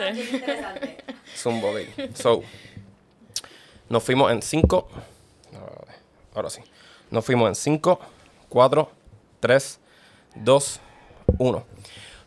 [0.00, 0.22] interesante.
[0.22, 0.96] Bien interesante.
[1.36, 2.14] Zumbo, ok.
[2.14, 2.42] So,
[3.88, 4.88] nos fuimos en 5.
[6.34, 6.60] Ahora sí.
[7.10, 7.98] Nos fuimos en 5,
[8.48, 8.90] 4,
[9.40, 9.80] 3,
[10.36, 10.80] 2,
[11.38, 11.64] 1.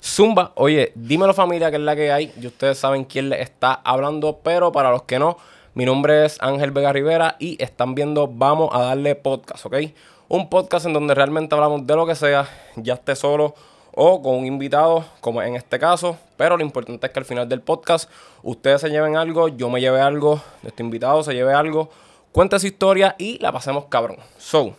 [0.04, 2.34] Zumba, oye, dímelo familia que es la que hay.
[2.42, 5.38] Y ustedes saben quién les está hablando, pero para los que no,
[5.76, 9.76] mi nombre es Ángel Vega Rivera y están viendo Vamos a darle podcast, ¿ok?
[10.28, 13.54] Un podcast en donde realmente hablamos de lo que sea, ya esté solo
[13.94, 16.18] o con un invitado, como en este caso.
[16.38, 18.10] Pero lo importante es que al final del podcast
[18.44, 21.90] ustedes se lleven algo, yo me lleve algo, nuestro invitado se lleve algo,
[22.32, 24.18] cuente su historia y la pasemos cabrón.
[24.38, 24.76] So,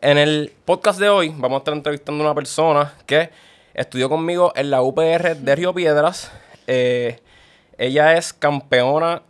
[0.00, 3.30] en el podcast de hoy vamos a estar entrevistando a una persona que
[3.72, 6.30] estudió conmigo en la UPR de Río Piedras.
[6.66, 7.20] Eh,
[7.78, 9.22] ella es campeona,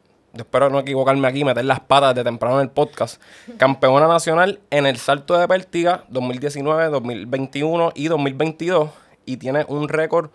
[0.43, 3.21] espero no equivocarme aquí, meter las patas de temprano en el podcast.
[3.57, 8.91] Campeona nacional en el salto de pértiga 2019, 2021 y 2022.
[9.27, 10.31] Y tiene un récord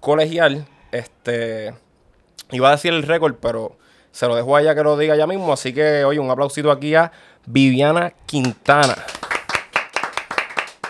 [0.00, 0.66] colegial.
[0.92, 1.74] Este,
[2.50, 3.76] iba a decir el récord, pero
[4.10, 5.52] se lo dejo a ella que lo diga ya mismo.
[5.52, 7.12] Así que, oye, un aplausito aquí a
[7.46, 8.96] Viviana Quintana.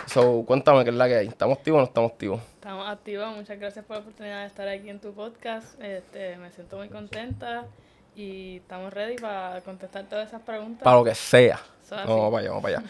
[0.07, 1.27] So, cuéntame qué es la que hay.
[1.27, 2.41] ¿Estamos activos o no estamos activos?
[2.55, 3.35] Estamos activos.
[3.35, 5.79] Muchas gracias por la oportunidad de estar aquí en tu podcast.
[5.81, 7.65] Este, me siento muy contenta
[8.17, 10.83] y estamos ready para contestar todas esas preguntas.
[10.83, 11.59] Para lo que sea.
[11.91, 12.87] Vamos para allá, vamos para allá.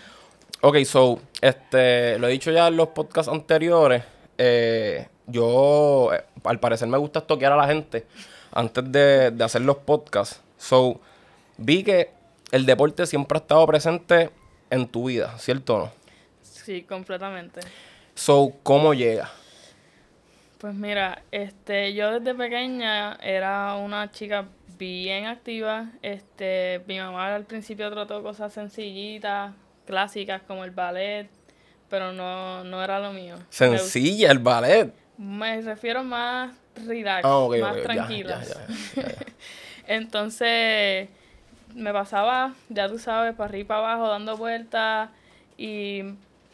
[0.61, 4.03] Ok, so, este, lo he dicho ya en los podcasts anteriores.
[4.37, 8.07] eh, yo, eh, al parecer, me gusta toquear a la gente
[8.53, 10.39] antes de, de hacer los podcasts.
[10.57, 11.01] So,
[11.57, 12.11] vi que
[12.51, 14.29] el deporte siempre ha estado presente
[14.69, 15.91] en tu vida, ¿cierto o no?
[16.41, 17.59] Sí, completamente.
[18.15, 19.29] So, ¿cómo llega?
[20.57, 24.45] Pues mira, este, yo desde pequeña era una chica
[24.79, 25.89] bien activa.
[26.01, 29.53] Este, mi mamá al principio trató cosas sencillitas,
[29.85, 31.29] clásicas como el ballet,
[31.89, 33.35] pero no, no era lo mío.
[33.49, 34.91] Sencilla, el ballet.
[35.17, 36.51] Me refiero más
[36.85, 38.49] relax, Ah, más ok, ya, tranquilas.
[38.49, 39.25] ya, ya, ya, ya.
[39.87, 41.09] Entonces
[41.75, 45.09] me pasaba, ya tú sabes, para arriba y para abajo dando vueltas
[45.57, 46.03] y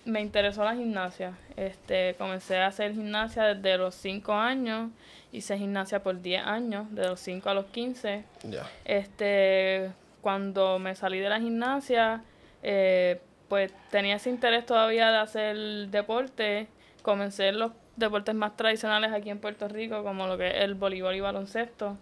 [0.05, 1.37] me interesó la gimnasia.
[1.55, 4.91] Este, comencé a hacer gimnasia desde los 5 años,
[5.31, 8.23] hice gimnasia por 10 años, de los 5 a los 15.
[8.43, 8.69] Ya.
[8.85, 12.23] Este, cuando me salí de la gimnasia,
[12.61, 15.57] eh, pues tenía ese interés todavía de hacer
[15.89, 16.67] deporte.
[17.01, 20.75] Comencé en los deportes más tradicionales aquí en Puerto Rico, como lo que es el
[20.75, 21.97] voleibol y baloncesto,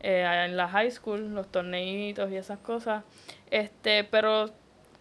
[0.00, 3.04] eh, en la high school, los torneitos y esas cosas.
[3.50, 4.50] Este, pero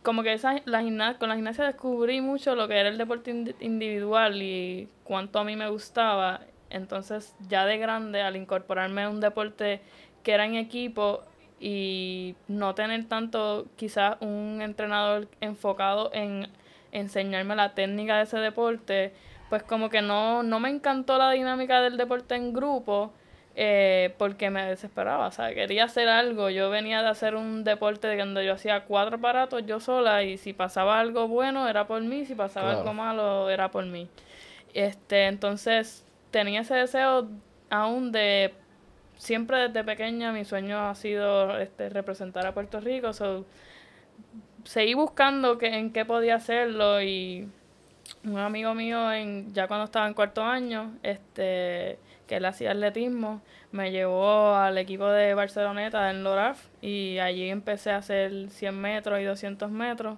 [0.04, 3.32] como que esa, la gimna- con la gimnasia descubrí mucho lo que era el deporte
[3.34, 6.42] indi- individual y cuánto a mí me gustaba.
[6.70, 9.82] Entonces, ya de grande, al incorporarme a un deporte
[10.24, 11.22] que era en equipo
[11.60, 16.48] y no tener tanto quizás un entrenador enfocado en
[16.92, 19.14] enseñarme la técnica de ese deporte,
[19.50, 23.14] pues como que no, no me encantó la dinámica del deporte en grupo
[23.56, 28.08] eh, porque me desesperaba, o sea, quería hacer algo, yo venía de hacer un deporte
[28.08, 32.02] de donde yo hacía cuatro aparatos yo sola y si pasaba algo bueno era por
[32.02, 32.80] mí, si pasaba Claro.
[32.80, 34.08] algo malo era por mí.
[34.74, 37.28] Este, entonces tenía ese deseo
[37.70, 38.54] aún de
[39.18, 43.46] siempre desde pequeña mi sueño ha sido este, representar a Puerto Rico, so,
[44.64, 47.50] seguí buscando que, en qué podía hacerlo y
[48.24, 51.98] un amigo mío en, ya cuando estaba en cuarto año, este,
[52.32, 53.42] que él hacía atletismo,
[53.74, 59.20] me llevó al equipo de Barceloneta en Loraf y allí empecé a hacer 100 metros
[59.20, 60.18] y 200 metros.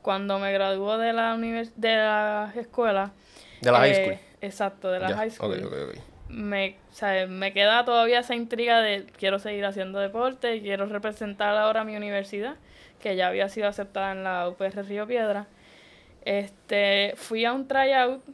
[0.00, 3.12] Cuando me graduó de la univers de la escuela.
[3.60, 4.18] De la high eh, school.
[4.40, 5.98] Exacto, de la high school ok, ok, ok.
[6.30, 11.54] me, o sea, me queda todavía esa intriga de quiero seguir haciendo deporte, quiero representar
[11.58, 12.56] ahora mi universidad,
[12.98, 15.48] que ya había sido aceptada en la UPR Río Piedra.
[16.24, 18.24] Este, fui a un tryout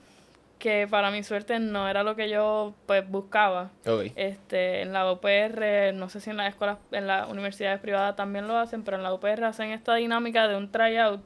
[0.63, 3.73] que para mi suerte no era lo que yo pues buscaba.
[4.15, 8.47] Este, en la UPR, no sé si en las escuelas, en las universidades privadas también
[8.47, 11.21] lo hacen, pero en la UPR hacen esta dinámica de un tryout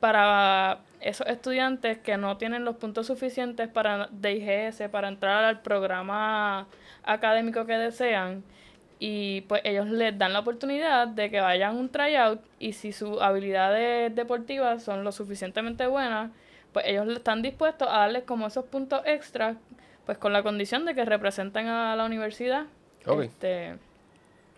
[0.00, 5.62] para esos estudiantes que no tienen los puntos suficientes para de IGS para entrar al
[5.62, 6.66] programa
[7.04, 8.42] académico que desean
[8.98, 12.90] y pues ellos les dan la oportunidad de que vayan a un tryout y si
[12.90, 16.32] sus habilidades deportivas son lo suficientemente buenas,
[16.72, 19.56] pues ellos están dispuestos a darles como esos puntos extras,
[20.06, 22.66] pues con la condición de que representen a la universidad
[23.22, 23.76] este,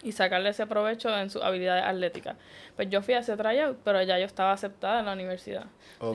[0.02, 2.37] y sacarle ese provecho en sus habilidades atléticas.
[2.76, 5.66] Pues yo fui a ese tryout, pero ya yo estaba aceptada en la universidad.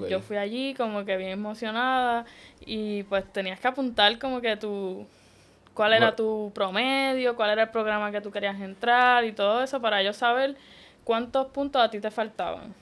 [0.07, 2.25] Yo fui allí como que bien emocionada
[2.61, 5.07] y pues tenías que apuntar como que tu
[5.73, 9.79] cuál era tu promedio, cuál era el programa que tú querías entrar y todo eso
[9.79, 10.55] para yo saber
[11.03, 12.73] cuántos puntos a ti te faltaban.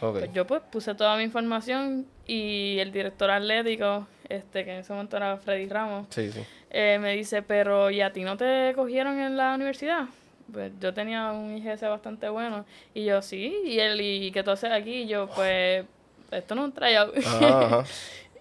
[0.00, 4.92] Pues yo pues puse toda mi información y el director atlético este, que en ese
[4.92, 6.40] momento era Freddy Ramos, Sí, sí.
[6.70, 10.04] eh, me dice, pero ¿y a ti no te cogieron en la universidad?
[10.52, 12.64] Pues yo tenía un IGS bastante bueno.
[12.94, 15.02] Y yo, sí, y él, ¿y qué tú haces aquí?
[15.02, 15.84] Y yo, pues,
[16.30, 17.14] esto no es un tryout.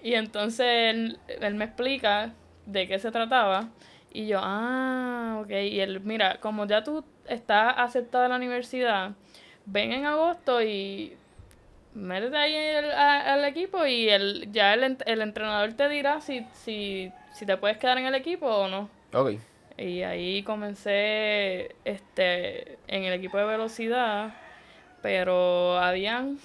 [0.01, 2.31] Y entonces él, él me explica
[2.65, 3.67] de qué se trataba.
[4.13, 5.49] Y yo, ah, ok.
[5.51, 9.11] Y él, mira, como ya tú estás aceptado en la universidad,
[9.65, 11.17] ven en agosto y
[11.99, 16.45] métete ahí el- a- al equipo y el, ya el, el entrenador te dirá si,
[16.53, 18.89] si, si te puedes quedar en el equipo o no.
[19.13, 19.31] Ok.
[19.77, 24.33] Y ahí comencé este en el equipo de velocidad,
[25.01, 26.37] pero habían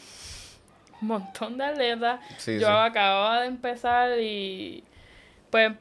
[1.00, 2.20] un montón de atletas.
[2.38, 2.72] Sí, Yo sí.
[2.72, 4.84] acababa de empezar y
[5.50, 5.72] pues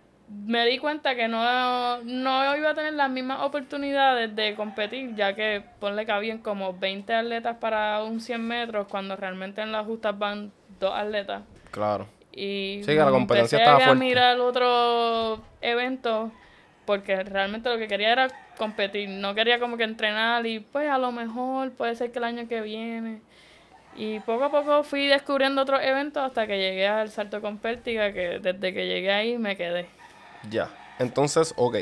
[0.46, 5.34] me di cuenta que no, no iba a tener las mismas oportunidades de competir, ya
[5.36, 9.86] que ponle que habían como 20 atletas para un 100 metros, cuando realmente en las
[9.86, 11.44] justas van dos atletas.
[11.72, 12.08] Claro.
[12.32, 14.00] Y Sí, que la competencia estaba a fuerte.
[14.04, 16.32] mirar otro evento
[16.86, 18.28] porque realmente lo que quería era
[18.58, 19.10] competir.
[19.10, 22.48] No quería como que entrenar y pues a lo mejor puede ser que el año
[22.48, 23.22] que viene.
[23.96, 28.12] Y poco a poco fui descubriendo otros eventos hasta que llegué al salto con pértiga,
[28.12, 29.86] que desde que llegué ahí me quedé.
[30.50, 30.70] Ya.
[31.00, 31.78] Entonces, ok.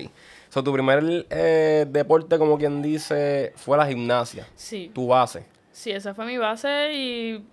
[0.50, 4.48] So, tu primer eh, deporte, como quien dice, fue la gimnasia.
[4.56, 5.46] Sí, Tu base.
[5.72, 7.46] sí, esa fue mi base y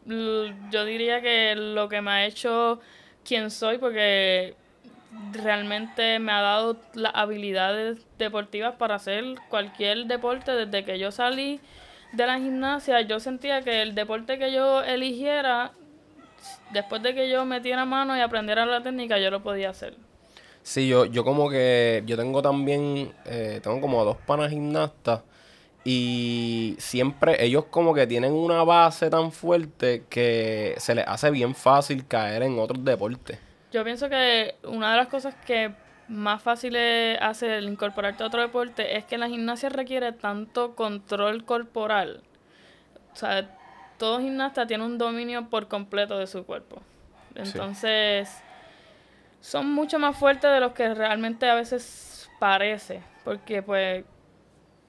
[0.71, 2.81] yo diría que lo que me ha hecho
[3.25, 4.55] quien soy, porque
[5.33, 11.61] realmente me ha dado las habilidades deportivas para hacer cualquier deporte desde que yo salí
[12.13, 13.01] de la gimnasia.
[13.03, 15.73] Yo sentía que el deporte que yo eligiera,
[16.73, 19.95] después de que yo metiera mano y aprendiera la técnica, yo lo podía hacer.
[20.69, 25.23] Sí, yo, yo como que, yo tengo también, eh, tengo como dos panas gimnastas
[25.83, 31.55] y siempre ellos como que tienen una base tan fuerte que se les hace bien
[31.55, 33.39] fácil caer en otros deportes.
[33.73, 35.73] Yo pienso que una de las cosas que
[36.07, 40.75] más fácil es hacer el incorporarte a otro deporte es que la gimnasia requiere tanto
[40.75, 42.23] control corporal.
[43.15, 43.57] O sea,
[43.97, 46.83] todo gimnasta tiene un dominio por completo de su cuerpo.
[47.35, 48.43] Entonces,
[49.41, 53.03] son mucho más fuertes de los que realmente a veces parece.
[53.25, 54.05] Porque pues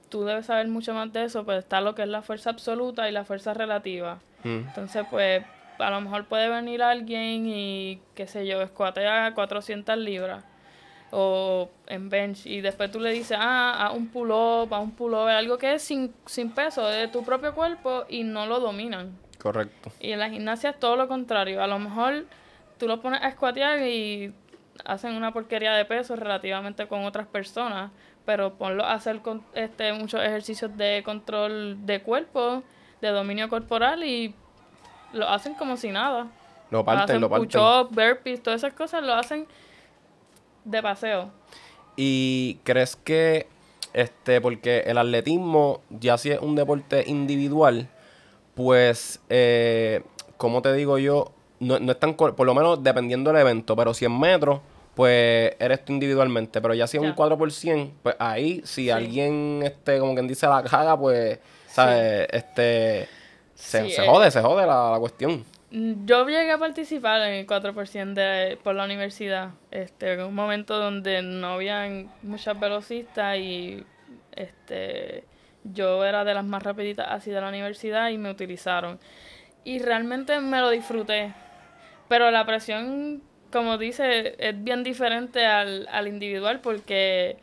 [0.08, 3.08] tú debes saber mucho más de eso, pues está lo que es la fuerza absoluta
[3.08, 4.20] y la fuerza relativa.
[4.42, 4.68] Mm.
[4.68, 5.44] Entonces, pues,
[5.78, 10.44] a lo mejor puede venir alguien y, qué sé yo, escuatea 400 libras
[11.12, 15.34] o en bench y después tú le dices, ah, a un pull-up, a un pull-over,
[15.34, 19.18] algo que es sin, sin peso, de tu propio cuerpo y no lo dominan.
[19.38, 19.90] Correcto.
[20.00, 21.62] Y en la gimnasia es todo lo contrario.
[21.62, 22.26] A lo mejor
[22.80, 24.32] tú lo pones a escuatear y
[24.84, 27.92] hacen una porquería de peso relativamente con otras personas,
[28.24, 32.62] pero ponlo a hacer con, este, muchos ejercicios de control de cuerpo,
[33.02, 34.34] de dominio corporal y
[35.12, 36.28] lo hacen como si nada.
[36.70, 37.48] Lo parten, hacen lo parten.
[37.48, 39.46] push-ups, burpees, todas esas cosas lo hacen
[40.64, 41.30] de paseo.
[41.96, 43.46] ¿Y crees que,
[43.92, 47.88] este, porque el atletismo, ya si es un deporte individual,
[48.54, 50.02] pues, eh,
[50.38, 53.94] como te digo yo, no, no es tan, por lo menos dependiendo del evento, pero
[53.94, 54.60] 100 metros,
[54.94, 57.14] pues eres tú individualmente, pero ya si es un Ya.
[57.14, 58.90] 4 por 100, pues ahí, si Sí.
[58.90, 62.26] alguien, este, como quien dice la caga, pues, ¿sabes?
[62.32, 63.08] Este,
[63.54, 64.08] se, Sí, se eh.
[64.08, 65.44] jode, se jode la, la cuestión.
[65.70, 69.50] Mm, Yo llegué a participar en el 4% de, por la universidad.
[69.70, 73.84] Este, en un momento donde no habían muchas velocistas y
[74.34, 75.24] este,
[75.64, 78.98] yo era de las más rapiditas así de la universidad y me utilizaron.
[79.62, 81.32] Y realmente me lo disfruté.
[82.10, 87.36] Pero la presión, como dice, es bien diferente al, al individual porque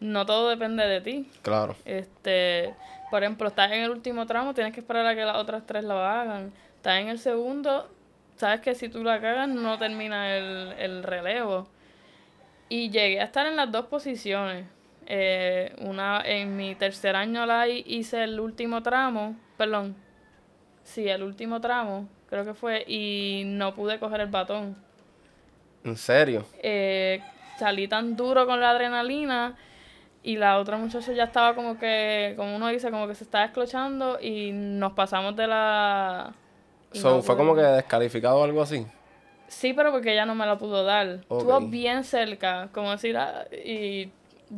[0.00, 1.28] no todo depende de ti.
[1.42, 1.76] Claro.
[1.84, 2.74] Este,
[3.10, 5.84] por ejemplo, estás en el último tramo, tienes que esperar a que las otras tres
[5.84, 6.52] lo hagan.
[6.76, 7.88] Estás en el segundo,
[8.36, 11.68] sabes que si tú la cagas no termina el, el relevo.
[12.70, 14.64] Y llegué a estar en las dos posiciones.
[15.06, 19.94] Eh, una en mi tercer año la hi- hice el último tramo, perdón,
[20.82, 24.74] sí, el último tramo, creo que fue, y no pude coger el batón
[25.84, 26.44] ¿En serio?
[26.60, 27.22] eh,
[27.60, 29.54] salí tan duro con la adrenalina
[30.24, 33.44] y la otra muchacha ya estaba como que, como uno dice, como que se estaba
[33.44, 36.32] esclochando y nos pasamos de la...
[36.92, 38.84] y So, no ¿Fue como que descalificado o algo así?
[39.46, 41.20] Sí, pero porque ella no me la pudo dar.
[41.28, 41.38] Ok.
[41.38, 44.10] Estuvo bien cerca, como decir, ah, y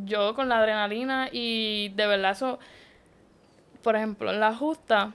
[0.06, 2.59] yo con la adrenalina y de verdad eso,
[3.83, 5.12] por ejemplo, en la justa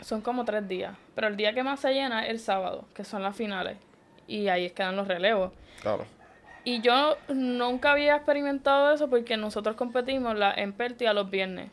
[0.00, 3.04] son como tres días, pero el día que más se llena es el sábado, que
[3.04, 3.76] son las finales,
[4.26, 5.52] y ahí es que dan los relevos.
[5.80, 6.04] Claro.
[6.64, 11.70] Y yo nunca había experimentado eso porque nosotros competimos la, en Pértiga los viernes.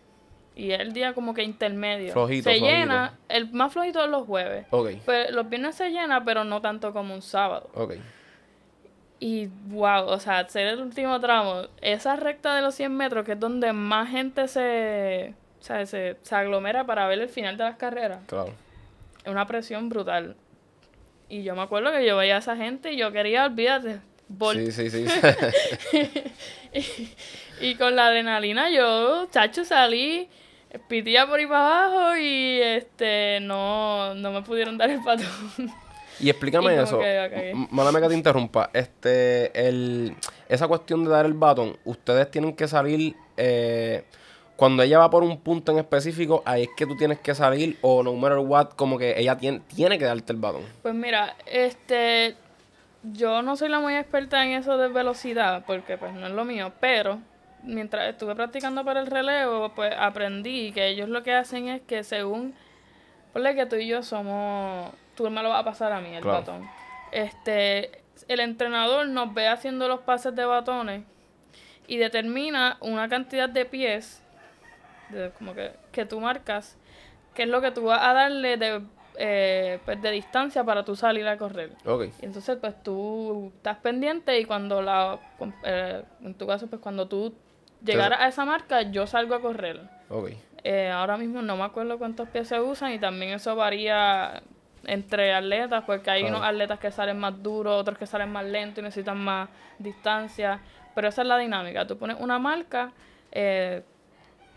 [0.53, 2.11] Y es el día como que intermedio.
[2.11, 2.77] Flojito, se flojito.
[2.77, 4.65] llena, el más flojito es los jueves.
[4.69, 7.69] Ok, Pues los viernes se llena, pero no tanto como un sábado.
[7.73, 7.93] ok.
[9.23, 13.33] Y wow, o sea, hacer el último tramo, esa recta de los 100 metros, que
[13.33, 17.63] es donde más gente se, o sea, se, se aglomera para ver el final de
[17.63, 18.19] las carreras.
[18.27, 18.51] Claro.
[19.23, 20.35] Es una presión brutal.
[21.29, 23.99] Y yo me acuerdo que yo veía a esa gente y yo quería, olvídate,
[24.53, 25.05] Sí, sí, sí.
[27.61, 30.29] y con la adrenalina yo, chacho, salí,
[30.87, 35.27] pitía por ahí para abajo y este no, no me pudieron dar el patón.
[36.19, 36.99] Y explícame Y eso.
[36.99, 38.69] que Málame que te interrumpa.
[38.73, 40.15] Este, el,
[40.47, 43.15] esa cuestión de dar el batón, ustedes tienen que salir.
[43.37, 44.03] eh,
[44.61, 47.79] cuando ella va por un punto en específico, ahí es que tú tienes que salir,
[47.81, 50.61] o no matter what, como que ella tiene, tiene que darte el batón.
[50.83, 52.35] Pues mira, este,
[53.01, 56.45] yo no soy la muy experta en eso de velocidad, porque pues no es lo
[56.45, 57.17] mío, pero
[57.63, 62.03] mientras estuve practicando para el relevo, pues aprendí que ellos lo que hacen es que
[62.03, 62.53] según,
[63.33, 66.21] ponle que tú y yo somos, tú me lo vas a pasar a mí, el
[66.21, 66.37] Claro.
[66.37, 66.69] batón.
[67.11, 71.01] Este, el entrenador nos ve haciendo los pases de batones
[71.87, 74.21] y determina una cantidad de pies,
[75.11, 76.77] de, como que, que tú marcas,
[77.33, 78.81] que es lo que tú vas a darle de,
[79.17, 81.71] eh, pues, de distancia para tú salir a correr.
[81.85, 82.05] Ok.
[82.21, 85.19] Y entonces, pues tú estás pendiente y cuando la,
[85.63, 87.33] eh, en tu caso, pues cuando tú
[87.83, 89.79] llegaras a esa marca, yo salgo a correr.
[90.09, 90.31] Ok.
[90.63, 94.43] Eh, ahora mismo no me acuerdo cuántos pies se usan y también eso varía
[94.83, 96.37] entre atletas, porque hay Claro.
[96.37, 99.49] unos atletas que salen más duros, otros que salen más lentos y necesitan más
[99.79, 100.59] distancia.
[100.93, 101.87] Pero esa es la dinámica.
[101.87, 102.91] Tú pones una marca
[103.31, 103.83] eh,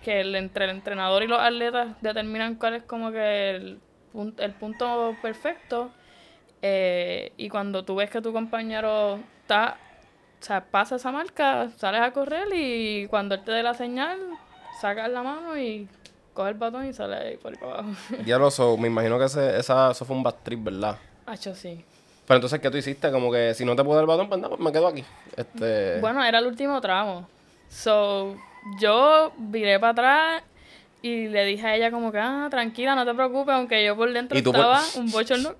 [0.04, 3.80] que el, entre el entrenador y los atletas determinan cuál es como que el,
[4.38, 5.90] el punto perfecto.
[6.62, 9.76] eh, y cuando tú ves que tu compañero está,
[10.40, 14.18] o sea, pasa esa marca, sales a correr y cuando él te dé la señal,
[14.80, 15.88] sacas la mano y
[16.34, 17.90] coges el batón y sales ahí por ahí para abajo.
[18.26, 20.96] Ya lo so, me imagino que ese, esa, eso fue un bad trip, ¿verdad?
[21.26, 21.84] Hacho, sí.
[22.26, 23.10] Pero entonces, ¿qué tú hiciste?
[23.10, 25.04] Como que si no te puedo dar el batón, pues nada, pues me quedo aquí.
[25.36, 26.00] Este.
[26.00, 27.28] Bueno, era el último tramo.
[27.68, 28.34] So,
[28.78, 30.42] yo viré para atrás
[31.02, 34.12] y le dije a ella como que, ah, tranquila, no te preocupes, aunque yo por
[34.12, 35.54] dentro ¿Y tú por- estaba un bochorno.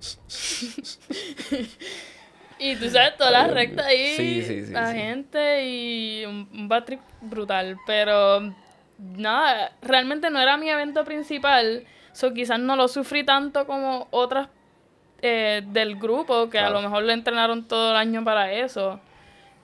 [2.58, 6.68] y tú sabes, toda la recta ahí, Sí, sí, sí, la gente y un, un
[6.68, 7.76] bad trip brutal.
[7.87, 8.54] Pero
[8.99, 11.84] nada, realmente no era mi evento principal.
[12.12, 14.49] So, quizás no lo sufrí tanto como otras
[15.20, 19.00] eh, del grupo, que a lo mejor le entrenaron todo el año para eso.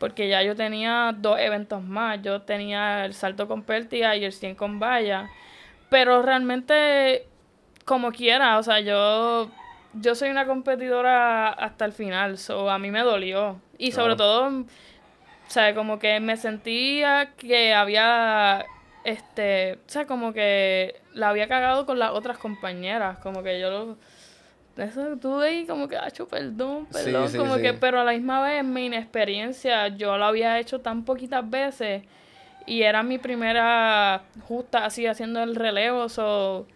[0.00, 2.21] Porque ya yo tenía dos eventos más.
[2.23, 5.28] Yo tenía el salto con pértiga y el 100 con valla.
[5.90, 7.26] Pero realmente,
[7.85, 9.50] como quiera, o sea, yo,
[9.92, 12.38] yo soy una competidora hasta el final.
[12.38, 13.61] So, a mí me dolió.
[13.76, 14.64] Y sobre todo, o
[15.49, 18.64] sea, como que me sentía que había,
[19.04, 23.19] este, o sea, como que la había cagado con las otras compañeras.
[23.19, 23.99] Como que yo lo...
[24.80, 27.28] Eso tuve ahí como que, hecho perdón, Sí, perdón.
[27.28, 27.62] sí, como sí.
[27.62, 32.02] que, pero a la misma vez, mi inexperiencia, yo lo había hecho tan poquitas veces.
[32.66, 36.08] Y era mi primera justa así haciendo el relevo.
[36.08, 36.66] So,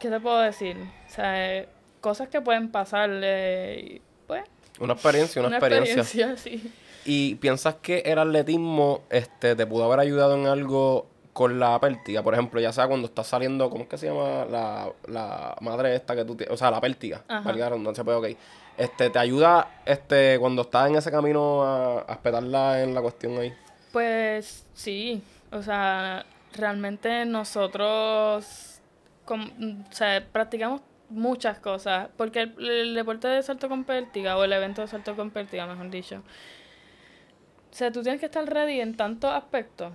[0.00, 0.76] ¿Qué te puedo decir?
[1.06, 1.64] O sea,
[2.00, 3.10] cosas que pueden pasar.
[3.22, 4.44] eh, pues,
[4.80, 6.02] Una experiencia, una, una experiencia.
[6.02, 6.72] experiencia, sí.
[7.06, 12.22] ¿Y piensas que el atletismo este, te pudo haber ayudado en algo con la pértiga?
[12.22, 15.94] Por ejemplo, ya sea cuando estás saliendo, ¿cómo es que se llama la, la madre
[15.94, 16.54] esta que tú tienes?
[16.54, 18.26] O sea, la pértiga, la redundancia, pues ok.
[18.78, 23.38] Este, ¿Te ayuda este, cuando estás en ese camino a, a espetarla en la cuestión
[23.38, 23.52] ahí?
[23.92, 25.22] Pues sí,
[25.52, 26.24] o sea,
[26.56, 28.80] realmente nosotros
[29.24, 29.50] com-
[29.88, 34.52] o sea, practicamos muchas cosas, porque el, el deporte de salto con pértiga, o el
[34.52, 36.16] evento de salto con pértiga, mejor dicho,
[37.70, 39.92] o sea, tú tienes que estar ready en tantos aspectos.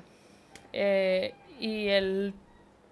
[0.74, 2.34] Eh, y el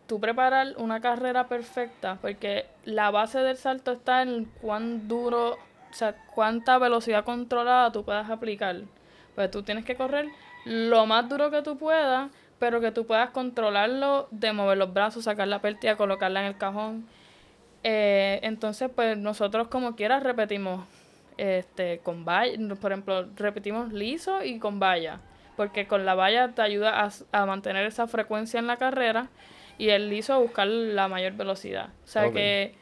[0.07, 5.93] tú preparar una carrera perfecta, porque la base del salto está en cuán duro, o
[5.93, 8.77] sea, cuánta velocidad controlada tú puedas aplicar.
[9.35, 10.29] Pues tú tienes que correr
[10.65, 15.25] lo más duro que tú puedas, pero que tú puedas controlarlo de mover los brazos,
[15.25, 17.07] sacar la pértiga, colocarla en el cajón.
[17.83, 20.85] Eh, entonces, pues nosotros como quiera repetimos
[21.37, 25.19] este con valla, por ejemplo, repetimos liso y con valla,
[25.57, 29.27] porque con la valla te ayuda a, mantener esa frecuencia en la carrera
[29.79, 31.89] y el liso a buscar la mayor velocidad.
[32.05, 32.75] O sea que,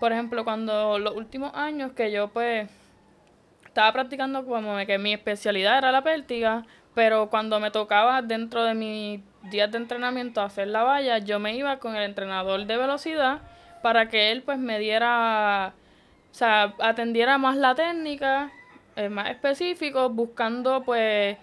[0.00, 2.68] por ejemplo, cuando los últimos años que yo pues
[3.64, 8.74] estaba practicando como que mi especialidad era la pértiga, pero cuando me tocaba dentro de
[8.74, 13.40] mis días de entrenamiento hacer la valla, yo me iba con el entrenador de velocidad
[13.82, 15.74] para que él pues me diera,
[16.32, 18.50] o sea, atendiera más la técnica,
[18.96, 21.38] eh, más específico, buscando pues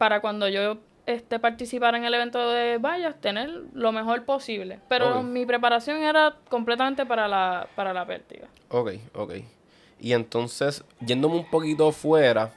[0.00, 4.78] para cuando yo este participara en el evento de vallas tener lo mejor posible.
[4.88, 8.48] Pero mi preparación era completamente para la, para la pértiga.
[8.70, 9.34] Ok, ok.
[10.00, 12.50] Y entonces, yéndome un poquito fuera,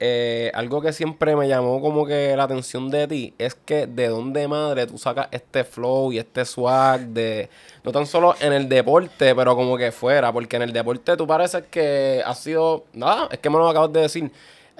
[0.00, 4.08] eh, algo que siempre me llamó como que la atención de ti es que de
[4.08, 7.50] dónde madre tú sacas este flow y este swag de
[7.84, 11.24] no tan solo en el deporte, pero como que fuera, porque en el deporte tú
[11.24, 14.32] pareces que has sido, nada, es que me lo acabas de decir,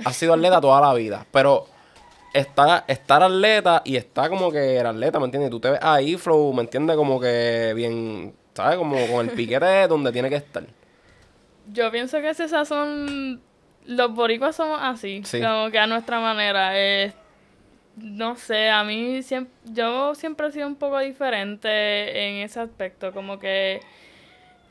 [0.04, 1.66] has sido atleta toda la vida, pero
[2.32, 5.50] está, estar atleta y está como que el atleta, ¿me entiendes?
[5.50, 6.96] Tú te ves ahí, flow, ¿me entiendes?
[6.96, 8.76] Como que bien, ¿sabes?
[8.78, 10.64] Como con el piquete donde tiene que estar.
[11.72, 13.40] Yo pienso que esas son
[13.86, 16.72] los boricuas somos así, como que a nuestra manera.
[17.96, 23.12] no sé, a mí siempre, yo siempre he sido un poco diferente en ese aspecto,
[23.12, 23.80] como que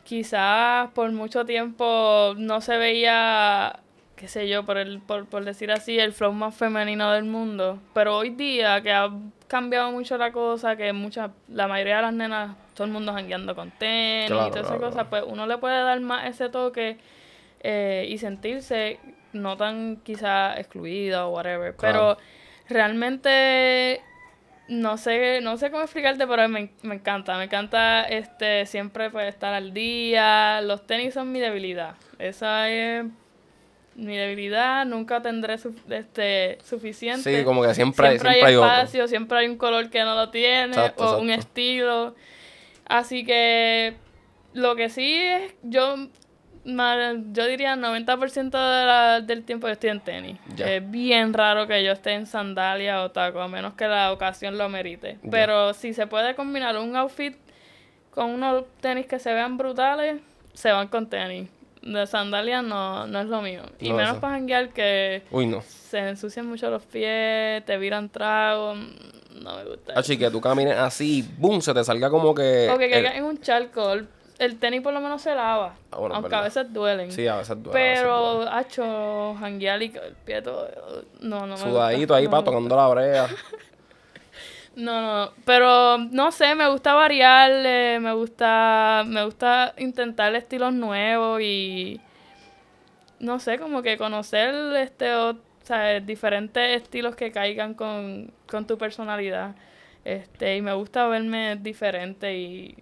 [0.04, 3.80] quizás por mucho tiempo no se veía,
[4.20, 7.80] qué sé yo, por, el, por, por decir así, el flow más femenino del mundo,
[7.94, 9.10] pero hoy día que ha
[9.48, 13.56] cambiado mucho la cosa, que mucha, la mayoría de las nenas, todo el mundo jangueando
[13.56, 16.98] con tenis y todas esas cosas, pues uno le puede dar más ese toque
[17.62, 19.00] eh, y sentirse
[19.32, 21.74] no tan quizá excluida o whatever.
[21.80, 22.18] Pero
[22.68, 24.02] realmente
[24.68, 27.38] no sé, no sé cómo explicarte, pero me, encanta.
[27.38, 30.60] Me encanta este siempre pues, estar al día.
[30.60, 31.96] Los tenis son mi debilidad.
[32.18, 33.06] Esa es
[34.00, 34.86] mi debilidad.
[34.86, 35.56] Nunca tendré
[35.89, 37.38] este, suficiente.
[37.38, 40.29] Sí, como que siempre, hay, siempre hay espacio, siempre hay un color que no lo
[40.29, 42.15] tiene o un estilo.
[42.86, 43.96] Así que
[44.53, 45.96] lo que sí es, yo
[46.65, 50.38] yo diría 90% de del tiempo yo estoy en tenis.
[50.58, 54.58] Es bien raro que yo esté en sandalia o taco, a menos que la ocasión
[54.58, 55.18] lo merite.
[55.32, 57.36] Pero si se puede combinar un outfit
[58.12, 60.22] con unos tenis que se vean brutales,
[60.53, 61.50] se van con tenis.
[61.82, 63.62] De sandalia no, no es lo mío.
[63.80, 65.24] Y menos para janguear que
[65.66, 68.78] se ensucian mucho los pies, te viran tragos.
[69.42, 69.94] No me gusta.
[69.96, 72.70] Así que tú camines así, boom, se te salga como que.
[72.70, 73.94] O que caiga en un charco
[74.40, 75.76] el tenis por lo menos se lava.
[75.92, 77.12] Ah, aunque a veces duelen.
[77.12, 77.74] Sí, a veces duelen.
[77.74, 80.68] Pero, hacho, janguear y el pie todo.
[81.20, 81.58] No, no.
[81.58, 83.28] Sudadito ahí para tocando la brea.
[84.76, 85.32] no, no.
[85.46, 87.52] Pero no sé, me gusta variar.
[88.02, 89.04] me gusta.
[89.08, 92.02] Me gusta intentar estilos nuevos y.
[93.20, 95.13] No sé, como que conocer este.
[95.15, 99.56] O, sea, diferentes estilos que caigan con, con tu personalidad.
[100.06, 102.78] Este, y me gusta verme diferente y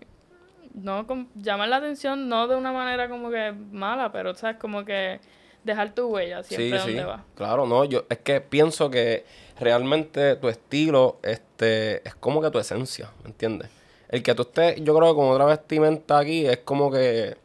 [0.74, 5.20] no llamar la atención no de una manera como que mala, pero sabes como que
[5.68, 7.24] dejar tu huella siempre donde va.
[7.36, 9.26] Claro, no, yo es que pienso que
[9.60, 13.70] realmente tu estilo este es como que tu esencia, ¿me entiendes?
[14.10, 17.38] El que tú estés, yo creo que con otra vestimenta aquí es como que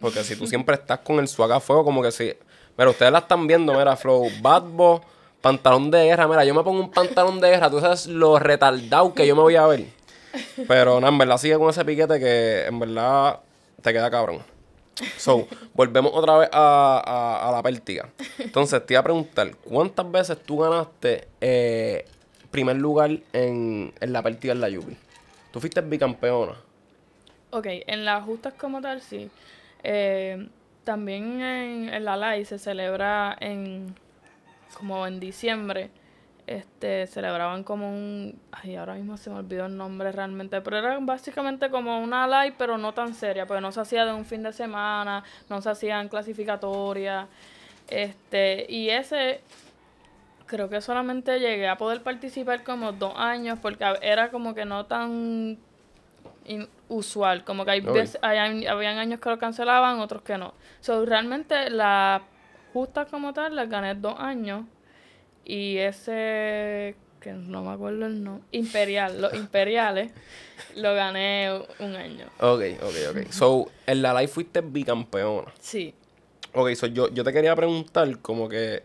[0.00, 2.34] porque si tú siempre estás con el swag a fuego como que si
[2.78, 5.00] pero ustedes la están viendo, mira, Flow, Bad Boy,
[5.40, 9.12] pantalón de guerra, mira, yo me pongo un pantalón de guerra, tú sabes lo retardado
[9.14, 9.86] que yo me voy a ver.
[10.68, 13.40] Pero no, en verdad sigue con ese piquete que en verdad
[13.82, 14.44] te queda cabrón.
[15.16, 18.08] So, volvemos otra vez a, la pértiga.
[18.38, 22.04] Entonces, te iba a preguntar, ¿cuántas veces tú ganaste eh,
[22.50, 24.96] primer lugar en, la pértiga en la Yupi?
[25.52, 26.54] ¿Tú fuiste bicampeona?
[27.50, 29.30] Ok, en las justas como tal, sí.
[29.82, 30.48] Eh,
[30.84, 33.94] también en, en la LAI se celebra en
[34.74, 35.90] como en diciembre
[36.48, 40.98] este, celebraban como un, ay, ahora mismo se me olvidó el nombre realmente, pero era
[40.98, 44.42] básicamente como una live, pero no tan seria, porque no se hacía de un fin
[44.42, 47.26] de semana, no se hacían clasificatorias,
[47.88, 49.42] este, y ese,
[50.46, 54.86] creo que solamente llegué a poder participar como dos años, porque era como que no
[54.86, 55.58] tan
[56.88, 60.54] usual, como que hay veces, habían años que lo cancelaban, otros que no.
[60.80, 62.22] So, realmente la
[62.72, 64.64] justa como tal las gané dos años
[65.48, 70.12] y ese, que no me acuerdo el nombre, Imperial, los Imperiales,
[70.76, 72.26] lo gané un año.
[72.38, 73.30] Ok, ok, ok.
[73.32, 75.50] So, en la live fuiste bicampeona.
[75.58, 75.94] Sí.
[76.52, 78.82] Ok, so yo, yo te quería preguntar como que,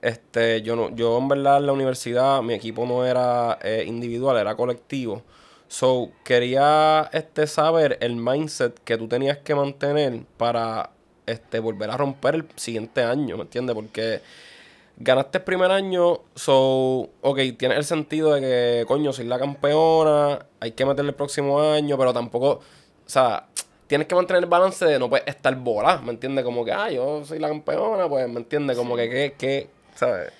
[0.00, 4.38] este, yo no, yo en verdad en la universidad mi equipo no era eh, individual,
[4.38, 5.22] era colectivo.
[5.68, 10.90] So, quería este, saber el mindset que tú tenías que mantener para
[11.26, 13.74] este, volver a romper el siguiente año, ¿me entiendes?
[13.74, 14.22] Porque
[14.98, 20.46] Ganaste el primer año, so, ok, tiene el sentido de que, coño, soy la campeona,
[20.58, 22.62] hay que meterle el próximo año, pero tampoco, o
[23.04, 23.46] sea,
[23.86, 26.44] tienes que mantener el balance de no puedes estar bola, ¿me entiendes?
[26.46, 28.74] Como que, ah, yo soy la campeona, pues, ¿me entiendes?
[28.76, 30.32] Como que, que, que, ¿sabes?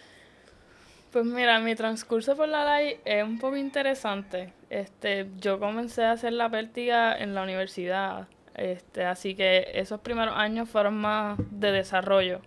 [1.12, 4.52] Pues mira, mi transcurso por la ley es un poco interesante.
[4.70, 10.34] Este, yo comencé a hacer la pértiga en la universidad, este, así que esos primeros
[10.34, 12.40] años fueron más de desarrollo.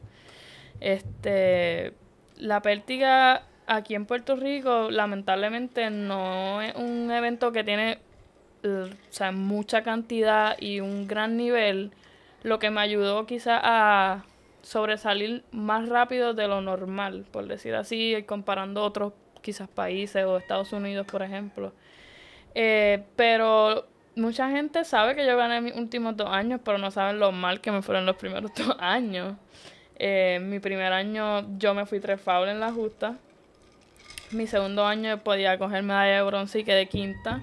[0.80, 1.94] Este,
[2.38, 8.00] la pértiga aquí en Puerto Rico, lamentablemente, no es un evento que tiene
[9.10, 11.92] sea, mucha cantidad y un gran nivel,
[12.44, 14.26] lo que me ayudó quizá a
[14.62, 20.74] sobresalir más rápido de lo normal, por decir así, comparando otros quizás países o Estados
[20.74, 21.74] Unidos, por ejemplo.
[22.56, 27.20] Eh, pero mucha gente sabe que yo gané mis últimos dos años, pero no saben
[27.20, 29.36] lo mal que me fueron los primeros dos años.
[30.00, 33.18] Eh, mi primer año yo me fui tres fouls en la justa.
[34.32, 37.42] Mi segundo año podía coger medalla de bronce y quedé quinta.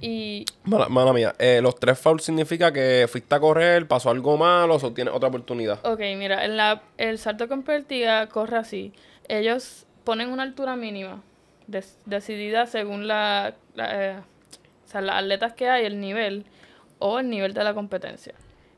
[0.00, 0.44] Y.
[0.64, 4.92] Mala, mía, eh, los tres fouls significa que fuiste a correr, pasó algo malo o
[4.92, 5.78] tienes otra oportunidad.
[5.86, 8.92] Ok, mira, en la, el salto con pértiga corre así.
[9.28, 11.22] Ellos ponen una altura mínima
[12.06, 14.16] decidida según la, eh,
[14.84, 16.44] o sea, las atletas que hay, el nivel
[16.98, 18.34] o el nivel de la competencia.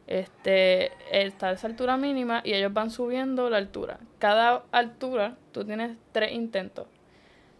[0.06, 3.98] Este, está esa altura mínima y ellos van subiendo la altura.
[4.18, 6.86] Cada altura tú tienes tres intentos.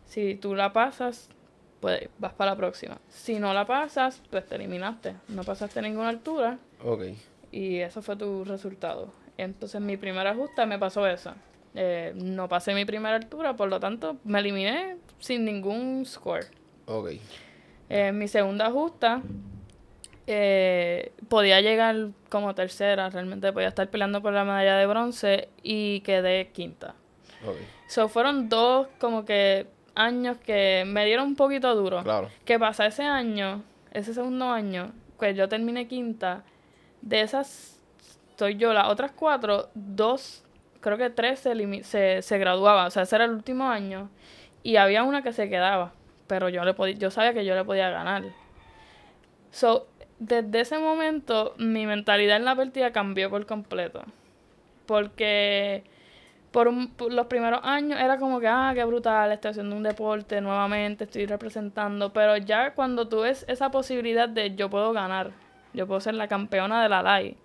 [0.04, 1.30] Si tú la pasas,
[1.80, 3.00] pues vas para la próxima.
[3.09, 5.14] Si no la pasas, pues te eliminaste.
[5.28, 6.59] No pasaste ninguna altura.
[6.83, 7.04] Ok.
[7.50, 9.12] Y eso fue tu resultado.
[9.38, 11.33] Entonces mi primera ajuste me pasó eso.
[11.74, 16.46] Eh, no pasé mi primera altura, por lo tanto me eliminé sin ningún score.
[16.87, 17.12] Ok.
[17.88, 19.22] Eh, mi segunda justa
[20.26, 26.00] eh, podía llegar como tercera, realmente podía estar peleando por la medalla de bronce y
[26.00, 26.94] quedé quinta.
[27.46, 27.66] Okay.
[27.88, 32.02] So, fueron dos como que años que me dieron un poquito duro.
[32.02, 32.30] Claro.
[32.44, 32.87] ¿Qué pasa?
[32.87, 36.44] Ese año, ese segundo año, pues yo terminé quinta,
[37.00, 37.80] de esas,
[38.30, 40.44] estoy yo, las otras cuatro, dos
[40.80, 44.10] creo que tres se, se, se graduaba, o sea, ese era el último año,
[44.62, 45.92] y había una que se quedaba,
[46.26, 48.22] pero yo, le podía, yo sabía que yo le podía ganar.
[49.50, 49.87] So,
[50.18, 54.03] desde ese momento, mi mentalidad en la partida cambió por completo.
[54.87, 55.85] Porque
[56.50, 56.72] por,
[57.11, 61.27] los primeros años era como que, ah, qué brutal, estoy haciendo un deporte nuevamente, estoy
[61.27, 62.12] representando.
[62.12, 65.33] Pero ya cuando tú ves esa posibilidad de yo puedo ganar,
[65.72, 67.37] yo puedo ser la campeona de la LAI,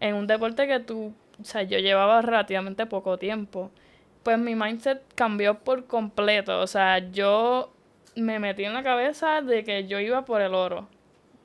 [0.00, 3.70] en un deporte que tú o sea, yo llevaba relativamente poco tiempo,
[4.22, 6.60] pues mi mindset cambió por completo.
[6.60, 7.72] O sea, yo
[8.14, 10.88] me metí en la cabeza de que yo iba por el oro.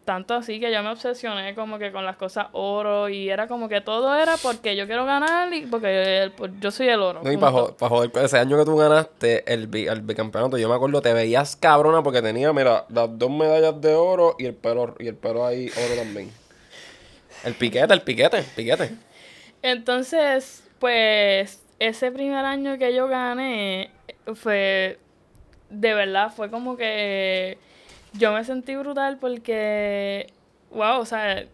[0.08, 3.68] Tanto así que yo me obsesioné como que con las cosas oro y era como
[3.68, 7.24] que todo era porque yo quiero ganar y porque yo soy el oro.
[7.24, 11.02] No, y para joder, ese año que tú ganaste el, el bicampeonato, yo me acuerdo,
[11.02, 15.10] te veías cabrona porque tenía, mira, las dos medallas de oro y el pelo, y
[15.10, 16.32] el pelo ahí oro también.
[17.44, 18.92] El piquete, el piquete, el piquete.
[19.62, 23.92] Entonces, pues, ese primer año que yo gané
[24.36, 25.00] fue,
[25.70, 27.58] de verdad, fue como que
[28.14, 30.28] yo me sentí brutal porque,
[30.72, 31.46] wow, o sea,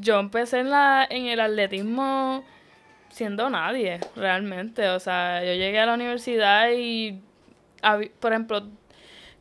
[0.00, 2.44] yo empecé en, la, en el atletismo
[3.10, 4.88] siendo nadie, realmente.
[4.88, 7.20] O sea, yo llegué a la universidad y,
[8.20, 8.62] por ejemplo,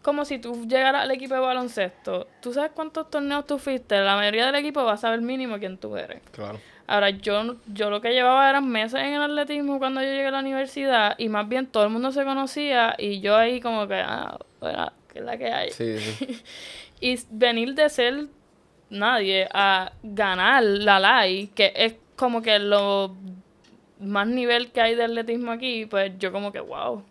[0.02, 4.16] como si tú llegaras al equipo de baloncesto, tú sabes cuántos torneos tú fuiste, la
[4.16, 6.22] mayoría del equipo va a saber mínimo quién tú eres.
[6.32, 6.60] Claro.
[6.88, 10.32] Ahora, yo, yo lo que llevaba eran meses en el atletismo cuando yo llegué a
[10.32, 13.96] la universidad y más bien todo el mundo se conocía y yo ahí como que,
[13.96, 15.72] ah, bueno, ¿qué es la que hay?
[15.72, 16.42] Sí, sí.
[17.02, 18.28] y venir de ser
[18.90, 23.16] nadie a ganar la LAI, que es como que lo
[24.00, 27.04] más nivel que hay de atletismo aquí, pues yo como que, wow.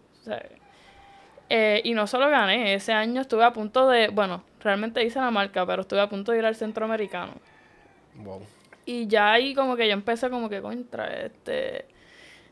[1.49, 5.31] Eh, y no solo gané, ese año estuve a punto de, bueno, realmente hice la
[5.31, 7.33] marca, pero estuve a punto de ir al centroamericano.
[8.17, 8.43] Wow.
[8.85, 11.87] Y ya ahí como que yo empecé como que contra este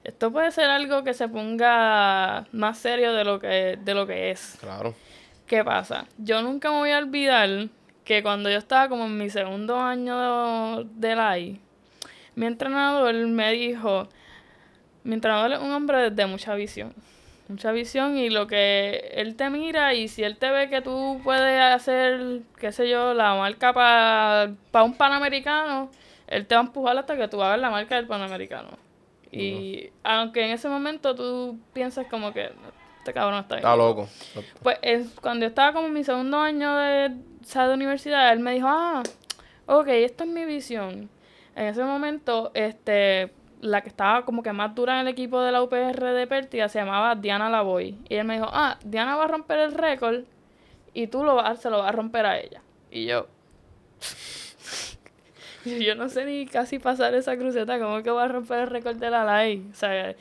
[0.04, 4.30] esto puede ser algo que se ponga más serio de lo que de lo que
[4.30, 4.56] es.
[4.60, 4.94] Claro.
[5.48, 6.06] ¿Qué pasa?
[6.18, 7.68] Yo nunca me voy a olvidar
[8.04, 11.58] que cuando yo estaba como en mi segundo año de, LAI,
[12.34, 14.08] mi entrenador me dijo,
[15.04, 16.92] mi entrenador es un hombre de mucha visión,
[17.48, 21.18] mucha visión y lo que él te mira y si él te ve que tú
[21.24, 25.90] puedes hacer, qué sé yo, la marca para un panamericano,
[26.26, 28.68] él te va a empujar hasta que tú hagas la marca del Panamericano.
[29.32, 32.50] Y aunque en ese momento tú piensas como que
[33.08, 33.60] este cabrón está ahí.
[33.60, 34.08] Está loco.
[34.62, 34.78] Pues
[35.20, 39.02] cuando yo estaba como en mi segundo año de, de universidad, él me dijo, ah,
[39.66, 41.08] ok, esta es mi visión.
[41.56, 45.52] En ese momento, este, la que estaba como que más dura en el equipo de
[45.52, 47.98] la UPR de Pértiga se llamaba Diana Lavoy.
[48.08, 50.24] Y él me dijo, ah, Diana va a romper el récord
[50.92, 52.60] y tú lo vas, se lo vas a romper a ella.
[52.90, 53.26] Y yo,
[55.64, 58.96] yo no sé ni casi pasar esa cruceta, ¿cómo que voy a romper el récord
[58.96, 59.66] de la LAI?
[59.70, 60.14] O sea,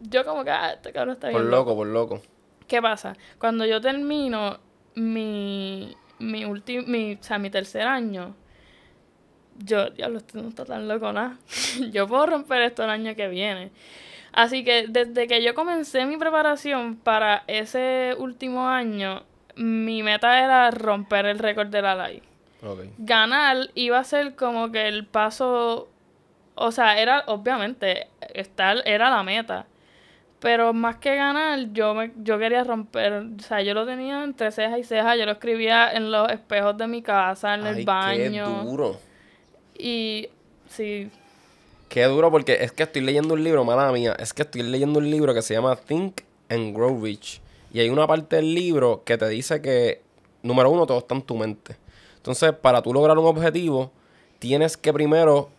[0.00, 1.40] yo como que, ah, este cabrón está bien.
[1.40, 2.20] Por loco, por loco.
[2.72, 3.14] ¿Qué pasa?
[3.38, 4.58] Cuando yo termino
[4.94, 8.34] mi, mi último, mi, o sea, mi tercer año,
[9.58, 11.36] yo, ya lo estoy no está tan loco nada.
[11.92, 13.72] yo puedo romper esto el año que viene.
[14.32, 19.22] Así que desde que yo comencé mi preparación para ese último año,
[19.54, 22.22] mi meta era romper el récord de la LAI.
[22.96, 25.90] Ganar iba a ser como que el paso
[26.54, 29.66] o sea, era, obviamente, estar, era la meta.
[30.42, 34.50] Pero más que ganar, yo me, yo quería romper, o sea, yo lo tenía entre
[34.50, 38.62] ceja y ceja, yo lo escribía en los espejos de mi casa, en el baño.
[38.64, 38.96] Qué duro.
[39.78, 40.28] Y
[40.68, 41.08] sí.
[41.88, 44.98] Qué duro porque es que estoy leyendo un libro, mala mía, es que estoy leyendo
[44.98, 47.40] un libro que se llama Think and Grow Rich.
[47.72, 50.02] Y hay una parte del libro que te dice que,
[50.42, 51.76] número uno, todo está en tu mente.
[52.16, 53.92] Entonces, para tú lograr un objetivo,
[54.40, 55.50] tienes que primero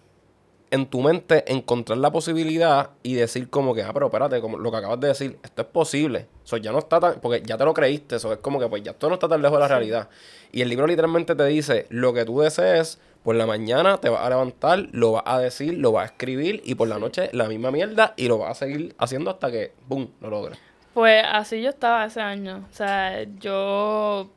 [0.74, 4.72] en tu mente encontrar la posibilidad y decir como que, ah, pero espérate, como lo
[4.72, 6.26] que acabas de decir, esto es posible.
[6.44, 8.82] Eso ya no está tan, porque ya te lo creíste, eso es como que pues
[8.82, 10.10] ya esto no está tan lejos de la realidad.
[10.52, 14.26] Y el libro literalmente te dice, lo que tú desees, por la mañana te vas
[14.26, 17.48] a levantar, lo vas a decir, lo vas a escribir y por la noche la
[17.48, 20.58] misma mierda y lo vas a seguir haciendo hasta que, ¡boom!, lo logres.
[20.96, 22.66] Pues así yo estaba ese año.
[22.68, 24.28] O sea, yo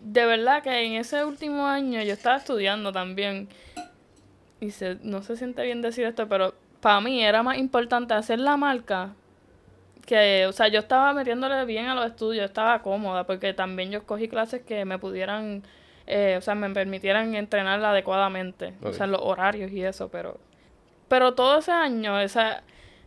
[0.00, 3.48] de verdad que en ese último año yo estaba estudiando también
[4.62, 8.38] y se, no se siente bien decir esto, pero para mí era más importante hacer
[8.38, 9.12] la marca
[10.06, 13.98] que, o sea, yo estaba metiéndole bien a los estudios, estaba cómoda, porque también yo
[13.98, 15.64] escogí clases que me pudieran,
[16.06, 20.38] eh, o sea, me permitieran entrenar adecuadamente, o sea, los horarios y eso, pero,
[21.08, 22.62] pero todo ese año, esa,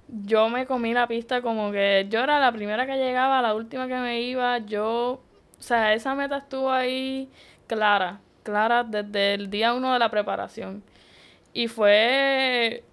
[0.10, 3.88] yo me comí la pista como que yo era la primera que llegaba, la última
[3.88, 5.22] que me iba, yo,
[5.58, 7.30] o sea, esa meta estuvo ahí
[7.68, 10.84] clara, clara desde el día uno de la preparación.
[11.56, 12.84] Y fue,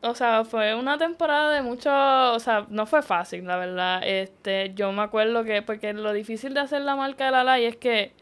[0.00, 1.90] o sea, fue una temporada de mucho,
[2.32, 4.00] o sea, no fue fácil, la verdad.
[4.04, 7.64] Este, yo me acuerdo que, porque lo difícil de hacer la marca de la LAI
[7.64, 8.12] es que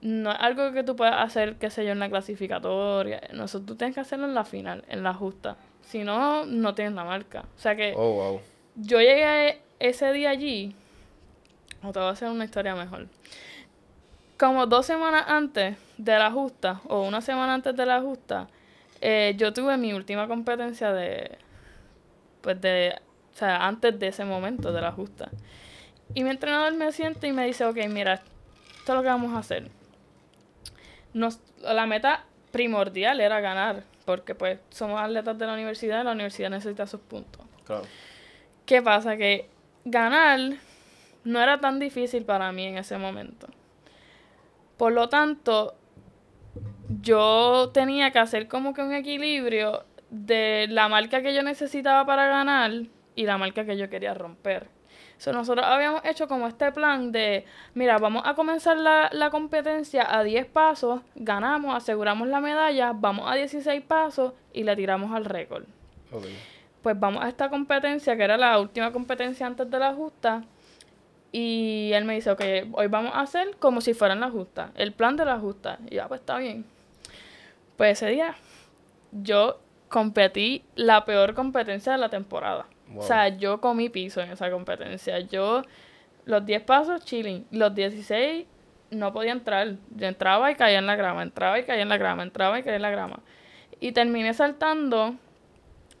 [0.00, 3.20] no es algo que tú puedas hacer, qué sé yo, en la clasificatoria.
[3.34, 5.58] No, eso tú tienes que hacerlo en la final, en la justa.
[5.82, 7.44] Si no, no tienes la marca.
[7.56, 8.40] O sea que Oh, wow.
[8.74, 10.74] yo llegué ese día allí,
[11.82, 13.06] o te voy a hacer una historia mejor.
[14.38, 18.48] Como dos semanas antes de la justa, o una semana antes de la justa,
[19.06, 21.36] eh, yo tuve mi última competencia de,
[22.40, 22.98] pues de,
[23.34, 25.30] o sea, antes de ese momento de la justa.
[26.14, 29.34] Y mi entrenador me siente y me dice, ok, mira, esto es lo que vamos
[29.34, 29.70] a hacer.
[31.12, 36.12] Nos, la meta primordial era ganar, porque pues somos atletas de la universidad y la
[36.12, 37.44] universidad necesita sus puntos.
[37.66, 37.84] Claro.
[38.64, 39.18] ¿Qué pasa?
[39.18, 39.50] Que
[39.84, 40.40] ganar
[41.24, 43.48] no era tan difícil para mí en ese momento.
[44.78, 45.74] Por lo tanto,
[46.88, 52.26] yo tenía que hacer como que un equilibrio de la marca que yo necesitaba para
[52.26, 52.72] ganar
[53.16, 54.68] y la marca que yo quería romper.
[55.16, 57.44] So, nosotros habíamos hecho como este plan de,
[57.74, 63.30] mira, vamos a comenzar la, la competencia a 10 pasos, ganamos, aseguramos la medalla, vamos
[63.30, 65.64] a 16 pasos y le tiramos al récord.
[66.82, 70.42] Pues vamos a esta competencia, que era la última competencia antes de la justa,
[71.32, 72.42] y él me dice, ok,
[72.72, 75.78] hoy vamos a hacer como si fuera en la justa, el plan de la justa.
[75.90, 76.64] Y ya, pues está bien.
[77.76, 78.34] Pues ese día
[79.12, 82.66] yo competí la peor competencia de la temporada.
[82.88, 82.98] Wow.
[82.98, 85.20] O sea, yo comí piso en esa competencia.
[85.20, 85.62] Yo,
[86.24, 87.46] los 10 pasos, chilling.
[87.50, 88.46] Los 16
[88.90, 89.76] no podía entrar.
[89.94, 92.62] Yo entraba y caía en la grama, entraba y caía en la grama, entraba y
[92.62, 93.20] caía en la grama.
[93.80, 95.14] Y terminé saltando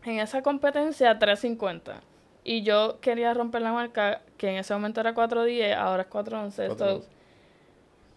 [0.04, 2.00] en esa competencia 350.
[2.44, 6.68] Y yo quería romper la marca, que en ese momento era 410, ahora es 411.
[6.68, 7.08] So, 411.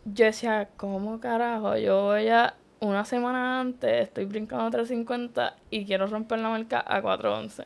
[0.06, 1.78] yo decía, ¿cómo carajo?
[1.78, 7.02] Yo voy a una semana antes, estoy brincando 350 y quiero romper la marca a
[7.02, 7.64] 411.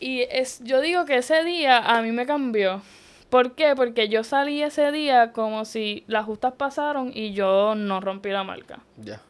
[0.00, 2.82] Y es, yo digo que ese día a mí me cambió.
[3.30, 3.74] ¿Por qué?
[3.76, 8.44] Porque yo salí ese día como si las justas pasaron y yo no rompí la
[8.44, 8.80] marca.
[8.96, 9.20] Ya.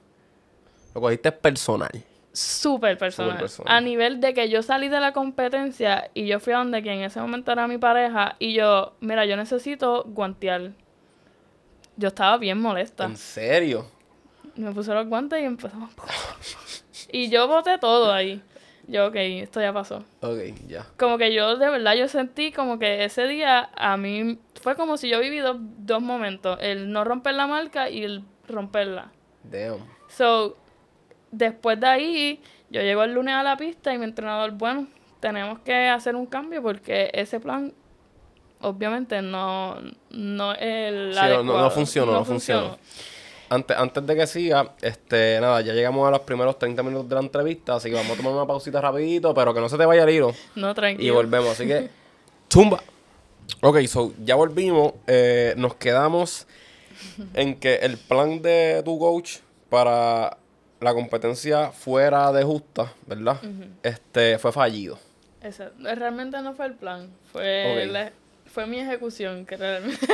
[0.95, 1.91] Lo cogiste personal.
[2.33, 3.39] Súper personal.
[3.39, 3.77] Personal.
[3.77, 6.99] A nivel de que yo salí de la competencia y yo fui a donde quien
[6.99, 10.73] en ese momento era mi pareja y yo, mira, yo necesito guantear.
[11.97, 13.05] Yo estaba bien molesta.
[13.05, 13.87] ¿En serio?
[14.57, 15.91] Me puse los guantes y empezamos.
[17.11, 18.43] y yo boté todo ahí.
[18.89, 20.05] Yo, ok, esto ya pasó.
[20.21, 20.87] Ok, ya.
[20.99, 24.97] Como que yo, de verdad, yo sentí como que ese día a mí fue como
[24.97, 26.59] si yo viví dos, dos momentos.
[26.61, 29.13] El no romper la marca y el romperla.
[29.45, 29.79] Damn.
[30.09, 30.57] So,
[31.31, 34.89] después de ahí, yo llego el lunes a la pista y mi entrenador, bueno,
[35.21, 37.73] tenemos que hacer un cambio porque ese plan,
[38.61, 39.77] obviamente, no,
[40.11, 41.71] no es el Sí, no- no- no adecuado.
[41.71, 42.79] funcionó, no funcionó.
[43.55, 47.15] Antes, antes de que siga, este, nada, ya llegamos a los primeros 30 minutos de
[47.17, 49.85] la entrevista, así que vamos a tomar una pausita rapidito, pero que no se te
[49.85, 50.35] vaya el hilo.
[50.55, 51.15] No, Y tranquilo.
[51.15, 51.91] volvemos, así que
[52.49, 52.83] tumba.
[53.61, 54.95] Ok, so ya volvimos.
[55.07, 56.47] eh, nos quedamos
[57.35, 59.39] en que el plan de tu coach
[59.69, 60.39] para
[60.81, 63.37] la competencia fuera de justa, ¿verdad?
[63.83, 64.99] Este fue fallido.
[65.43, 68.13] Ese- realmente no fue el plan, fue, la-
[68.47, 70.07] fue mi ejecución que realmente...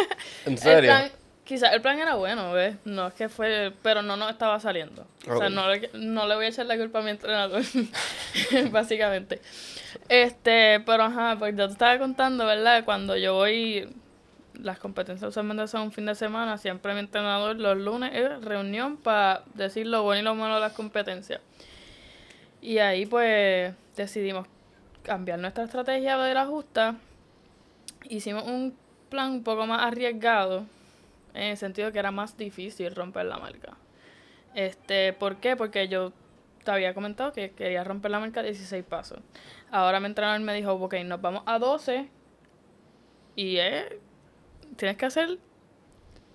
[0.47, 0.91] ¿En El serio?
[0.91, 1.11] plan
[1.49, 2.77] Quizás el plan era bueno, ¿ves?
[2.85, 5.07] No es que fue, pero no nos estaba saliendo.
[5.27, 7.63] O sea, no le, no le voy a echar la culpa a mi entrenador,
[8.71, 9.41] básicamente.
[10.11, 12.85] Este, pero ajá, pues yo te estaba contando, ¿verdad?
[12.85, 13.89] Cuando yo voy,
[14.61, 18.99] las competencias usualmente son un fin de semana, siempre mi entrenador los lunes es reunión
[18.99, 21.41] para decir lo bueno y lo malo de las competencias.
[22.61, 24.47] Y ahí pues decidimos
[25.03, 26.97] cambiar nuestra estrategia de la justa.
[28.11, 28.77] Hicimos un
[29.09, 30.67] plan un poco más arriesgado,
[31.35, 33.77] en el sentido que era más difícil romper la marca.
[34.55, 35.57] Este, ¿Por qué?
[35.57, 36.13] Porque yo
[36.65, 39.21] te había comentado que quería romper la marca 16 pasos.
[39.71, 42.09] Ahora mi entrenador me dijo, ok, nos vamos a 12
[43.37, 44.01] y eh,
[44.77, 45.39] tienes que hacer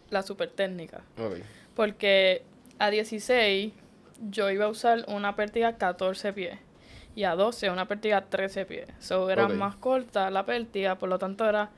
[0.09, 1.01] la super técnica.
[1.75, 2.43] Porque
[2.79, 3.73] a 16
[4.29, 6.59] yo iba a usar una pértiga 14 pies
[7.15, 8.87] y a 12 una pértiga 13 pies.
[8.99, 11.71] So era más corta la pértiga, por lo tanto era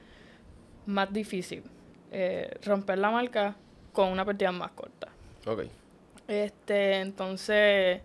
[0.85, 1.63] más difícil
[2.11, 3.55] eh, romper la marca
[3.93, 5.07] con una pértiga más corta.
[5.45, 5.63] Ok.
[6.27, 8.01] Este, entonces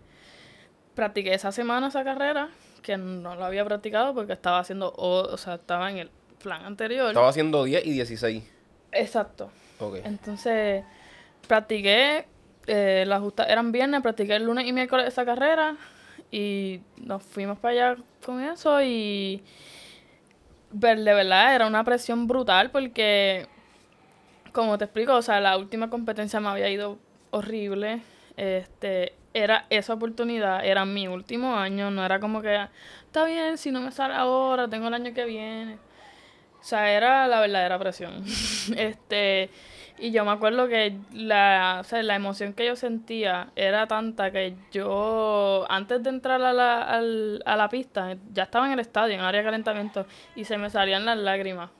[0.95, 2.49] practiqué esa semana esa carrera,
[2.81, 6.09] que no lo había practicado porque estaba haciendo, o, o sea, estaba en el
[6.41, 7.07] plan anterior.
[7.09, 8.43] Estaba haciendo 10 y 16.
[8.91, 9.49] Exacto.
[9.79, 9.97] Ok.
[10.03, 10.83] Entonces,
[11.47, 12.25] practiqué,
[12.67, 15.77] eh, las justas eran viernes, practiqué el lunes y miércoles esa carrera
[16.29, 19.43] y nos fuimos para allá con eso y
[20.71, 23.47] ver- de verdad era una presión brutal porque,
[24.51, 26.97] como te explico, o sea, la última competencia me había ido
[27.31, 28.01] horrible,
[28.37, 32.67] este, era esa oportunidad, era mi último año, no era como que,
[33.05, 35.77] está bien, si no me sale ahora, tengo el año que viene.
[36.59, 38.23] O sea, era la verdadera presión.
[38.77, 39.49] este,
[39.97, 44.31] y yo me acuerdo que la, o sea, la emoción que yo sentía era tanta
[44.31, 48.79] que yo, antes de entrar a la, al- a la pista, ya estaba en el
[48.79, 51.71] estadio, en área de calentamiento, y se me salían las lágrimas.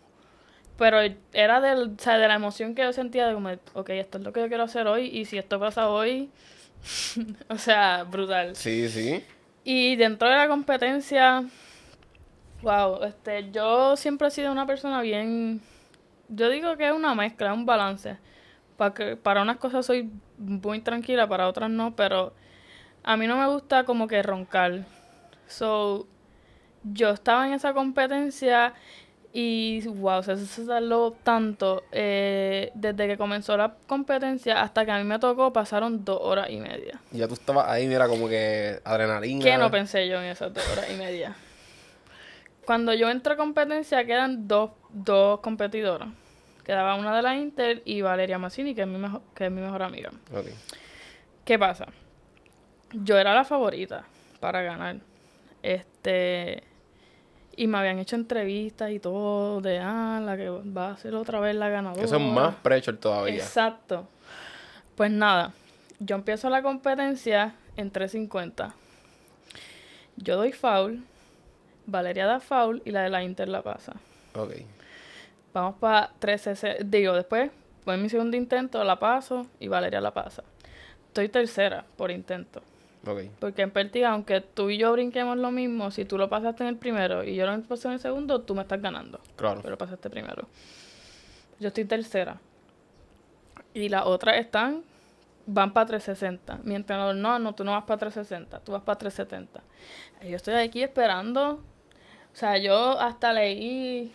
[0.82, 0.98] Pero
[1.32, 4.24] era del, o sea, de la emoción que yo sentía de como, ok, esto es
[4.24, 6.32] lo que yo quiero hacer hoy, y si esto pasa hoy,
[7.50, 8.56] o sea, brutal.
[8.56, 9.24] Sí, sí.
[9.64, 11.44] Y dentro de la competencia,
[12.64, 15.62] wow, este, yo siempre he sido una persona bien,
[16.30, 18.18] yo digo que es una mezcla, un balance.
[18.76, 22.34] Para, que, para unas cosas soy muy tranquila, para otras no, pero
[23.04, 24.84] a mí no me gusta como que roncar.
[25.46, 26.08] So,
[26.84, 28.74] yo estaba en esa competencia
[29.34, 31.84] y wow, o sea, se tardó tanto.
[31.92, 36.50] eh, desde que comenzó la competencia hasta que a mí me tocó pasaron dos horas
[36.50, 37.00] y media.
[37.12, 39.44] Ya tú estabas ahí, mira, como que adrenalina.
[39.44, 41.36] ¿Qué no pensé yo en esas dos horas y media?
[42.66, 46.10] Cuando yo entré a competencia quedan dos, dos competidoras.
[46.66, 49.62] Quedaba una de la Inter y Valeria Massini, que es mi mejor, que es mi
[49.62, 50.12] mejor amiga.
[51.44, 51.88] ¿Qué pasa?
[52.94, 54.04] Yo era la favorita
[54.40, 54.98] para ganar.
[55.64, 56.64] Este.
[57.62, 61.40] Y me habían hecho entrevistas y todo de ah, la que va a ser otra
[61.40, 62.04] vez la ganadora.
[62.04, 63.36] Eso es más pressure todavía.
[63.36, 64.08] Exacto.
[64.96, 65.54] Pues nada,
[66.00, 68.74] yo empiezo la competencia en 350.
[70.16, 71.04] Yo doy foul,
[71.86, 73.94] Valeria da foul y la de la Inter la pasa.
[74.34, 74.54] Ok.
[75.54, 76.84] Vamos para 360.
[76.84, 77.52] Digo, después,
[77.86, 80.44] pues mi segundo intento la paso y Valeria la pasa.
[81.10, 82.64] Estoy tercera por intento.
[83.04, 86.70] Porque en Pértiga, aunque tú y yo brinquemos lo mismo, si tú lo pasaste en
[86.70, 89.20] el primero y yo lo pasé en el segundo, tú me estás ganando.
[89.36, 89.62] Claro.
[89.64, 90.48] Pero pasaste primero.
[91.60, 92.40] Yo estoy tercera.
[93.74, 94.84] Y las otras están,
[95.48, 96.60] van para 360.
[96.64, 99.64] Mi entrenador, no, no, tú no vas para 360, tú vas para 370.
[100.22, 101.54] Y yo estoy aquí esperando.
[101.54, 104.12] O sea, yo hasta leí,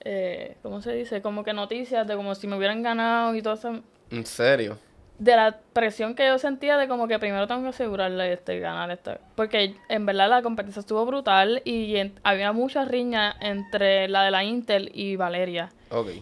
[0.00, 1.20] eh, ¿cómo se dice?
[1.20, 3.80] Como que noticias de como si me hubieran ganado y todo eso.
[4.10, 4.78] ¿En serio?
[5.18, 8.90] De la presión que yo sentía de como que primero tengo que asegurarle este, ganar
[8.92, 9.18] esta.
[9.34, 14.30] Porque en verdad la competencia estuvo brutal y en- había mucha riña entre la de
[14.30, 15.70] la Intel y Valeria.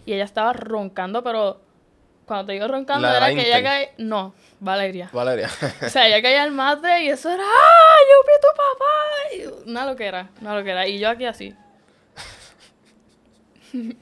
[0.05, 1.61] Y ella estaba roncando, pero
[2.25, 3.63] cuando te digo roncando La era la que ella Intel.
[3.63, 3.89] caía...
[3.99, 5.09] No, Valeria.
[5.13, 5.47] Valeria.
[5.85, 7.97] O sea, ella caía al matre y eso era ¡Ah!
[8.09, 9.63] ¡Yo vi a tu papá!
[9.69, 10.87] Una loquera, una loquera.
[10.87, 11.53] Y yo aquí así.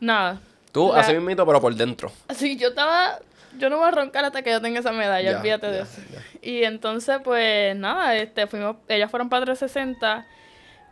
[0.00, 0.40] Nada.
[0.72, 2.10] Tú, La- así mismito, pero por dentro.
[2.28, 3.18] Así yo estaba...
[3.58, 6.00] Yo no voy a roncar hasta que yo tenga esa medalla, Ya, olvídate de eso.
[6.12, 6.20] ya.
[6.40, 8.76] Y entonces, pues, nada, este, fuimos...
[8.88, 10.26] Ellas fueron para 360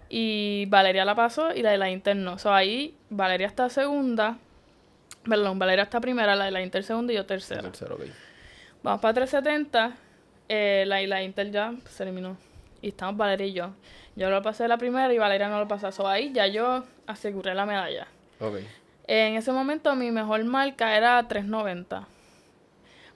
[0.08, 2.38] y Valeria la pasó y la de la Inter no.
[2.38, 4.38] So, ahí Valeria está segunda.
[5.24, 7.62] Perdón, Valeria está primera, la de la Inter segunda y yo tercera.
[7.62, 8.02] Tercero, ok.
[8.82, 9.96] Vamos para 370.
[10.48, 12.36] Eh, la, y la Intel ya se eliminó.
[12.82, 13.70] Y estamos Valeria y yo.
[14.16, 15.92] Yo lo pasé la primera y Valeria no lo pasó.
[15.92, 18.08] So, ahí ya yo aseguré la medalla.
[18.40, 18.56] Ok.
[19.06, 22.06] En ese momento mi mejor marca era 390.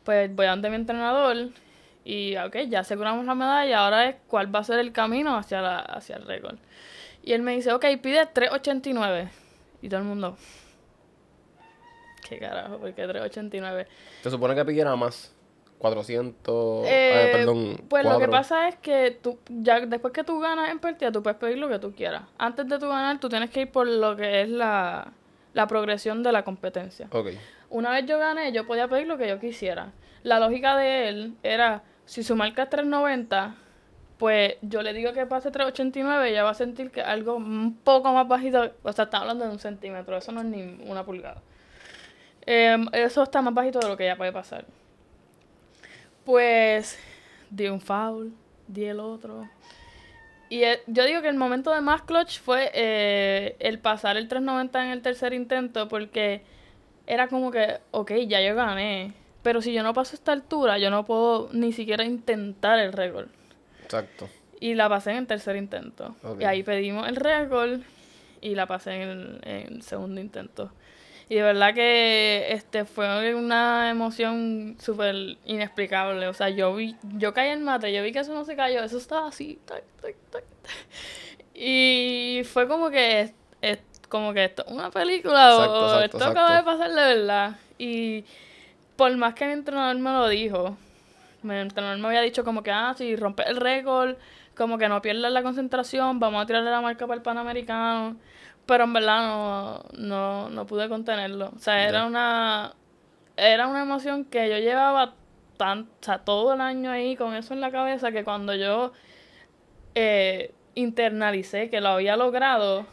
[0.05, 1.49] Pues voy a donde mi entrenador
[2.05, 5.63] y ok, ya aseguramos la medalla, ahora es cuál va a ser el camino hacia,
[5.63, 6.57] la, hacia el récord.
[7.23, 9.31] Y él me dice, ok, pide 389.
[9.81, 10.37] Y todo el mundo,
[12.29, 13.87] qué carajo, porque 389.
[14.23, 15.31] Se supone que pidiera más.
[15.79, 17.77] 400, Eh, ah, perdón.
[17.91, 21.23] Pues lo que pasa es que tú, ya después que tú ganas en partida, tú
[21.23, 22.23] puedes pedir lo que tú quieras.
[22.39, 25.13] Antes de tú ganar, tú tienes que ir por lo que es la,
[25.53, 27.09] la progresión de la competencia.
[27.11, 27.31] Ok,
[27.71, 29.93] Una vez yo gané, yo podía pedir lo que yo quisiera.
[30.23, 33.55] La lógica de él era, si su marca es 390,
[34.19, 38.13] pues yo le digo que pase 389, ella va a sentir que algo un poco
[38.13, 41.43] más bajito, o sea, está hablando de un centímetro, eso no es ni una pulgada.
[42.47, 44.65] Em, eso está más bajito de lo que ella puede pasar.
[46.25, 46.99] Pues
[47.51, 48.33] di un foul,
[48.67, 49.49] di el otro.
[50.49, 54.29] Y eh, yo digo que el momento de más clutch fue eh, el pasar el
[54.29, 56.43] 390 en el tercer intento, porque
[57.07, 59.13] era como que, ok, ya yo gané.
[59.43, 63.29] Pero si yo no paso esta altura, yo no puedo ni siquiera intentar el récord.
[63.83, 64.29] exacto.
[64.61, 66.17] Y la pasé en el tercer intento.
[66.41, 67.81] Y ahí pedimos el récord
[68.41, 70.71] y la pasé en el, en el segundo intento.
[71.29, 76.27] Y de verdad que este fue una emoción súper inexplicable.
[76.29, 78.83] O sea, yo vi, yo caí en mate, yo vi que eso no se cayó,
[78.83, 80.45] eso estaba así, tac, tac, tac.
[81.55, 83.33] Y fue como que
[84.15, 87.57] como que esto es una película Exacto, o exacto, esto acaba de pasar de verdad.
[87.79, 88.25] Y
[88.95, 90.77] por más que mi entrenador me lo dijo,
[91.43, 94.15] mi entrenador me había dicho como que, ah, si rompes el récord,
[94.57, 98.17] como que no pierdas la concentración, vamos a tirarle la marca para el Panamericano.
[98.67, 101.51] Pero en verdad no, no, no pude contenerlo.
[101.57, 102.73] O sea, era una,
[103.37, 105.15] era una emoción que yo llevaba
[105.57, 108.93] tan, o sea, todo el año ahí con eso en la cabeza que cuando yo
[109.97, 112.87] eh, internalicé que lo había logrado,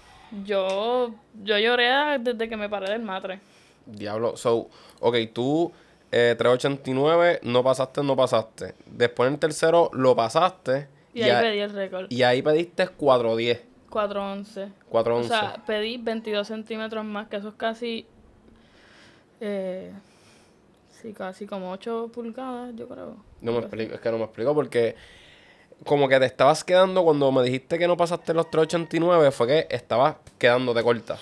[0.45, 1.13] yo,
[1.43, 3.39] yo lloré desde que me paré del matre.
[3.85, 4.37] Diablo.
[4.37, 4.69] So,
[4.99, 5.71] ok, tú
[6.11, 8.75] eh, 389 no pasaste, no pasaste.
[8.85, 10.87] Después en el tercero lo pasaste.
[11.13, 12.05] Y, ahí a- pedí el récord.
[12.09, 13.61] y ahí pediste 410.
[13.89, 14.71] 411.
[14.89, 15.33] 411.
[15.33, 18.05] O sea, pedí 22 centímetros más, que eso es casi.
[19.41, 19.91] Eh,
[20.89, 23.17] sí, casi como 8 pulgadas, yo creo.
[23.41, 24.95] no me explico, es que no me explico porque
[25.85, 29.67] como que te estabas quedando cuando me dijiste que no pasaste los 389 fue que
[29.69, 31.17] estabas quedándote corta.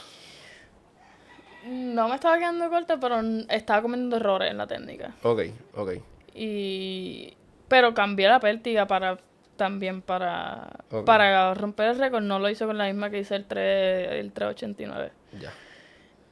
[1.65, 5.13] No me estaba quedando corta, pero estaba cometiendo errores en la técnica.
[5.23, 5.41] Ok,
[5.75, 5.91] ok.
[6.33, 7.33] Y.
[7.67, 9.19] Pero cambié la pértiga para.
[9.55, 10.69] También para.
[11.05, 12.23] Para romper el récord.
[12.23, 15.11] No lo hice con la misma que hice el, 3, el 389.
[15.39, 15.51] Ya.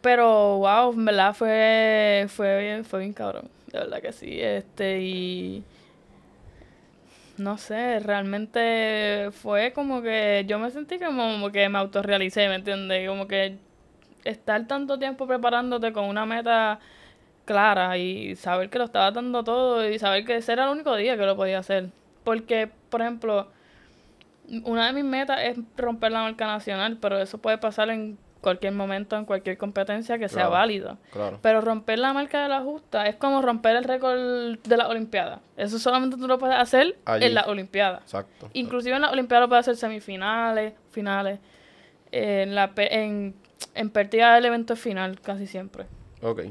[0.01, 3.49] Pero, wow, en verdad fue, fue bien, fue bien cabrón.
[3.67, 4.41] De verdad que sí.
[4.41, 5.63] Este, y.
[7.37, 13.07] No sé, realmente fue como que yo me sentí como, que me autorrealicé, ¿me entiendes?
[13.07, 13.57] Como que
[14.23, 16.79] estar tanto tiempo preparándote con una meta
[17.45, 20.95] clara y saber que lo estaba dando todo y saber que ese era el único
[20.95, 21.91] día que lo podía hacer.
[22.23, 23.49] Porque, por ejemplo,
[24.63, 28.73] una de mis metas es romper la marca nacional, pero eso puede pasar en cualquier
[28.73, 30.51] momento, en cualquier competencia que sea Claro.
[30.51, 30.97] válido.
[31.11, 31.39] Claro.
[31.41, 35.39] Pero romper la marca de la justa es como romper el récord de la Olimpiada.
[35.57, 37.25] Eso solamente tú lo puedes hacer Allí.
[37.25, 37.99] en la Olimpiada.
[37.99, 38.49] Exacto.
[38.53, 41.39] Inclusive en la Olimpiada lo puedes hacer semifinales, finales.
[42.11, 43.35] eh, en la en,
[43.75, 45.85] en pérdida del evento final, casi siempre.
[46.21, 46.41] Ok.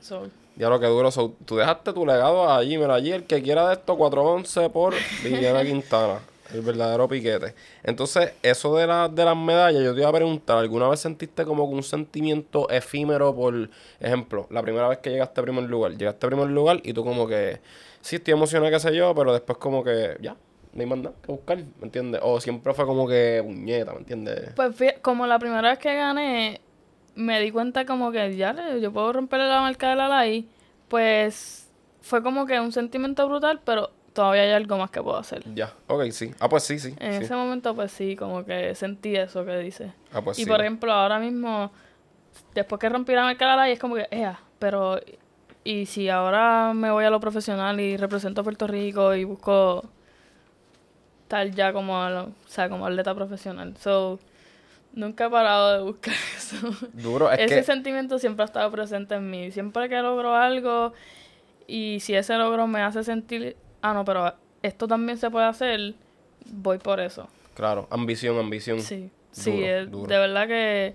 [0.00, 1.10] So, Ya lo que duro.
[1.10, 4.94] So, tú dejaste tu legado allí, mira, allí el que quiera de esto 411 por
[5.24, 6.18] Viviana Quintana.
[6.52, 7.54] El verdadero piquete.
[7.82, 11.44] Entonces, eso de, la, de las medallas, yo te iba a preguntar, ¿alguna vez sentiste
[11.44, 13.70] como un sentimiento efímero por
[14.00, 15.96] ejemplo, la primera vez que llegaste a primer lugar?
[15.96, 17.60] Llegaste a primer lugar y tú como que,
[18.00, 20.36] sí, estoy emocionado, qué sé yo, pero después como que, ya,
[20.72, 22.20] no hay más nada que buscar, ¿me entiendes?
[22.24, 24.52] O siempre fue como que, puñeta, ¿me entiendes?
[24.56, 26.60] Pues como la primera vez que gané,
[27.14, 30.48] me di cuenta como que ya yo puedo romperle la marca de la LAI.
[30.88, 31.68] Pues
[32.00, 35.42] fue como que un sentimiento brutal, pero todavía hay algo más que puedo hacer.
[35.54, 36.32] Ya, ok, sí.
[36.40, 36.94] Ah, pues sí, sí.
[36.98, 37.24] En sí.
[37.24, 39.92] ese momento, pues sí, como que sentí eso que dice.
[40.12, 40.48] Ah, pues y sí.
[40.50, 41.70] por ejemplo, ahora mismo,
[42.54, 45.00] después que rompí la marca de la LAI, es como que, ea, pero.
[45.62, 49.84] Y si ahora me voy a lo profesional y represento a Puerto Rico y busco
[51.22, 53.76] estar ya como, lo- o sea, como atleta profesional.
[53.76, 54.18] So,
[54.94, 56.56] nunca he parado de buscar eso.
[56.94, 57.62] Duro, es Ese que...
[57.62, 59.50] sentimiento siempre ha estado presente en mí.
[59.52, 60.92] Siempre que logro algo
[61.66, 65.94] y si ese logro me hace sentir, ah, no, pero esto también se puede hacer,
[66.46, 67.28] voy por eso.
[67.54, 68.80] Claro, ambición, ambición.
[68.80, 70.94] Sí, sí, es- de verdad que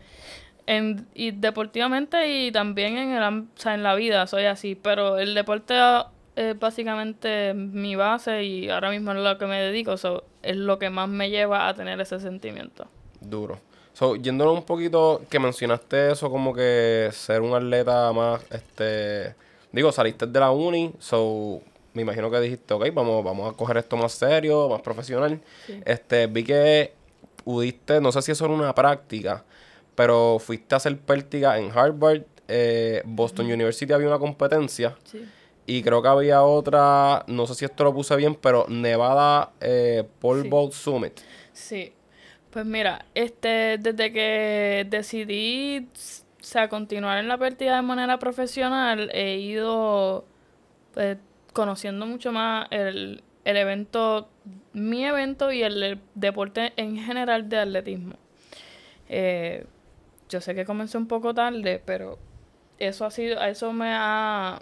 [0.68, 5.18] en, y deportivamente y también en, el, o sea, en la vida soy así, pero
[5.20, 9.96] el deporte ah, es básicamente mi base y ahora mismo es lo que me dedico,
[9.98, 12.88] so, es lo que más me lleva a tener ese sentimiento.
[13.22, 13.60] Duro.
[13.94, 19.34] So, yéndonos un poquito, que mencionaste eso como que ser un atleta más, este,
[19.72, 21.62] digo, saliste de la uni, so,
[21.96, 25.42] me imagino que dijiste, ok, vamos, vamos a coger esto más serio, más profesional.
[25.66, 25.82] Sí.
[25.86, 26.94] Este, vi que
[27.44, 29.44] pudiste, no sé si eso era una práctica,
[29.96, 34.96] pero fuiste a hacer pértiga en Harvard eh, Boston University había una competencia.
[35.04, 35.26] Sí.
[35.68, 40.04] Y creo que había otra, no sé si esto lo puse bien, pero Nevada eh,
[40.20, 40.50] Pole Sí.
[40.50, 41.20] Vault Summit.
[41.54, 41.92] Sí.
[42.52, 49.10] Pues mira, este, desde que decidí, o sea, continuar en la pérdida de manera profesional,
[49.14, 50.24] he ido
[50.94, 51.18] pues,
[51.56, 54.28] conociendo mucho más el, el evento,
[54.74, 58.16] mi evento y el, deporte en general de atletismo.
[59.08, 59.66] Eh,
[60.28, 62.20] yo sé que comencé un poco tarde, pero
[62.78, 64.60] eso ha sido, eso me ha,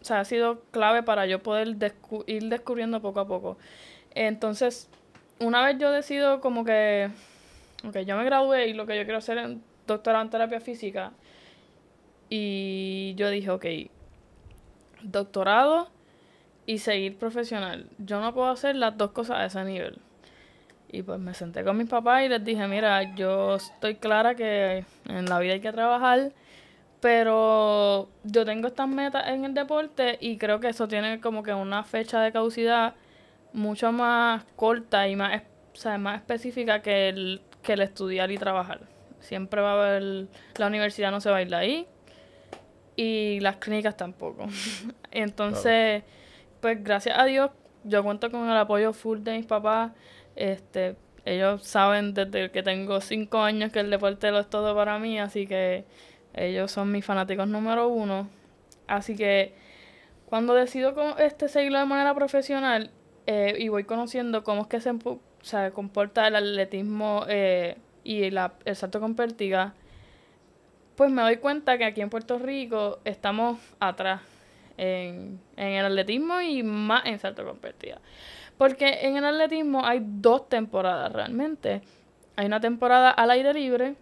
[0.00, 1.76] o sea, ha sido clave para yo poder
[2.28, 3.58] ir descubriendo poco a poco.
[4.14, 4.88] Entonces,
[5.40, 7.10] una vez yo decido como que,
[8.06, 9.56] yo me gradué y lo que yo quiero hacer es
[9.88, 11.10] doctorado en terapia física.
[12.28, 13.66] Y yo dije, ok,
[15.02, 15.97] doctorado
[16.68, 17.86] y seguir profesional.
[17.96, 19.96] Yo no puedo hacer las dos cosas a ese nivel.
[20.92, 24.84] Y pues me senté con mis papás y les dije, mira, yo estoy clara que
[25.08, 26.30] en la vida hay que trabajar,
[27.00, 31.54] pero yo tengo estas metas en el deporte y creo que eso tiene como que
[31.54, 32.94] una fecha de caducidad
[33.54, 35.40] mucho más corta y más,
[35.72, 38.80] o sea, más específica que el, que el estudiar y trabajar.
[39.20, 40.26] Siempre va a haber,
[40.58, 41.86] la universidad no se va a ir de ahí
[42.94, 44.48] y las clínicas tampoco.
[45.10, 46.02] Entonces,
[46.60, 47.50] pues gracias a Dios,
[47.84, 49.92] yo cuento con el apoyo full de mis papás.
[50.36, 54.98] Este, ellos saben desde que tengo cinco años que el deporte lo es todo para
[54.98, 55.84] mí, así que
[56.34, 58.28] ellos son mis fanáticos número uno.
[58.86, 59.54] Así que
[60.26, 62.90] cuando decido co- este seguirlo de manera profesional
[63.26, 64.92] eh, y voy conociendo cómo es que se,
[65.72, 69.74] comporta el atletismo eh, y la- el salto con pértiga,
[70.96, 74.20] pues me doy cuenta que aquí en Puerto Rico estamos atrás
[74.78, 77.98] en, el atletismo y más en salto con pértiga.
[78.56, 81.82] Porque en el atletismo hay dos temporadas realmente.
[82.36, 83.94] Hay una temporada al aire libre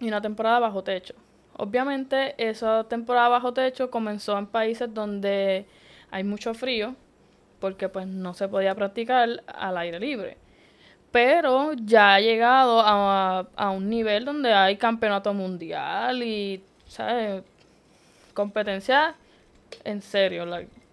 [0.00, 1.14] y una temporada bajo techo.
[1.58, 5.66] Obviamente esa temporada bajo techo comenzó en países donde
[6.10, 6.94] hay mucho frío,
[7.60, 10.36] porque pues no se podía practicar al aire libre.
[11.12, 17.42] Pero ya ha llegado a, un nivel donde hay campeonato mundial y, ¿sabes?
[18.34, 19.14] Competencia
[19.84, 20.44] en serio,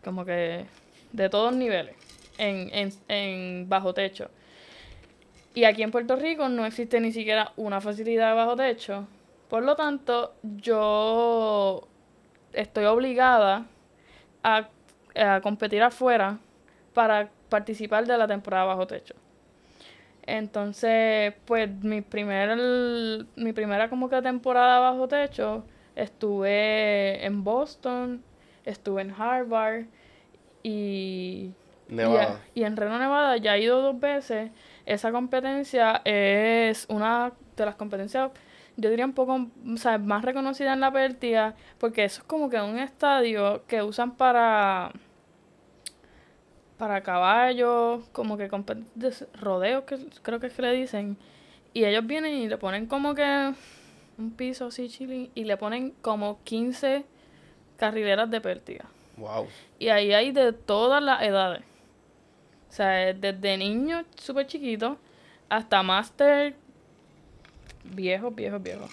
[0.03, 0.65] como que
[1.11, 1.95] de todos niveles,
[2.37, 4.29] en, en, en bajo techo.
[5.55, 9.07] Y aquí en Puerto Rico no existe ni siquiera una facilidad de bajo techo.
[9.49, 11.87] Por lo tanto, yo
[12.53, 13.65] estoy obligada
[14.43, 14.69] a,
[15.15, 16.39] a competir afuera
[16.93, 19.13] para participar de la temporada bajo techo.
[20.25, 22.57] Entonces, pues mi primer,
[23.35, 25.65] mi primera como que temporada bajo techo
[25.95, 28.23] estuve en Boston,
[28.65, 29.85] estuve en Harvard
[30.63, 31.51] y,
[31.87, 32.39] Nevada.
[32.53, 34.51] y, y en Reno, Nevada ya he ido dos veces.
[34.85, 38.31] Esa competencia es una de las competencias,
[38.75, 42.49] yo diría un poco, o sea, más reconocida en la pértiga, porque eso es como
[42.49, 44.91] que un estadio que usan para
[46.77, 48.49] para caballos, como que
[49.39, 51.17] rodeos, que creo que es que le dicen.
[51.73, 53.53] Y ellos vienen y le ponen como que
[54.17, 57.05] un piso así chilling y le ponen como 15
[57.77, 58.85] carrileras de pértiga.
[59.17, 59.47] Wow.
[59.79, 61.61] Y ahí hay de todas las edades.
[62.69, 64.97] O sea, desde niños súper chiquitos
[65.49, 66.55] hasta máster
[67.83, 68.89] viejos, viejos, viejos.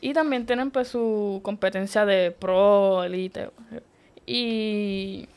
[0.00, 3.50] Y también tienen pues su competencia de pro, elite.
[4.26, 5.28] Y,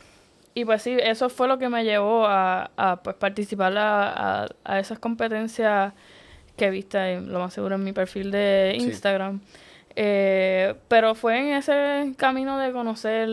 [0.53, 4.47] y pues sí, eso fue lo que me llevó a, a, pues, participar a, a,
[4.63, 5.93] a esas competencias
[6.55, 8.91] que viste lo más seguro en mi perfil de Sí.
[9.95, 13.29] Eh, pero fue en ese camino de conocer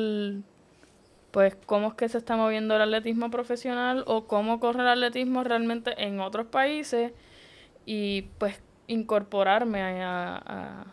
[1.33, 5.43] pues cómo es que se está moviendo el atletismo profesional o cómo corre el atletismo
[5.43, 7.13] realmente en otros países
[7.87, 10.85] y pues incorporarme a, a,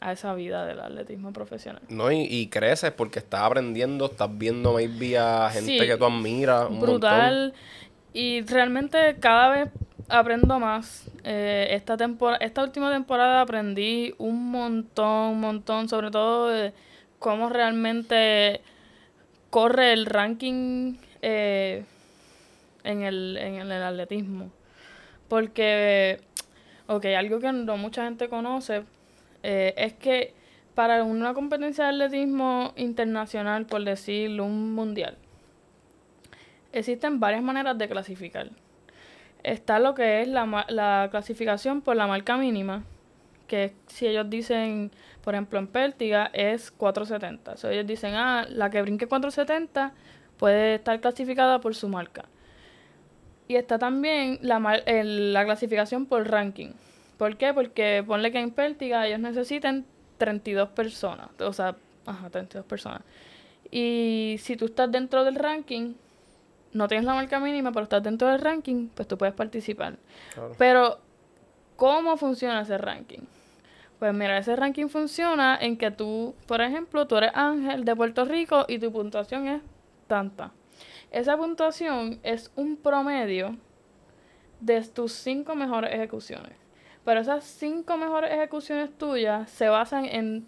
[0.00, 1.82] a esa vida del atletismo profesional.
[1.88, 6.04] No, y, y creces porque estás aprendiendo, estás viendo maybe a gente Sí, que tú
[6.04, 6.68] admiras.
[6.68, 7.54] Un Brutal
[8.12, 9.70] y realmente cada vez
[10.10, 11.10] aprendo más.
[11.24, 16.72] Eh, esta tempora- esta última temporada aprendí un montón, un montón, sobre todo de
[17.18, 18.60] cómo realmente
[19.50, 21.84] corre el ranking eh,
[22.84, 24.50] en, el, en el atletismo.
[25.28, 26.20] Porque,
[26.86, 28.84] ok, algo que no mucha gente conoce
[29.42, 30.34] eh, es que
[30.74, 35.16] para una competencia de atletismo internacional, por decirlo, un mundial,
[36.72, 38.50] existen varias maneras de clasificar.
[39.42, 42.84] Está lo que es la, la clasificación por la marca mínima,
[43.46, 44.90] que si ellos dicen,
[45.24, 47.56] por ejemplo, en pértiga es 470.
[47.56, 49.92] So, ellos dicen, ah, la que brinque 470
[50.38, 52.24] puede estar clasificada por su marca.
[53.48, 56.72] Y está también la, el- la clasificación por ranking.
[57.18, 57.52] ¿Por qué?
[57.52, 59.84] Porque ponle que en pértiga ellos necesiten
[60.18, 61.74] 32 personas, o sea,
[62.06, 63.02] ajá, 32 personas.
[63.70, 65.94] Y si tú estás dentro del ranking,
[66.72, 69.96] no tienes la marca mínima, pero estás dentro del ranking, pues tú puedes participar.
[70.58, 70.98] Pero,
[71.76, 73.20] ¿cómo funciona ese ranking?
[73.98, 78.24] Pues mira, ese ranking funciona en que tú, por ejemplo, tú eres Ángel de Puerto
[78.24, 79.62] Rico y tu puntuación es
[80.06, 80.52] tanta.
[81.10, 83.56] Esa puntuación es un promedio
[84.60, 86.52] de tus cinco mejores ejecuciones.
[87.04, 90.46] Pero esas cinco mejores ejecuciones tuyas se basan en,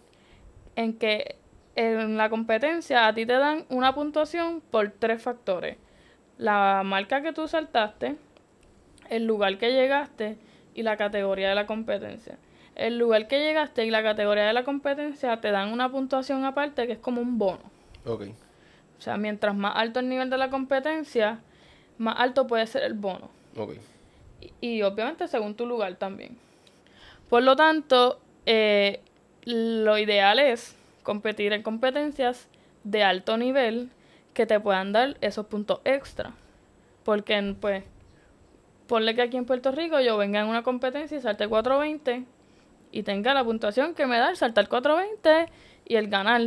[0.76, 1.36] en que
[1.74, 5.76] en la competencia a ti te dan una puntuación por tres factores.
[6.38, 8.16] La marca que tú saltaste,
[9.10, 10.38] el lugar que llegaste
[10.74, 12.38] y la categoría de la competencia.
[12.74, 16.86] El lugar que llegaste y la categoría de la competencia te dan una puntuación aparte
[16.86, 17.62] que es como un bono.
[18.06, 18.22] Ok.
[18.98, 21.40] O sea, mientras más alto el nivel de la competencia,
[21.98, 23.30] más alto puede ser el bono.
[23.56, 23.74] Ok.
[24.40, 26.38] Y, y obviamente según tu lugar también.
[27.28, 29.00] Por lo tanto, eh,
[29.44, 32.48] lo ideal es competir en competencias
[32.84, 33.90] de alto nivel
[34.34, 36.32] que te puedan dar esos puntos extra.
[37.04, 37.84] Porque, pues,
[38.86, 42.24] ponle que aquí en Puerto Rico yo venga en una competencia y salte 420
[42.90, 45.50] y tenga la puntuación que me da el saltar 420
[45.86, 46.42] y el ganar.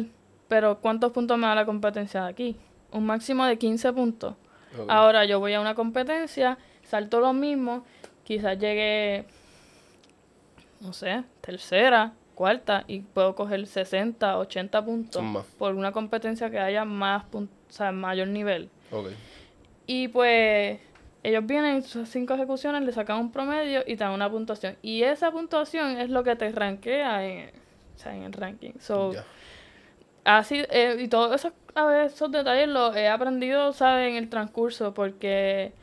[0.47, 2.55] Pero ¿cuántos puntos me da la competencia de aquí?
[2.91, 4.35] Un máximo de 15 puntos.
[4.87, 7.85] Ahora yo voy a una competencia, salto lo mismo,
[8.25, 9.25] quizás llegue,
[10.81, 15.23] no sé, tercera, cuarta y puedo coger 60, 80 puntos
[15.57, 18.69] por una competencia que haya más o sea, mayor nivel.
[19.87, 20.79] Y pues
[21.23, 24.77] ellos vienen, sus cinco ejecuciones, le sacan un promedio y te dan una puntuación.
[24.83, 28.73] Y esa puntuación es lo que te rankea en, o sea, en el ranking.
[28.79, 29.13] So,
[30.23, 34.09] así, eh, y todos esos, a esos detalles los he aprendido, ¿sabes?
[34.09, 35.73] En el transcurso porque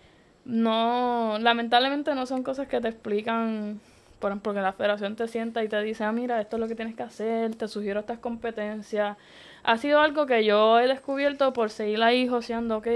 [0.44, 3.80] no, lamentablemente no son cosas que te explican
[4.23, 6.68] por ejemplo, que la federación te sienta y te dice, ah, mira, esto es lo
[6.68, 9.16] que tienes que hacer, te sugiero estas competencias.
[9.64, 12.87] Ha sido algo que yo he descubierto por seguir ahí joseando, ok,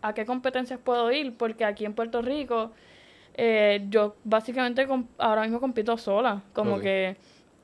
[0.00, 1.36] ¿a qué competencias puedo ir?
[1.36, 2.70] Porque aquí en Puerto Rico,
[3.34, 4.86] eh, yo básicamente
[5.18, 6.42] ahora mismo compito sola.
[6.52, 7.16] Como que,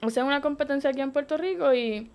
[0.03, 2.11] o sea, una competencia aquí en Puerto Rico y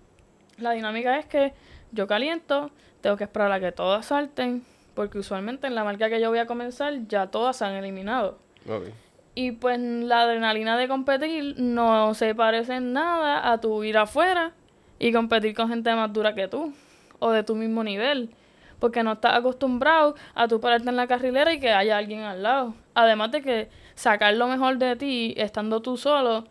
[0.58, 1.54] la dinámica es que
[1.90, 6.20] yo caliento, tengo que esperar a que todas salten, porque usualmente en la marca que
[6.20, 8.36] yo voy a comenzar ya todas se han eliminado.
[9.34, 14.52] Y pues la adrenalina de competir no se parece en nada a tu ir afuera
[14.98, 16.72] y competir con gente más dura que tú
[17.18, 18.30] o de tu mismo nivel.
[18.80, 22.42] Porque no estás acostumbrado a tú pararte en la carrilera y que haya alguien al
[22.42, 22.74] lado.
[22.94, 26.46] Además de que sacar lo mejor de ti estando tú solo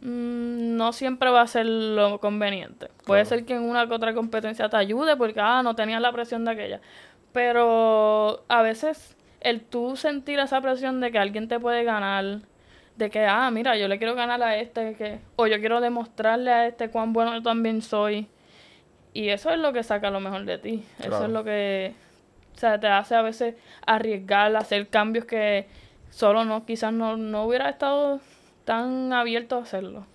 [0.00, 2.88] mm, no siempre va a ser lo conveniente.
[3.06, 6.12] Puede ser que en una que otra competencia te ayude porque ah, no tenías la
[6.12, 6.80] presión de aquella.
[7.32, 12.40] Pero a veces el tú sentir esa presión de que alguien te puede ganar,
[12.96, 16.50] de que, ah, mira, yo le quiero ganar a este, que, o yo quiero demostrarle
[16.50, 18.26] a este cuán bueno yo también soy.
[19.12, 20.84] Y eso es lo que saca lo mejor de ti.
[20.98, 21.94] Eso es lo que,
[22.56, 23.54] o sea, te hace a veces
[23.86, 25.66] arriesgar, hacer cambios que
[26.10, 28.20] solo no, quizás no, no hubiera estado
[28.64, 30.06] tan abierto a hacerlo.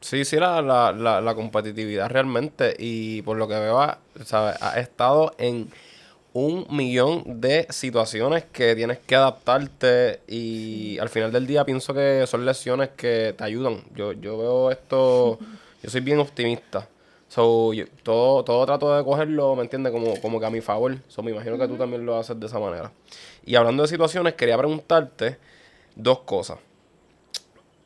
[0.00, 2.76] Sí, sí, la, la, la, la competitividad realmente.
[2.78, 3.80] Y por lo que veo,
[4.24, 4.62] ¿sabes?
[4.62, 5.68] ha estado en
[6.38, 12.24] un millón de situaciones que tienes que adaptarte y al final del día pienso que
[12.28, 13.82] son lecciones que te ayudan.
[13.96, 15.38] Yo, yo veo esto,
[15.82, 16.88] yo soy bien optimista.
[17.28, 17.72] So,
[18.04, 19.92] todo, todo trato de cogerlo, ¿me entiendes?
[19.92, 20.96] Como, como que a mi favor.
[21.08, 22.92] So, me imagino que tú también lo haces de esa manera.
[23.44, 25.38] Y hablando de situaciones, quería preguntarte
[25.96, 26.58] dos cosas.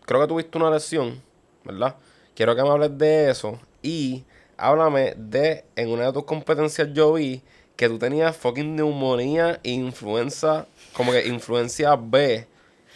[0.05, 1.21] Creo que tuviste una lección,
[1.65, 1.97] ¿verdad?
[2.37, 4.25] Quiero que me hables de eso y
[4.59, 7.43] háblame de, en una de tus competencias yo vi
[7.77, 12.47] que tú tenías fucking neumonía e influenza, como que influencia B,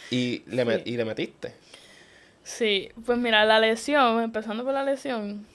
[0.09, 1.53] y le, y le metiste.
[2.43, 5.45] Sí, pues mira, la lesión, empezando por la lesión,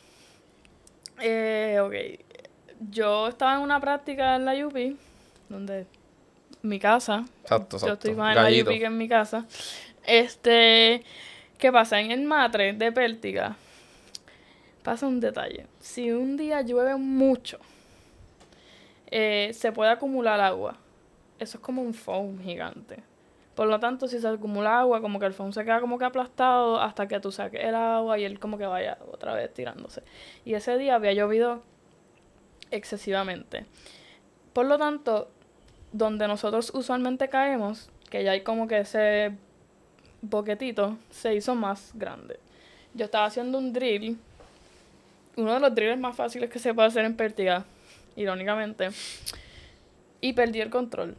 [1.21, 1.95] eh, ok,
[2.91, 4.97] yo estaba en una práctica en la UP,
[5.49, 5.87] donde
[6.63, 7.87] mi casa, exacto, exacto.
[7.87, 9.47] yo estoy más en la UP que en mi casa,
[10.05, 11.03] este,
[11.59, 12.01] ¿qué pasa?
[12.01, 13.57] En el matre de Pértiga,
[14.83, 17.59] pasa un detalle, si un día llueve mucho,
[19.13, 20.79] eh, se puede acumular agua.
[21.39, 23.03] Eso es como un foam gigante.
[23.55, 26.07] Por lo tanto, si se acumula agua, como que el foam se queda como que
[26.07, 30.03] aplastado hasta que tú saques el agua y él como que vaya otra vez tirándose.
[30.47, 31.63] Y ese día había llovido
[32.71, 33.67] excesivamente.
[34.55, 35.29] Por lo tanto,
[35.93, 39.33] donde nosotros usualmente caemos, que ya hay como que ese
[40.23, 42.39] boquetito, se hizo más grande.
[42.95, 44.19] Yo estaba haciendo un drill,
[45.37, 47.67] uno de los drills más fáciles que se puede hacer en Pértiga,
[48.17, 48.91] irónicamente,
[50.21, 51.17] y perdí el control.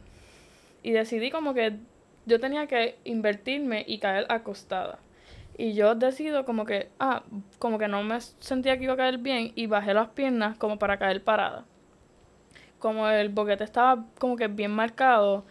[0.82, 1.76] Y decidí como que
[2.26, 4.98] yo tenía que invertirme y caer acostada.
[5.56, 7.22] Y yo decido como que, ah,
[7.58, 10.78] como que no me sentía que iba a caer bien y bajé las piernas como
[10.78, 11.64] para caer parada.
[12.78, 15.44] Como el boquete estaba como que bien marcado,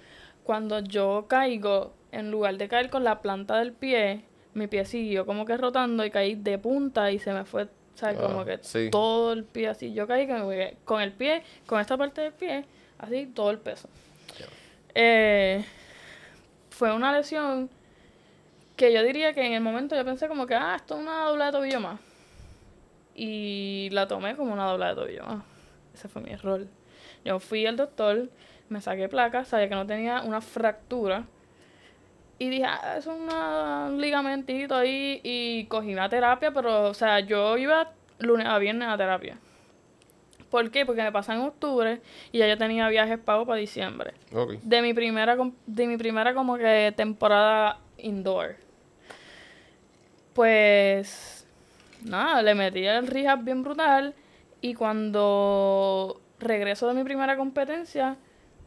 [0.43, 4.23] cuando yo caigo, en lugar de caer con la planta del pie,
[4.53, 8.19] mi pie siguió como que rotando y caí de punta y se me fue, ¿sabes?
[8.19, 8.89] como Ah, que sí.
[8.91, 9.93] todo el pie así.
[9.93, 10.49] Yo caí con,
[10.85, 12.65] con el pie, con esta parte del pie,
[12.99, 13.87] así todo el peso.
[14.95, 15.63] Eh,
[16.69, 17.69] fue una lesión
[18.75, 21.25] que yo diría que en el momento yo pensé como que, ah, esto es una
[21.25, 21.99] dobla de tobillo más.
[23.15, 25.43] Y la tomé como una dobla de tobillo más.
[25.93, 26.65] Ese fue mi error.
[27.23, 28.29] Yo fui al doctor,
[28.69, 31.25] me saqué placa, sabía que no tenía una fractura.
[32.43, 35.21] Y dije, ah, es una- un ligamentito ahí.
[35.23, 39.37] Y cogí una terapia, pero, o sea, yo iba lunes a viernes a terapia.
[40.49, 40.85] ¿Por qué?
[40.85, 44.13] Porque me pasa en octubre y ya yo tenía viajes pagos para diciembre.
[44.61, 48.55] De mi primera, de mi primera como que temporada indoor.
[50.33, 51.47] Pues,
[52.03, 54.13] nada, le metí el rehab bien brutal.
[54.61, 58.17] Y cuando regreso de mi primera competencia,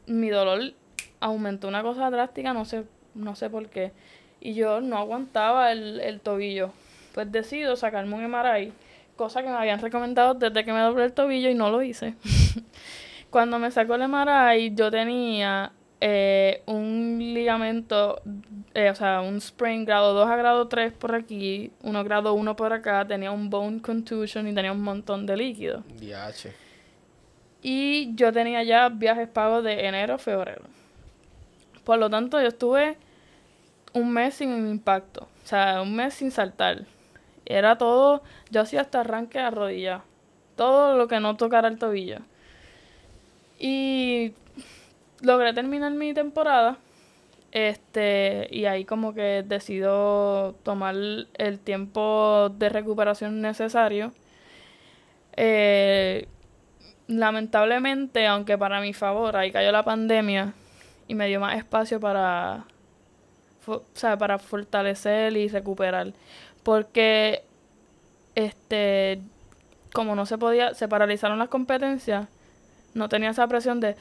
[0.07, 0.73] mi dolor
[1.21, 2.85] aumentó una cosa drástica, no sé,
[3.17, 3.93] no sé por qué.
[4.41, 6.71] Y yo no aguantaba el, el tobillo.
[7.15, 8.73] Pues decido sacarme un MRI,
[9.17, 12.15] cosa que me habían recomendado desde que me doblé el tobillo y no lo hice.
[13.31, 18.21] Cuando me sacó el MRI, yo tenía eh, un ligamento,
[18.75, 22.55] eh, o sea, un sprain grado 2 a grado 3 por aquí, uno grado 1
[22.55, 25.83] por acá, tenía un bone contusion y tenía un montón de líquido.
[25.99, 26.53] DH.
[27.63, 30.63] Y yo tenía ya viajes pagos de enero a febrero.
[31.83, 32.99] Por lo tanto, yo estuve
[33.93, 35.29] un mes sin impacto.
[35.45, 36.85] O sea, un mes sin saltar.
[37.45, 40.03] Era todo, yo hacía hasta arranque a rodilla.
[40.57, 42.19] Todo lo que no tocara el tobillo.
[43.59, 44.33] Y
[45.23, 46.79] logré terminar mi temporada.
[47.53, 54.13] Este, y ahí como que decido tomar el tiempo de recuperación necesario.
[55.37, 56.29] Eh,
[57.07, 60.55] lamentablemente, aunque para mi favor, ahí cayó la pandemia
[61.09, 62.65] y me dio más espacio para,
[63.67, 66.13] o sea, para fortalecer y recuperar.
[66.63, 67.43] Porque,
[68.35, 69.21] este,
[69.93, 72.29] como no se podía, se paralizaron las competencias,
[72.95, 73.97] no tenía esa presión de,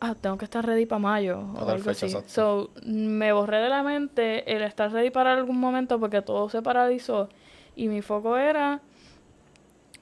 [0.00, 2.16] ah, tengo que estar ready para mayo o algo fecha, así.
[2.16, 2.28] exacto.
[2.28, 6.62] So, me borré de la mente el estar ready para algún momento porque todo se
[6.62, 7.28] paralizó
[7.76, 8.80] y mi foco era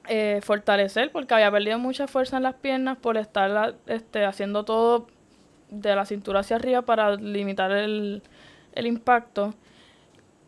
[0.09, 4.63] eh, fortalecer porque había perdido mucha fuerza en las piernas por estar la- este, haciendo
[4.63, 5.07] todo
[5.69, 8.23] de la cintura hacia arriba para limitar el,
[8.73, 9.53] el impacto.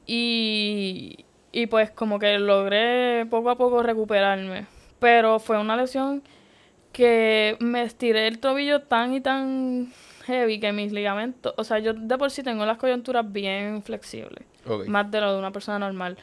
[0.06, 4.66] Y, y pues como que logré poco a poco recuperarme.
[5.00, 6.24] Pero fue una lesión
[6.92, 9.92] que me estiré el tobillo tan y tan
[10.26, 14.46] heavy que mis ligamentos, o sea, yo de por sí tengo las coyunturas bien flexibles
[14.88, 16.18] más de lo de una persona normal.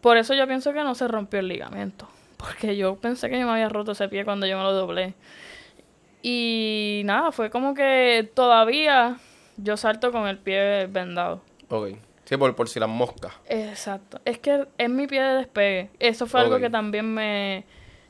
[0.00, 2.08] Por eso yo pienso que no se rompió el ligamento.
[2.36, 5.14] Porque yo pensé que yo me había roto ese pie cuando yo me lo doblé.
[6.22, 9.16] Y nada, fue como que todavía
[9.58, 11.42] yo salto con el pie vendado.
[11.68, 11.90] Ok.
[12.24, 13.32] Sí, por, por si las moscas.
[13.48, 14.20] Exacto.
[14.24, 15.90] Es que es mi pie de despegue.
[15.98, 17.64] Eso fue algo que también me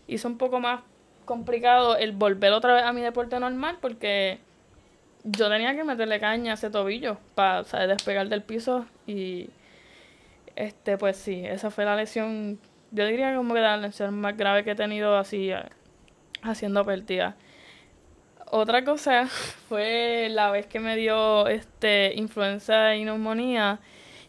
[0.08, 0.80] hizo un poco más
[1.24, 4.38] complicado el volver otra vez a mi deporte normal porque
[5.24, 9.50] yo tenía que meterle caña a ese tobillo para despegar del piso y
[10.56, 12.58] este pues sí, esa fue la lesión,
[12.90, 15.62] yo diría como que la lesión más grave que he tenido así eh,
[16.42, 17.36] haciendo pértiga.
[18.50, 19.26] Otra cosa
[19.68, 23.80] fue la vez que me dio este influenza y neumonía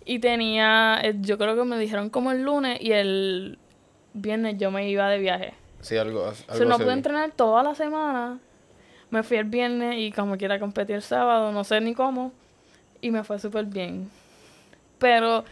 [0.05, 3.59] y tenía, eh, yo creo que me dijeron como el lunes y el
[4.13, 5.53] viernes yo me iba de viaje.
[5.82, 8.39] Sí, algo, algo O sea, no pude entrenar toda la semana.
[9.11, 12.32] Me fui el viernes y como quiera competí el sábado, no sé ni cómo.
[13.01, 14.09] Y me fue súper bien.
[14.97, 15.45] Pero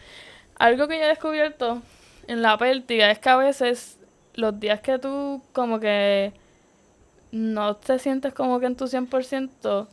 [0.58, 1.82] algo que yo he descubierto
[2.26, 3.98] en la pértiga es que a veces
[4.34, 6.32] los días que tú como que
[7.32, 9.86] no te sientes como que en tu 100%,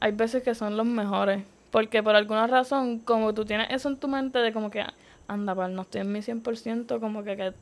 [0.00, 1.42] hay veces que son los mejores.
[1.70, 4.84] Porque por alguna razón, como tú tienes eso en tu mente de como que,
[5.26, 7.52] anda, pal, no estoy en mi 100%, como que, ¿qué,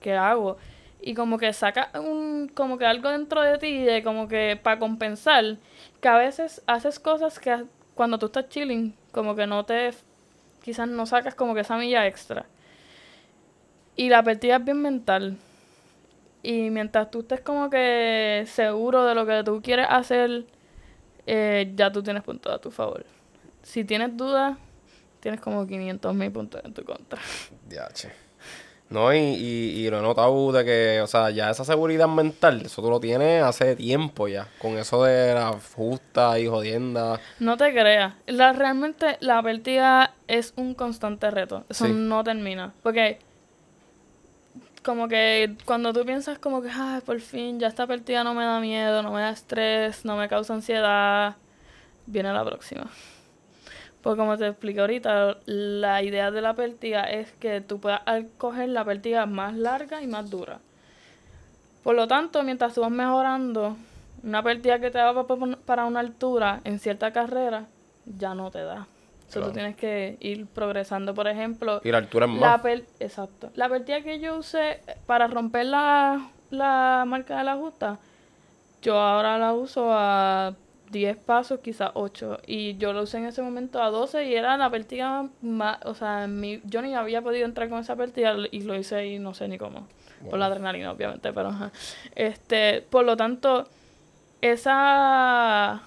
[0.00, 0.56] qué hago?
[1.00, 4.78] Y como que saca un, como que algo dentro de ti, de como que para
[4.78, 5.56] compensar,
[6.00, 9.90] que a veces haces cosas que cuando tú estás chilling, como que no te,
[10.62, 12.46] quizás no sacas como que esa milla extra.
[13.96, 15.36] Y la partida es bien mental.
[16.44, 20.44] Y mientras tú estés como que seguro de lo que tú quieres hacer,
[21.26, 23.06] eh, ya tú tienes puntos a tu favor.
[23.62, 24.58] Si tienes dudas,
[25.20, 27.18] tienes como 500 mil puntos en tu contra.
[27.68, 28.08] DH.
[28.90, 32.82] No, y, y, lo he notado de que, o sea, ya esa seguridad mental, eso
[32.82, 37.18] tú lo tienes hace tiempo ya, con eso de la justa y jodienda.
[37.40, 43.18] No te creas, la, realmente la vértiga es un constante reto, eso no termina, porque
[44.84, 48.44] como que cuando tú piensas como que, ay, por fin, ya esta partida no me
[48.44, 51.36] da miedo, no me da estrés, no me causa ansiedad,
[52.06, 52.88] viene la próxima.
[54.02, 58.02] Pues como te expliqué ahorita, la idea de la pértiga es que tú puedas
[58.36, 60.60] coger la pértiga más larga y más dura.
[61.82, 63.76] Por lo tanto, mientras tú vas mejorando,
[64.22, 65.26] una pértiga que te va
[65.64, 67.66] para una altura en cierta carrera,
[68.04, 68.86] ya no te da.
[69.40, 71.80] Entonces tú tienes que ir progresando, por ejemplo.
[71.84, 72.62] Y la altura es más.
[72.62, 73.50] La Exacto.
[73.54, 77.98] La pértiga que yo usé para romper la, la marca de la justa,
[78.82, 80.54] yo ahora la uso a
[80.90, 82.38] 10 pasos, quizás 8.
[82.46, 85.94] Y yo lo usé en ese momento a 12 y era la pértiga más, o
[85.94, 89.34] sea, mi, yo ni había podido entrar con esa pértiga y lo hice y no
[89.34, 89.86] sé ni cómo.
[90.30, 91.52] Por la adrenalina, obviamente, pero
[92.14, 93.68] Este, por lo tanto,
[94.40, 95.82] esa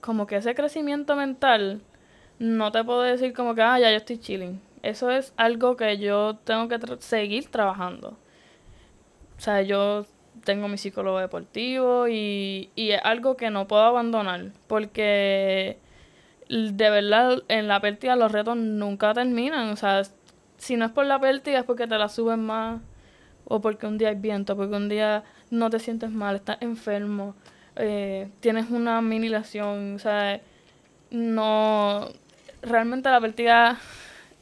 [0.00, 1.82] como que ese crecimiento mental
[2.38, 4.60] no te puedo decir como que, ah, ya yo estoy chilling.
[4.82, 8.16] Eso es algo que yo tengo que seguir trabajando.
[9.36, 10.06] O sea, yo
[10.44, 15.78] tengo mi psicólogo deportivo y, y es algo que no puedo abandonar porque
[16.48, 19.70] de verdad en la pérdida los retos nunca terminan.
[19.70, 20.02] O sea,
[20.56, 22.80] si no es por la pérdida es porque te la suben más
[23.44, 27.34] o porque un día hay viento, porque un día no te sientes mal, estás enfermo,
[27.80, 30.40] eh, tienes una mini lesión, o sea,
[31.10, 32.08] no,
[32.62, 33.80] realmente la pérdida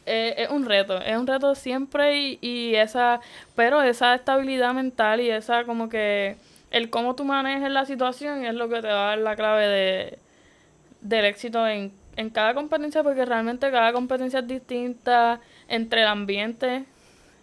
[0.06, 3.20] es, un reto, es un reto siempre y, y, esa,
[3.54, 6.36] pero esa estabilidad mental y esa como que
[6.70, 9.66] el cómo tú manejes la situación es lo que te va a dar la clave
[9.66, 10.18] de,
[11.00, 16.84] del éxito en, en cada competencia porque realmente cada competencia es distinta entre el ambiente,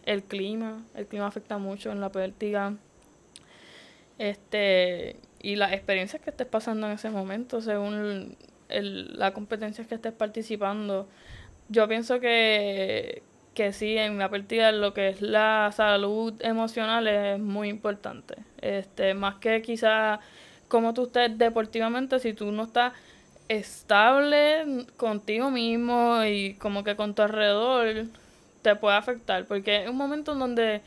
[0.05, 2.73] el clima, el clima afecta mucho en la pértiga,
[4.17, 5.17] este,
[5.51, 8.35] y las experiencias que estés pasando en ese momento según
[8.69, 11.07] el, la competencia que estés participando
[11.69, 13.23] yo pienso que,
[13.53, 18.35] que sí, en la partida lo que es la salud emocional es muy importante.
[18.61, 20.19] Este, más que quizá
[20.67, 22.93] como tú estés deportivamente, si tú no estás
[23.47, 28.05] estable contigo mismo y como que con tu alrededor,
[28.61, 29.45] te puede afectar.
[29.45, 30.81] Porque es un momento en donde,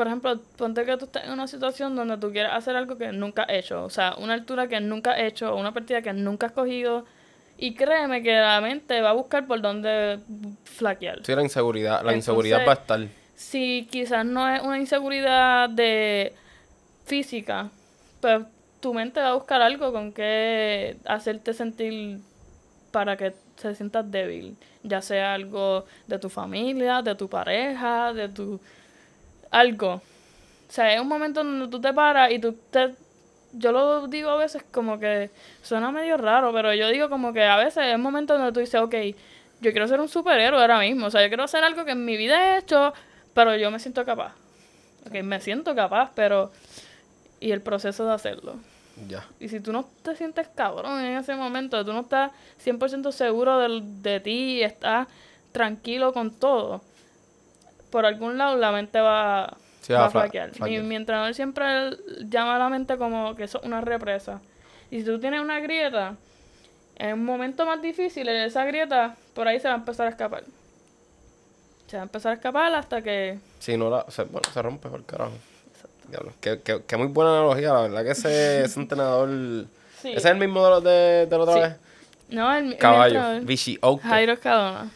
[0.00, 3.12] por ejemplo, ponte que tú estás en una situación donde tú quieres hacer algo que
[3.12, 3.84] nunca has hecho.
[3.84, 7.04] O sea, una altura que nunca has hecho, una partida que nunca has cogido
[7.58, 10.18] y créeme que la mente va a buscar por dónde
[10.64, 11.22] flaquear.
[11.22, 13.00] Sí, la inseguridad, la inseguridad va a estar.
[13.34, 16.32] Si quizás no es una inseguridad de
[17.04, 17.68] física,
[18.22, 18.40] pues
[18.80, 22.20] tu mente va a buscar algo con que hacerte sentir
[22.90, 28.30] para que te sientas débil, ya sea algo de tu familia, de tu pareja, de
[28.30, 28.58] tu
[29.50, 29.94] algo.
[29.94, 32.94] O sea, es un momento donde tú te paras y tú te
[33.52, 35.30] yo lo digo a veces como que
[35.62, 38.60] suena medio raro, pero yo digo como que a veces es un momento donde tú
[38.60, 38.94] dices, ok,
[39.60, 42.04] yo quiero ser un superhéroe ahora mismo, o sea, yo quiero hacer algo que en
[42.04, 42.92] mi vida he hecho,
[43.34, 44.34] pero yo me siento capaz.
[45.06, 46.50] Ok, me siento capaz, pero...
[47.42, 48.56] Y el proceso de hacerlo.
[49.08, 49.26] Ya.
[49.40, 52.32] Y si tú no te sientes cabrón en ese momento, tú no estás
[52.62, 55.08] 100% seguro de, de ti y estás
[55.52, 56.82] tranquilo con todo,
[57.90, 59.56] por algún lado la mente va
[59.94, 60.52] va a flaquear.
[60.60, 61.64] Mi, mi, entrenador siempre
[62.20, 64.40] llama a la mente como que eso es una represa.
[64.90, 66.16] Y si tú tienes una grieta,
[66.96, 70.10] en un momento más difícil, en esa grieta, por ahí se va a empezar a
[70.10, 70.44] escapar.
[71.86, 73.38] Se va a empezar a escapar hasta que...
[73.58, 74.04] Si no la...
[74.08, 75.32] Se, bueno, se rompe por carajo.
[75.72, 76.32] Exacto.
[76.40, 79.28] Qué, qué, qué, muy buena analogía, la verdad que ese, ese entrenador...
[79.98, 81.76] ¿Ese es el mismo de, de, de la otra vez?
[82.30, 83.40] No, el, Caballo.
[83.42, 84.90] Vichy Jairo Cadona.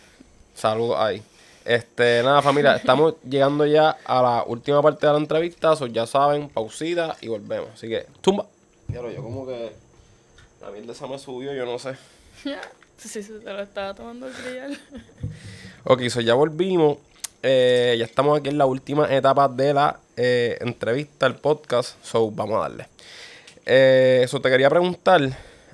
[0.55, 1.23] Saludos ahí.
[1.65, 5.75] Este, nada, familia, estamos llegando ya a la última parte de la entrevista.
[5.77, 7.71] So ya saben, pausida y volvemos.
[7.75, 8.47] Así que, tumba.
[8.91, 9.73] Claro, yo como que
[10.61, 11.95] la mierda esa me subió, yo no sé.
[12.99, 14.79] sí, se lo estaba tomando el grial.
[15.85, 16.99] ok, so ya volvimos.
[17.43, 22.03] Eh, ya estamos aquí en la última etapa de la eh, entrevista, el podcast.
[22.03, 22.89] So, vamos a darle.
[23.67, 25.21] Eh, eso te quería preguntar,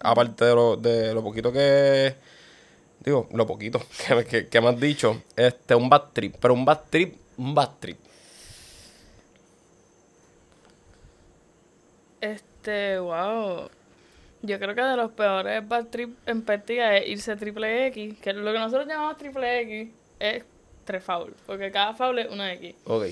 [0.00, 2.14] aparte de lo, de lo poquito que
[3.00, 3.80] digo, lo poquito
[4.28, 7.70] que, que, me has dicho, este, un bad trip, pero un bad trip, un bad
[7.80, 7.98] trip.
[12.20, 13.70] Este, wow.
[14.42, 18.32] Yo creo que de los peores bad trip en práctica es irse triple X, que
[18.32, 19.88] lo que nosotros llamamos triple X
[20.18, 20.44] es
[20.84, 22.74] tres fouls, porque cada foul es una X.
[22.84, 23.06] Ok.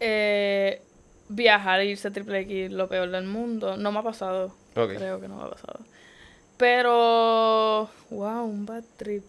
[0.00, 0.82] Eh,
[1.28, 4.54] viajar e irse triple X, lo peor del mundo, no me ha pasado.
[4.74, 5.80] Creo que no me ha pasado.
[6.62, 9.24] Pero, wow, un bad trip.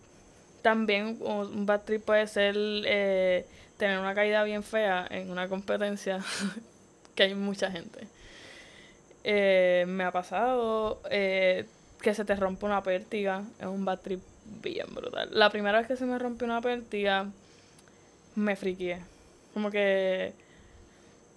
[0.61, 6.19] también un bad trip puede ser eh, tener una caída bien fea en una competencia
[7.15, 8.07] que hay mucha gente.
[9.23, 11.65] Eh, me ha pasado eh,
[12.03, 14.21] que se te rompe una pértiga, es un bad trip
[14.61, 15.29] bien brutal.
[15.31, 17.25] La primera vez que se me rompió una pértiga,
[18.35, 18.99] me friqué.
[19.55, 20.33] Como que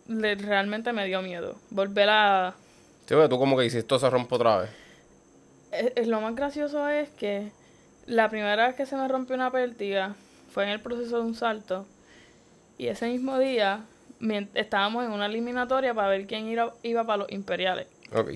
[0.07, 1.57] realmente me dio miedo.
[1.71, 2.55] Volver a...
[3.07, 4.86] Sí, tú como que hiciste esto se rompe otra vez.
[5.73, 7.51] Es, lo más gracioso es que
[8.07, 10.15] la primera vez que se me rompió una pértiga
[10.53, 11.87] fue en el proceso de un salto.
[12.79, 13.85] Y ese mismo día
[14.55, 17.87] estábamos en una eliminatoria para ver quién iba, iba para los imperiales.
[18.15, 18.33] Ok.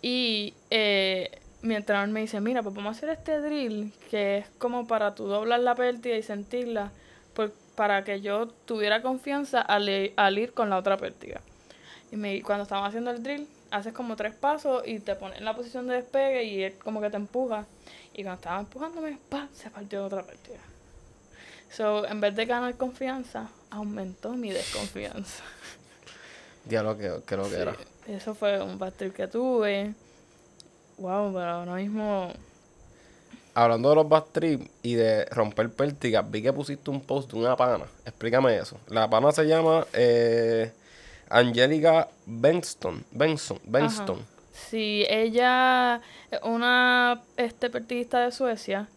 [0.00, 1.30] Y eh,
[1.62, 5.14] mi entrenador me dice, mira, pues vamos a hacer este drill que es como para
[5.14, 6.90] tú doblar la pértiga y sentirla
[7.76, 11.40] para que yo tuviera confianza al, ir con la otra pértiga.
[12.10, 15.44] Y me, cuando estábamos haciendo el drill, haces como tres pasos y te pones en
[15.44, 17.66] la posición de despegue y él como que te empuja.
[18.12, 19.48] Y cuando estaba empujándome, ¡pam!
[19.52, 20.60] se partió otra pértiga.
[21.70, 25.42] So, en vez de ganar confianza, aumentó mi desconfianza.
[26.66, 27.74] Diablo, que creo que era.
[28.06, 29.94] Eso fue un bad que tuve.
[30.98, 32.30] Wow, pero ahora mismo.
[33.54, 34.24] Hablando de los bad
[34.82, 37.86] y de romper pértigas, vi que pusiste un post de una pana.
[38.04, 38.78] Explícame eso.
[38.88, 40.72] La pana se llama eh,
[41.32, 43.04] Angélica Benston.
[43.10, 43.58] Benson.
[43.64, 44.18] Benston.
[44.52, 46.00] Sí, ella
[46.42, 48.88] una este, pertiguista de Suecia.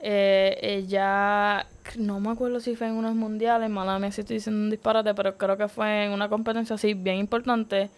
[0.00, 1.66] Eh, ella,
[1.96, 5.14] no me acuerdo si fue en unos mundiales, mala mía si estoy diciendo un disparate,
[5.14, 7.90] pero creo que fue en una competencia así bien importante.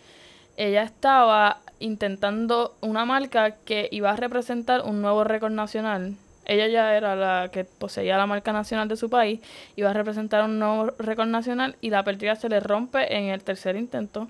[0.56, 6.16] Ella estaba intentando una marca que iba a representar un nuevo récord nacional.
[6.52, 9.40] Ella ya era la que poseía la marca nacional de su país,
[9.74, 13.42] iba a representar un nuevo récord nacional y la partida se le rompe en el
[13.42, 14.28] tercer intento.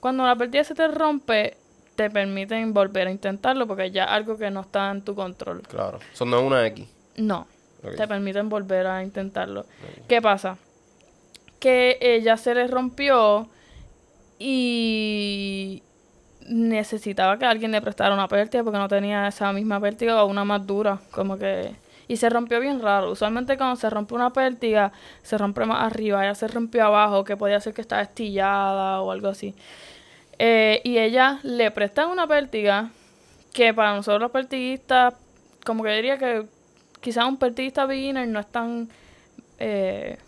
[0.00, 1.58] Cuando la partida se te rompe,
[1.96, 5.60] te permiten volver a intentarlo porque ya algo que no está en tu control.
[5.68, 6.88] Claro, eso no es una X.
[7.16, 7.46] No,
[7.82, 9.66] te permiten volver a intentarlo.
[10.08, 10.56] ¿Qué pasa?
[11.58, 13.50] Que ella se le rompió
[14.38, 15.82] y
[16.46, 20.44] necesitaba que alguien le prestara una pértiga porque no tenía esa misma pértiga o una
[20.44, 21.74] más dura, como que...
[22.08, 23.12] Y se rompió bien raro.
[23.12, 24.90] Usualmente cuando se rompe una pértiga,
[25.22, 26.24] se rompe más arriba.
[26.24, 29.54] Ella se rompió abajo, que podía ser que estaba estillada o algo así.
[30.38, 32.90] Eh, y ella le prestan una pértiga
[33.52, 35.14] que para nosotros los pertiguistas,
[35.64, 36.46] como que diría que
[37.00, 38.88] quizás un pertiguista beginner no es tan,
[39.58, 40.18] eh,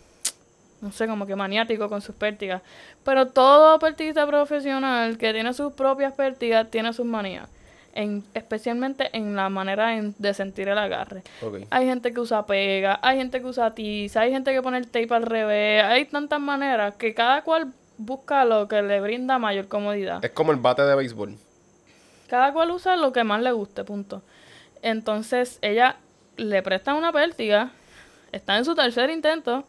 [0.83, 2.61] no sé, como que maniático con sus pértigas.
[3.05, 7.49] Pero todo pertiguista profesional que tiene sus propias pértigas tiene sus manías.
[7.95, 11.23] En, especialmente en la manera de sentir el agarre.
[11.69, 14.87] Hay gente que usa pega, hay gente que usa tiza, hay gente que pone el
[14.87, 19.67] tape al revés, hay tantas maneras que cada cual busca lo que le brinda mayor
[19.67, 20.25] comodidad.
[20.25, 21.37] Es como el bate de béisbol.
[22.27, 24.21] Cada cual usa lo que más le guste, punto.
[24.81, 25.97] Entonces ella
[26.35, 27.71] le presta una pértiga,
[28.31, 29.65] está en su tercer intento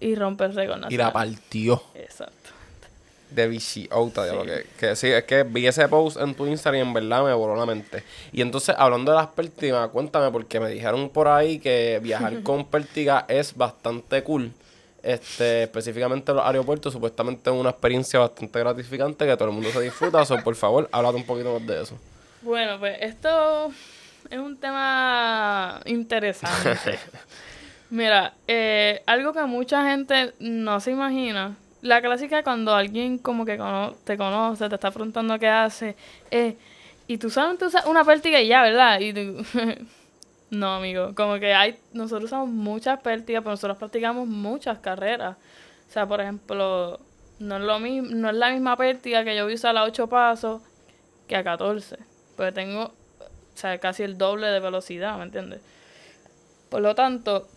[0.00, 1.82] y rompe el récord Y la partió.
[1.94, 2.50] Exacto.
[3.30, 6.92] De bici que, que sí, es que vi ese post en tu Instagram y en
[6.94, 8.04] verdad me voló la mente.
[8.32, 12.64] Y entonces, hablando de las pértigas, cuéntame, porque me dijeron por ahí que viajar con
[12.66, 14.52] pértiga es bastante cool.
[15.02, 19.70] Este, específicamente en los aeropuertos, supuestamente es una experiencia bastante gratificante que todo el mundo
[19.70, 20.24] se disfruta.
[20.24, 21.98] so, por favor, háblate un poquito más de eso.
[22.42, 23.72] Bueno, pues esto
[24.30, 26.98] es un tema interesante.
[27.90, 31.56] Mira, eh, algo que mucha gente no se imagina.
[31.82, 33.60] La clásica cuando alguien como que
[34.04, 35.94] te conoce, te está preguntando qué hace,
[36.30, 36.56] eh,
[37.06, 38.98] y tú sabes usas una pértiga y ya, ¿verdad?
[38.98, 39.12] Y
[40.50, 45.36] no, amigo, como que hay, nosotros usamos muchas pértigas, pero nosotros practicamos muchas carreras.
[45.88, 46.98] O sea, por ejemplo,
[47.38, 49.84] no es lo mismo, no es la misma pértiga que yo voy a usar a
[49.84, 50.62] 8 pasos
[51.28, 51.96] que a 14.
[52.36, 52.92] Porque tengo
[53.56, 55.60] o sea, casi el doble de velocidad, ¿me entiendes?
[56.68, 57.48] Por lo tanto,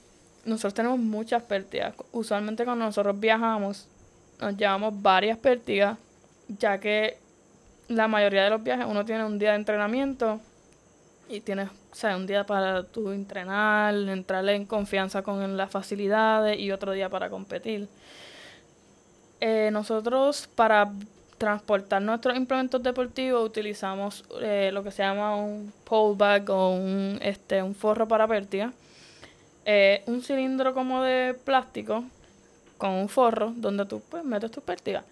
[0.49, 1.93] nosotros tenemos muchas pértigas.
[2.11, 3.87] Usualmente cuando nosotros viajamos,
[4.39, 5.97] nos llevamos varias pértigas,
[6.47, 7.17] ya que
[7.87, 10.39] la mayoría de los viajes uno tiene un día de entrenamiento
[11.27, 16.59] y tienes, o sea, un día para tú entrenar, entrarle en confianza con las facilidades
[16.59, 17.87] y otro día para competir.
[19.39, 20.91] Eh, nosotros para
[21.37, 27.17] transportar nuestros implementos deportivos utilizamos eh, lo que se llama un pole bag o un,
[27.21, 28.73] este, un forro para pértiga.
[29.65, 32.03] Eh, un cilindro como de plástico
[32.77, 35.03] con un forro donde tú pues, metes tus pértigas.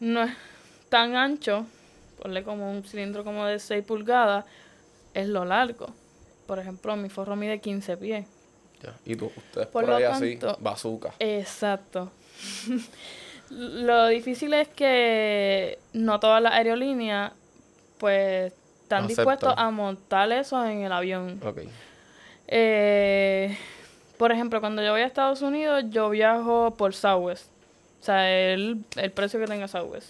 [0.00, 0.32] No es
[0.88, 1.66] tan ancho,
[2.20, 4.44] ponle como un cilindro como de 6 pulgadas,
[5.14, 5.88] es lo largo.
[6.46, 8.26] Por ejemplo, mi forro mide 15 pies.
[9.04, 11.12] Y tú, ustedes por, ahí así, bazooka.
[11.18, 12.10] Exacto.
[13.50, 17.32] Lo difícil es que no todas las aerolíneas
[17.98, 18.52] pues
[18.82, 21.40] están dispuestos a montar eso en el avión.
[22.50, 23.56] Eh,
[24.18, 27.46] por ejemplo, cuando yo voy a Estados Unidos, yo viajo por Southwest.
[28.00, 30.08] O sea, el, el precio que tenga Southwest.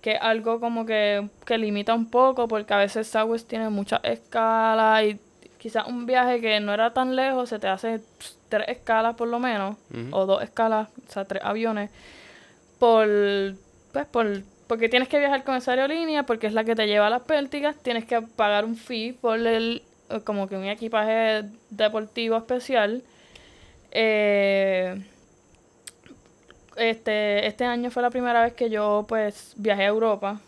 [0.00, 4.00] Que es algo como que, que limita un poco, porque a veces Southwest tiene muchas
[4.02, 5.20] escalas y
[5.58, 8.00] quizás un viaje que no era tan lejos se te hace
[8.48, 9.76] tres escalas por lo menos,
[10.10, 11.90] o dos escalas, o sea, tres aviones,
[12.80, 13.06] por,
[13.92, 17.06] pues, por, porque tienes que viajar con esa aerolínea, porque es la que te lleva
[17.06, 19.82] a las pértigas, tienes que pagar un fee por el,
[20.24, 23.02] como que un equipaje deportivo especial.
[23.90, 25.02] Eh,
[26.76, 30.40] este, este año fue la primera vez que yo pues viajé a Europa,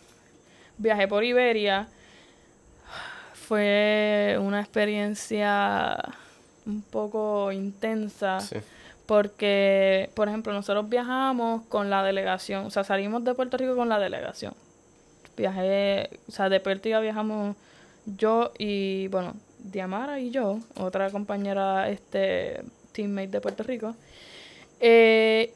[0.78, 1.88] viajé por Iberia,
[3.34, 5.98] fue una experiencia
[6.66, 8.38] un poco intensa.
[9.06, 13.90] Porque, por ejemplo, nosotros viajamos con la delegación, o sea, salimos de Puerto Rico con
[13.90, 14.54] la delegación.
[15.36, 17.54] Viajé, o sea, de Pértiga viajamos
[18.06, 19.34] yo y, bueno,
[19.64, 22.62] Diamara y yo, otra compañera, este,
[22.92, 23.94] teammate de Puerto Rico.
[24.78, 25.54] Eh,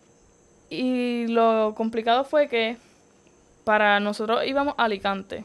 [0.71, 2.79] y lo complicado fue que
[3.65, 5.45] para nosotros íbamos a Alicante.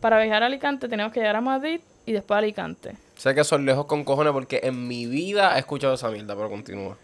[0.00, 2.96] Para viajar a Alicante teníamos que llegar a Madrid y después a Alicante.
[3.16, 6.50] Sé que son lejos con cojones porque en mi vida he escuchado esa mierda, pero
[6.50, 6.98] continúa.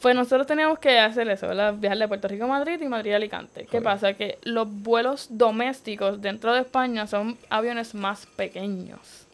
[0.00, 1.74] Pues nosotros teníamos que hacer eso, ¿verdad?
[1.74, 3.66] Viajar de Puerto Rico a Madrid y Madrid a Alicante.
[3.70, 4.14] ¿Qué pasa?
[4.14, 9.26] Que los vuelos domésticos dentro de España son aviones más pequeños.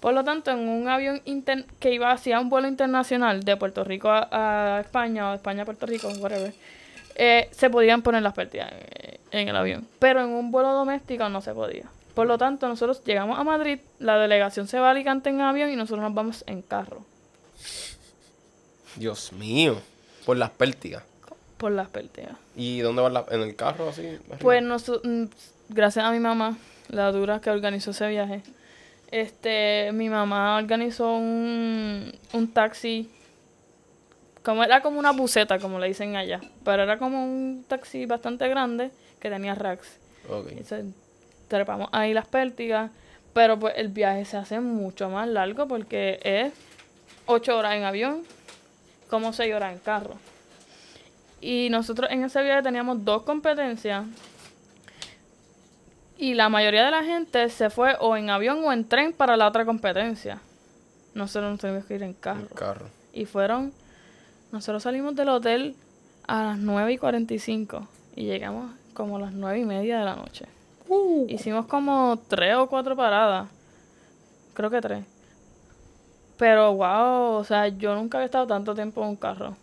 [0.00, 1.22] Por lo tanto, en un avión
[1.80, 5.64] que iba hacia un vuelo internacional de Puerto Rico a, España o de España a
[5.64, 6.52] Puerto Rico, whatever,
[7.14, 8.70] eh, se podían poner las pérdidas
[9.30, 9.86] en el avión.
[9.98, 11.86] Pero en un vuelo doméstico no se podía.
[12.14, 15.70] Por lo tanto, nosotros llegamos a Madrid, la delegación se va a Alicante en avión
[15.70, 17.06] y nosotros nos vamos en carro.
[18.96, 19.76] Dios mío,
[20.24, 21.02] por las pértigas.
[21.56, 22.36] Por las pértigas.
[22.56, 24.18] ¿Y dónde van en el carro así?
[24.40, 25.24] Pues mm,
[25.68, 26.56] gracias a mi mamá,
[26.88, 28.42] la dura que organizó ese viaje,
[29.10, 33.08] este, mi mamá organizó un, un taxi,
[34.42, 38.48] como era como una buceta, como le dicen allá, pero era como un taxi bastante
[38.48, 38.90] grande
[39.20, 39.98] que tenía racks.
[40.28, 40.58] Okay.
[40.58, 40.86] Entonces,
[41.48, 42.90] trepamos ahí las pértigas,
[43.32, 46.52] pero pues el viaje se hace mucho más largo porque es
[47.26, 48.22] ocho horas en avión,
[49.08, 50.14] como seis horas en carro.
[51.40, 54.04] Y nosotros en ese viaje teníamos dos competencias
[56.16, 59.36] y la mayoría de la gente se fue o en avión o en tren para
[59.36, 60.40] la otra competencia.
[61.14, 62.48] Nosotros nos tuvimos que ir en carro.
[62.54, 62.86] carro.
[63.12, 63.72] Y fueron.
[64.52, 65.76] Nosotros salimos del hotel
[66.26, 70.14] a las 9 y 45 y llegamos como a las 9 y media de la
[70.14, 70.46] noche.
[70.88, 71.26] Uh.
[71.28, 73.48] Hicimos como tres o cuatro paradas.
[74.54, 75.04] Creo que tres.
[76.36, 79.56] Pero wow, o sea, yo nunca había estado tanto tiempo en un carro.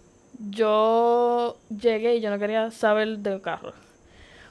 [0.50, 3.74] Yo llegué y yo no quería saber del carro.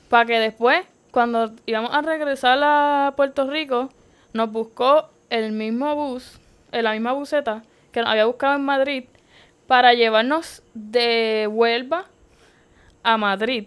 [0.09, 3.91] Para que después cuando íbamos a regresar a Puerto Rico,
[4.33, 6.39] nos buscó el mismo bus,
[6.73, 7.63] en la misma buseta
[7.93, 9.05] que nos había buscado en Madrid,
[9.67, 12.07] para llevarnos de Huelva
[13.03, 13.67] a Madrid.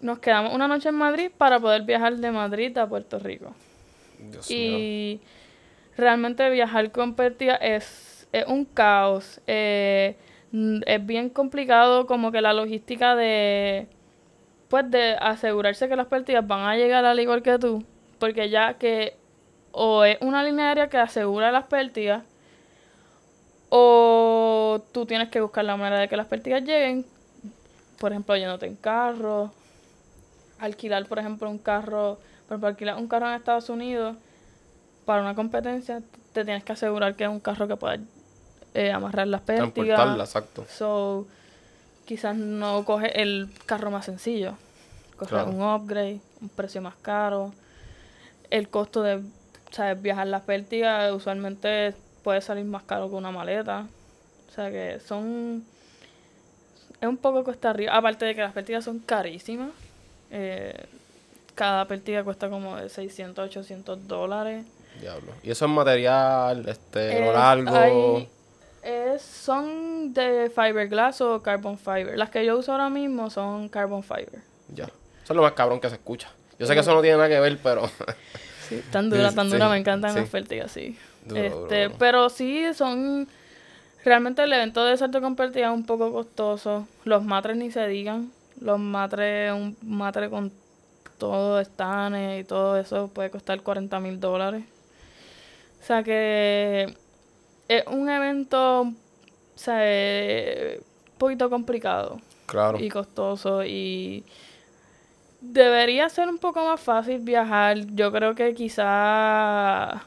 [0.00, 3.54] Nos quedamos una noche en Madrid para poder viajar de Madrid a Puerto Rico.
[4.48, 5.20] y
[5.96, 9.40] realmente viajar con Pertia es, es un caos.
[9.46, 10.16] Eh,
[10.86, 13.88] es bien complicado como que la logística de
[14.68, 17.84] pues de asegurarse que las pérdidas van a llegar al igual que tú,
[18.18, 19.16] porque ya que
[19.70, 22.22] o es una línea aérea que asegura las pérdidas,
[23.68, 27.06] o tú tienes que buscar la manera de que las pérdidas lleguen,
[27.98, 29.52] por ejemplo, yéndote en carro,
[30.58, 34.16] alquilar, por ejemplo, un carro, por ejemplo, alquilar un carro en Estados Unidos
[35.12, 36.00] para una competencia,
[36.32, 37.98] te tienes que asegurar que es un carro que pueda
[38.72, 40.18] eh, amarrar las pérdidas.
[40.18, 40.64] exacto.
[40.66, 41.26] So,
[42.06, 44.54] quizás no coge el carro más sencillo.
[45.18, 47.52] Coge un upgrade, un precio más caro.
[48.48, 49.22] El costo de
[50.00, 53.86] viajar las pértigas usualmente puede salir más caro que una maleta.
[54.48, 55.62] O sea que son...
[57.02, 57.94] Es un poco cuesta arriba.
[57.94, 59.72] Aparte de que las pértigas son carísimas.
[60.30, 60.86] Eh,
[61.54, 64.64] cada pértiga cuesta como de 600, 800 dólares.
[65.02, 65.32] Diablo.
[65.42, 68.24] ¿Y eso es material, este, lo largo?
[68.82, 72.16] Es, son de fiberglass o carbon fiber.
[72.16, 74.40] Las que yo uso ahora mismo son carbon fiber.
[74.68, 74.84] Ya.
[74.84, 76.30] Eso es lo más cabrón que se escucha.
[76.58, 77.90] Yo sé que eso no tiene nada que ver, pero...
[78.68, 79.68] sí, tan dura, tan dura.
[79.68, 80.28] me encantan las
[80.72, 80.96] sí.
[81.34, 83.28] este, Pero sí, son...
[84.04, 86.86] Realmente el evento de salto con es un poco costoso.
[87.04, 88.32] Los matres ni se digan.
[88.60, 90.52] Los matres, un matre con
[91.18, 94.64] todo estanes y todo eso puede costar 40 mil dólares.
[95.82, 96.94] O sea que
[97.66, 98.94] es un evento, o
[99.56, 102.20] sea, un poquito complicado.
[102.46, 102.78] Claro.
[102.78, 104.24] Y costoso y
[105.40, 107.78] debería ser un poco más fácil viajar.
[107.94, 110.04] Yo creo que quizá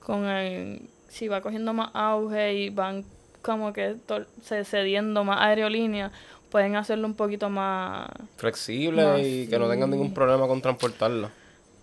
[0.00, 3.04] con el, si va cogiendo más auge y van
[3.42, 3.96] como que
[4.42, 6.12] se cediendo más aerolíneas,
[6.50, 8.08] pueden hacerlo un poquito más...
[8.36, 11.30] Flexible y que no tengan ningún problema con transportarlo.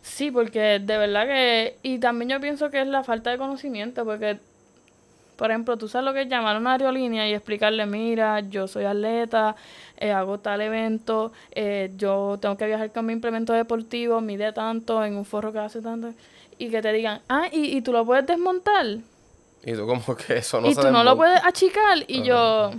[0.03, 1.77] Sí, porque de verdad que...
[1.81, 4.37] Y también yo pienso que es la falta de conocimiento, porque,
[5.37, 8.67] por ejemplo, tú sabes lo que es llamar a una aerolínea y explicarle, mira, yo
[8.67, 9.55] soy atleta,
[9.97, 15.05] eh, hago tal evento, eh, yo tengo que viajar con mi implemento deportivo, mide tanto,
[15.05, 16.13] en un forro que hace tanto,
[16.57, 18.85] y que te digan, ah, ¿y, y tú lo puedes desmontar?
[19.65, 22.71] Y tú como que eso no y tú no lo puedes achicar, y yo...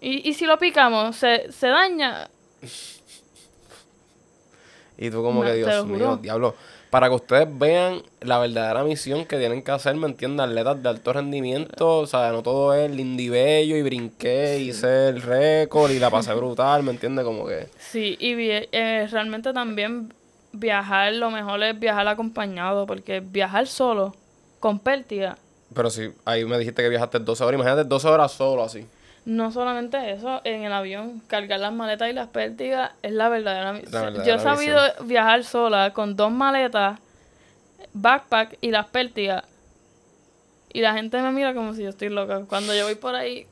[0.00, 2.30] Y, y si lo picamos, se, se daña.
[5.00, 6.54] Y tú como que, Dios mío, diablo.
[6.90, 10.44] Para que ustedes vean la verdadera misión que tienen que hacer, ¿me entiendes?
[10.44, 15.08] Atletas de alto rendimiento, o sea, no todo es lindy bello y brinqué y hice
[15.08, 17.24] el récord y la pasé brutal, ¿me entiendes?
[17.24, 17.68] Como que...
[17.78, 20.12] Sí, y eh, realmente también
[20.52, 24.14] viajar, lo mejor es viajar acompañado, porque viajar solo,
[24.58, 25.38] con pértiga.
[25.72, 28.84] Pero si ahí me dijiste que viajaste 12 horas, imagínate 12 horas solo así.
[29.24, 33.72] No solamente eso, en el avión, cargar las maletas y las pértigas es la verdadera
[33.72, 34.24] misión.
[34.24, 36.98] Yo he sabido viajar sola con dos maletas,
[37.92, 39.44] backpack y las pértigas.
[40.72, 42.44] Y la gente me mira como si yo estoy loca.
[42.48, 43.46] Cuando yo voy por ahí,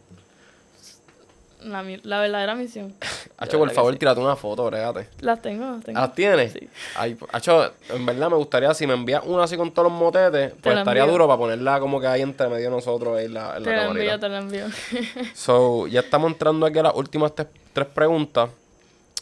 [1.63, 2.95] la, la verdadera misión.
[3.39, 5.09] Hacho, por favor, tírate una foto, bregate.
[5.21, 6.01] Las tengo, las tengo.
[6.01, 6.53] ¿Las tienes?
[6.53, 6.69] Sí.
[6.97, 10.53] Ay, Hacho, en verdad me gustaría, si me envías una así con todos los motetes,
[10.61, 13.63] pues estaría duro para ponerla como que ahí entre medio de nosotros en la, en
[13.63, 14.67] te la, envío, te la envío.
[15.35, 18.51] so, ya estamos entrando aquí a las últimas tres preguntas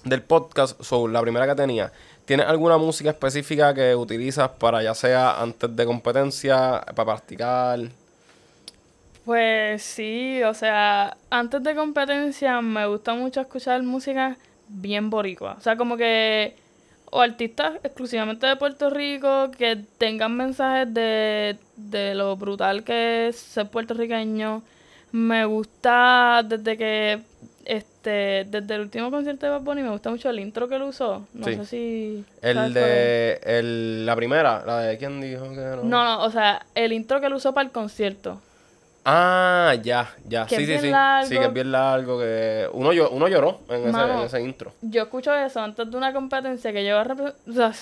[0.04, 0.80] del podcast.
[0.82, 1.92] So, la primera que tenía.
[2.24, 7.78] ¿Tienes alguna música específica que utilizas para ya sea antes de competencia, para practicar?
[9.26, 14.36] Pues sí, o sea, antes de competencia me gusta mucho escuchar música
[14.68, 15.56] bien boricua.
[15.58, 16.54] O sea, como que
[17.10, 23.36] o artistas exclusivamente de Puerto Rico que tengan mensajes de, de lo brutal que es
[23.36, 24.62] ser puertorriqueño.
[25.10, 27.20] Me gusta desde que
[27.64, 30.82] este desde el último concierto de Bad Bunny me gusta mucho el intro que él
[30.82, 31.26] usó.
[31.34, 35.82] No sé si el de el, la primera, la de quién dijo que no.
[35.82, 38.40] No, no, o sea, el intro que él usó para el concierto.
[39.08, 40.48] Ah, ya, ya.
[40.48, 40.92] sí, sí, sí.
[41.26, 42.18] Sí, que es bien largo.
[42.18, 44.72] que Uno, uno lloró en, ese, en ese intro.
[44.82, 47.00] Yo escucho eso antes de una competencia que yo...
[47.00, 47.72] O sea,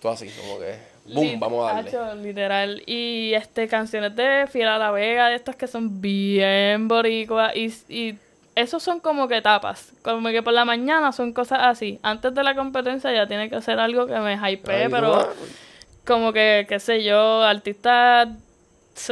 [0.00, 0.78] tú así, como que...
[1.12, 1.38] ¡Bum!
[1.38, 2.22] vamos a darle.
[2.22, 2.82] literal.
[2.86, 7.54] Y este, canciones de Fiel a la Vega, de estas que son bien boricuas.
[7.54, 8.18] Y, y
[8.54, 9.92] esos son como que etapas.
[10.00, 12.00] Como que por la mañana son cosas así.
[12.02, 15.28] Antes de la competencia ya tiene que hacer algo que me hypee, pero...
[16.06, 18.28] Como que, qué sé yo, artistas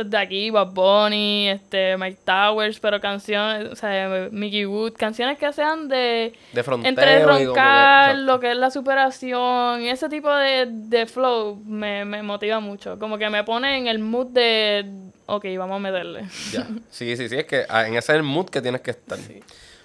[0.04, 5.52] de aquí, Bob Bunny, este, Mike Towers, pero canciones, o sea, Mickey Wood, canciones que
[5.52, 6.32] sean de...
[6.52, 12.04] De fronteo Entre roncar, lo que es la superación, ese tipo de, de flow me,
[12.04, 12.98] me, motiva mucho.
[12.98, 14.86] Como que me pone en el mood de,
[15.26, 16.24] ok, vamos a meterle.
[16.50, 18.90] Ya, sí, sí, sí, es que ah, en ese es el mood que tienes que
[18.90, 19.18] estar.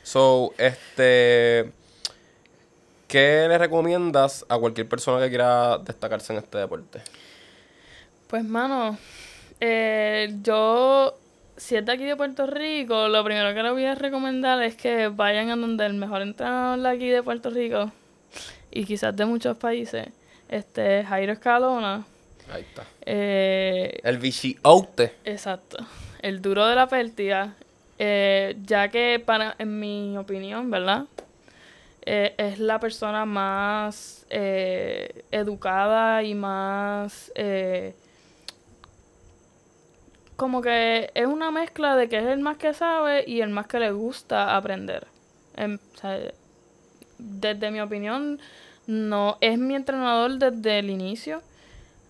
[0.03, 1.71] So, este...
[3.07, 7.01] ¿Qué le recomiendas a cualquier persona que quiera destacarse en este deporte?
[8.27, 8.99] Pues, mano,
[9.59, 11.17] eh, yo,
[11.57, 14.75] si es de aquí de Puerto Rico, lo primero que le voy a recomendar es
[14.75, 17.91] que vayan a donde el mejor entrenador de aquí de Puerto Rico
[18.71, 20.07] y quizás de muchos países,
[20.47, 22.05] este Jairo Escalona.
[22.51, 22.83] Ahí está.
[23.05, 25.13] Eh, el Viciote.
[25.23, 25.77] Exacto.
[26.21, 27.55] El duro de la pérdida.
[28.01, 31.05] Eh, ya que para, en mi opinión, ¿verdad?
[32.05, 37.31] Eh, es la persona más eh, educada y más
[40.39, 43.67] como que es una mezcla de que es el más que sabe y el más
[43.67, 45.05] que le gusta aprender.
[45.57, 45.77] Em,
[47.17, 48.39] desde mi opinión,
[48.87, 51.41] no es mi entrenador desde el inicio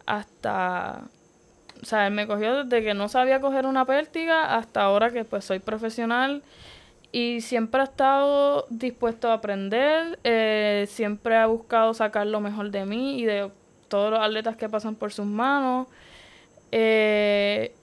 [0.06, 1.02] hasta...
[1.82, 5.26] O sea, él me cogió desde que no sabía coger una pértiga hasta ahora que
[5.26, 6.44] pues soy profesional
[7.12, 12.86] y siempre ha estado dispuesto a aprender, eh, siempre ha buscado sacar lo mejor de
[12.86, 13.50] mí y de
[13.88, 15.88] todos los atletas que pasan por sus manos.
[16.72, 17.74] Eh,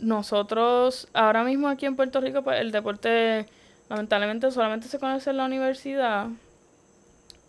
[0.00, 3.46] nosotros ahora mismo aquí en Puerto Rico, pues el deporte
[3.88, 6.28] lamentablemente solamente se conoce en la universidad,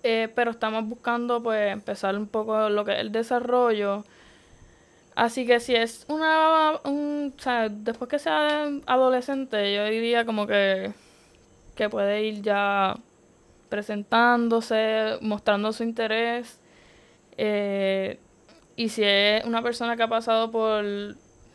[0.03, 4.03] eh, pero estamos buscando pues empezar un poco lo que es el desarrollo.
[5.15, 10.47] Así que si es una, un, o sea, después que sea adolescente, yo diría como
[10.47, 10.93] que,
[11.75, 12.95] que puede ir ya
[13.69, 16.59] presentándose, mostrando su interés.
[17.37, 18.19] Eh,
[18.75, 20.83] y si es una persona que ha pasado por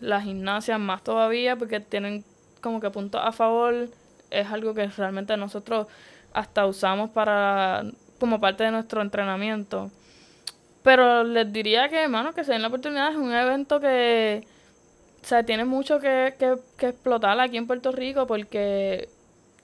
[0.01, 2.25] las gimnasias más todavía porque tienen
[2.61, 3.89] como que puntos a favor.
[4.31, 5.87] Es algo que realmente nosotros
[6.33, 7.85] hasta usamos para
[8.19, 9.91] como parte de nuestro entrenamiento.
[10.83, 13.11] Pero les diría que, hermano, que se den la oportunidad.
[13.11, 14.47] Es un evento que,
[15.23, 19.09] o sea, tiene mucho que, que, que explotar aquí en Puerto Rico porque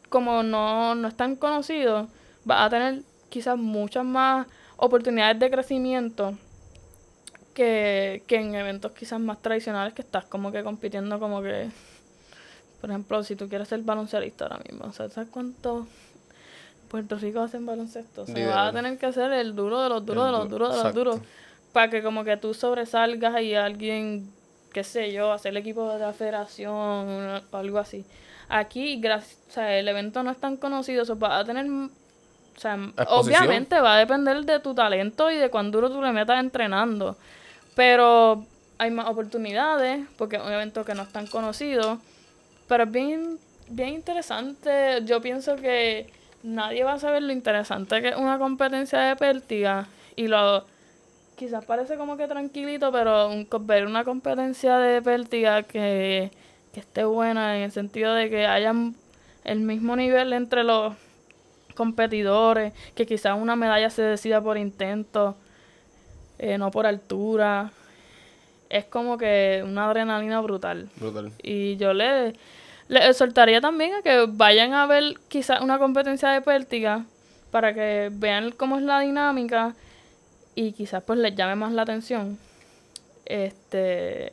[0.08, 2.08] como no, no es tan conocido,
[2.48, 4.46] va a tener quizás muchas más
[4.76, 6.36] oportunidades de crecimiento
[7.54, 11.68] que, que en eventos quizás más tradicionales que estás como que compitiendo como que,
[12.80, 15.86] por ejemplo, si tú quieres ser baloncelista ahora mismo, o sea, ¿sabes cuánto
[16.88, 18.22] Puerto Rico hacen baloncesto?
[18.22, 20.76] O sea, vas a tener que hacer el duro de los duros de los duros
[20.76, 21.20] de los duros
[21.72, 24.30] para que como que tú sobresalgas y alguien,
[24.72, 28.04] qué sé yo, hacer el equipo de la federación o algo así.
[28.48, 31.66] Aquí, gracias, o sea, el evento no es tan conocido, o va a tener
[32.54, 36.12] o sea, obviamente va a depender de tu talento y de cuán duro tú le
[36.12, 37.16] metas entrenando.
[37.74, 38.44] Pero
[38.78, 41.98] hay más oportunidades, porque es un evento que no es tan conocido.
[42.68, 43.38] Pero es bien,
[43.68, 45.02] bien interesante.
[45.04, 46.12] Yo pienso que
[46.42, 49.88] nadie va a saber lo interesante que es una competencia de pértiga.
[50.16, 50.64] Y lo
[51.36, 53.30] quizás parece como que tranquilito, pero
[53.60, 56.30] ver una competencia de pértiga que,
[56.72, 58.72] que esté buena en el sentido de que haya
[59.44, 60.94] el mismo nivel entre los
[61.74, 65.36] competidores, que quizás una medalla se decida por intento,
[66.42, 67.70] eh, no por altura.
[68.68, 70.88] Es como que una adrenalina brutal.
[70.96, 71.32] Brutal.
[71.42, 72.34] Y yo le,
[72.88, 77.04] le exhortaría también a que vayan a ver quizás una competencia de pértiga
[77.52, 79.74] para que vean cómo es la dinámica
[80.54, 82.38] y quizás pues les llame más la atención.
[83.24, 84.32] Este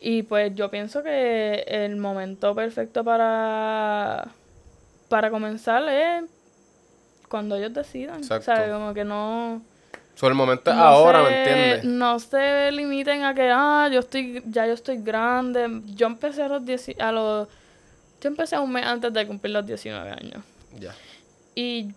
[0.00, 4.28] y pues yo pienso que el momento perfecto para
[5.08, 6.24] para comenzar es
[7.28, 8.18] cuando ellos decidan.
[8.18, 8.44] Exacto.
[8.44, 8.70] ¿Sabes?
[8.70, 9.62] Como que no...
[10.14, 11.84] So, el momento es ahora, ¿me entiendes?
[11.84, 15.82] No se limiten a que, ah, yo estoy, ya yo estoy grande.
[15.94, 16.62] Yo empecé a los,
[17.00, 17.48] a los...
[18.20, 20.44] Yo empecé un mes antes de cumplir los 19 años.
[20.78, 20.94] Ya.
[21.54, 21.92] Y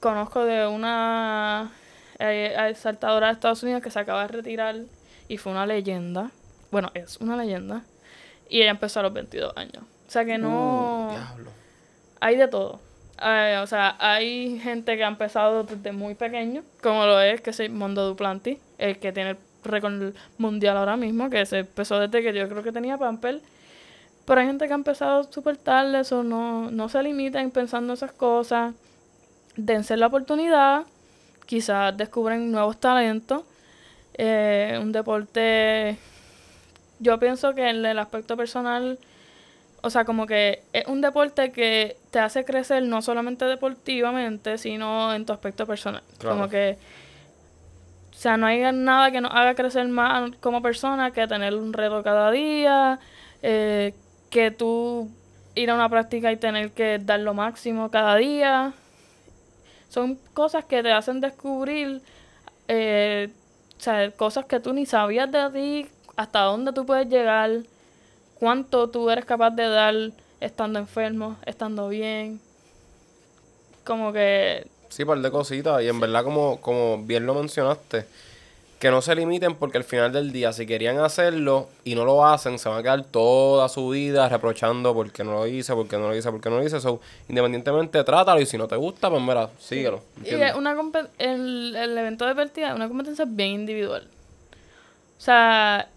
[0.00, 1.70] conozco de una
[2.18, 4.76] eh, saltadora de Estados Unidos que se acaba de retirar
[5.28, 6.30] y fue una leyenda.
[6.70, 7.82] Bueno, es una leyenda.
[8.48, 9.82] Y ella empezó a los 22 años.
[10.06, 11.08] O sea que no...
[11.08, 11.66] Uh, diablo
[12.20, 12.80] hay de todo.
[13.18, 17.70] O sea, hay gente que ha empezado desde muy pequeño, como lo es que es
[17.70, 22.38] Mondo Duplantis, el que tiene el récord mundial ahora mismo, que se empezó desde que
[22.38, 23.40] yo creo que tenía Pamper.
[24.24, 28.12] Pero hay gente que ha empezado súper tarde, eso no, no se limiten pensando esas
[28.12, 28.74] cosas.
[29.56, 30.84] Dense la oportunidad,
[31.46, 33.44] quizás descubren nuevos talentos.
[34.14, 35.96] Eh, un deporte,
[36.98, 38.98] yo pienso que en el aspecto personal
[39.82, 45.14] o sea, como que es un deporte que te hace crecer no solamente deportivamente, sino
[45.14, 46.02] en tu aspecto personal.
[46.20, 46.76] Como que,
[48.10, 51.72] o sea, no hay nada que nos haga crecer más como persona que tener un
[51.72, 52.98] reto cada día,
[53.42, 53.94] eh,
[54.30, 55.10] que tú
[55.54, 58.72] ir a una práctica y tener que dar lo máximo cada día.
[59.88, 62.02] Son cosas que te hacen descubrir,
[62.68, 63.30] eh,
[63.78, 67.50] o sea, cosas que tú ni sabías de ti, hasta dónde tú puedes llegar
[68.38, 69.94] cuánto tú eres capaz de dar
[70.40, 72.40] estando enfermo, estando bien.
[73.84, 74.66] Como que...
[74.88, 75.82] Sí, par de cositas.
[75.82, 78.06] Y en verdad, como, como bien lo mencionaste,
[78.78, 82.26] que no se limiten porque al final del día, si querían hacerlo y no lo
[82.26, 86.08] hacen, se van a quedar toda su vida reprochando porque no lo hice, porque no
[86.08, 86.80] lo hice, porque no lo hice.
[86.80, 90.02] So, independientemente, trátalo y si no te gusta, pues mira, síguelo.
[90.24, 90.76] Y una
[91.18, 94.06] el, el evento de partida es una competencia bien individual.
[95.18, 95.88] O sea,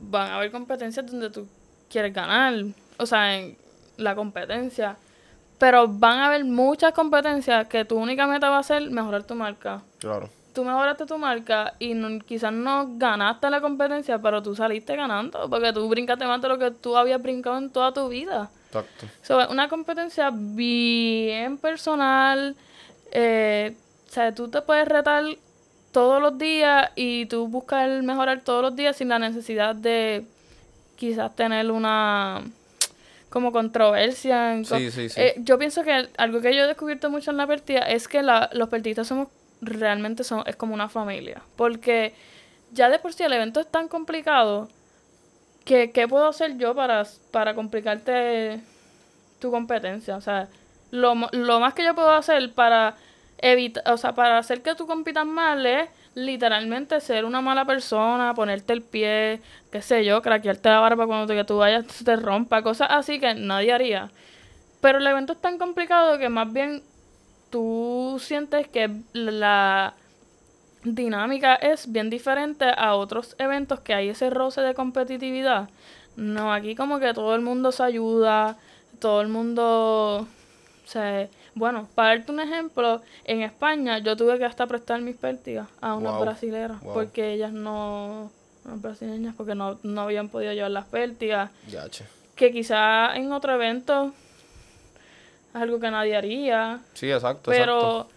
[0.00, 1.46] van a haber competencias donde tú
[1.88, 2.54] quieres ganar,
[2.96, 3.56] o sea, en
[3.96, 4.96] la competencia.
[5.58, 9.34] Pero van a haber muchas competencias que tu única meta va a ser mejorar tu
[9.34, 9.82] marca.
[9.98, 10.30] Claro.
[10.54, 15.72] Tú mejoraste tu marca y quizás no ganaste la competencia, pero tú saliste ganando porque
[15.72, 18.50] tú brincaste más de lo que tú habías brincado en toda tu vida.
[18.66, 19.06] Exacto.
[19.22, 22.56] So, una competencia bien personal.
[23.12, 23.76] Eh,
[24.08, 25.24] o sea, tú te puedes retar
[25.92, 30.24] todos los días y tú buscar mejorar todos los días sin la necesidad de
[30.98, 32.42] quizás tener una
[33.30, 34.62] como controversia.
[34.64, 35.20] sí, sí, sí.
[35.20, 38.22] Eh, yo pienso que algo que yo he descubierto mucho en la partida es que
[38.22, 39.28] la, los pertistas somos
[39.60, 41.42] realmente son, es como una familia.
[41.56, 42.14] Porque
[42.72, 44.68] ya de por sí el evento es tan complicado
[45.64, 48.60] que ¿qué puedo hacer yo para, para complicarte
[49.38, 50.16] tu competencia?
[50.16, 50.48] O sea,
[50.90, 52.96] lo, lo más que yo puedo hacer para
[53.38, 58.34] evitar, o sea, para hacer que tú compitas mal es literalmente ser una mala persona,
[58.34, 59.40] ponerte el pie,
[59.70, 63.34] qué sé yo, craquearte la barba cuando que tú vayas te rompa, cosas así que
[63.34, 64.10] nadie haría.
[64.80, 66.82] Pero el evento es tan complicado que más bien
[67.50, 69.94] tú sientes que la
[70.84, 75.68] dinámica es bien diferente a otros eventos que hay ese roce de competitividad.
[76.16, 78.56] No, aquí como que todo el mundo se ayuda,
[79.00, 80.26] todo el mundo
[80.84, 81.28] O sea,
[81.58, 85.94] bueno, para darte un ejemplo, en España yo tuve que hasta prestar mis pértigas a
[85.94, 86.20] unas Wow.
[86.22, 86.94] brasileras Wow.
[86.94, 88.30] porque ellas no,
[88.64, 91.50] unas brasileñas, porque no, no habían podido llevar las pértigas.
[91.68, 92.04] Ya, che.
[92.36, 94.12] Que quizá en otro evento
[95.54, 98.08] es algo que nadie haría, Sí, exacto, pero exacto.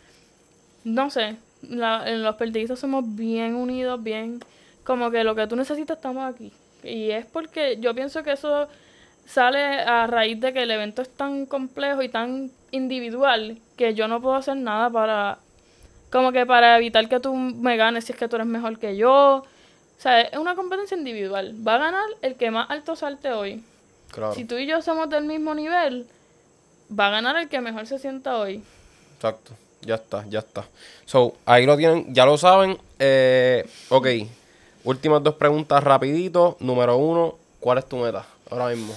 [0.84, 4.40] no sé, la- en los pertiguistas somos bien unidos, bien
[4.84, 6.52] como que lo que tú necesitas estamos aquí.
[6.84, 8.68] Y es porque yo pienso que eso
[9.26, 14.08] sale a raíz de que el evento es tan complejo y tan individual que yo
[14.08, 15.38] no puedo hacer nada para
[16.12, 18.98] como que para evitar que tú me ganes si es que tú eres mejor que
[18.98, 19.38] yo.
[19.38, 21.56] O sea, es una competencia individual.
[21.66, 23.64] Va a ganar el que más alto salte hoy.
[24.12, 26.08] Claro, Si tú y yo somos del mismo nivel,
[26.98, 28.62] va a ganar el que mejor se sienta hoy.
[29.16, 29.54] exacto.
[29.84, 30.66] Ya está, ya está.
[31.06, 32.78] So, ahí lo tienen, ya lo saben.
[33.00, 34.08] Eh, ok,
[34.84, 36.56] últimas dos preguntas rapidito.
[36.60, 38.94] Número uno, ¿cuál es tu meta ahora mismo?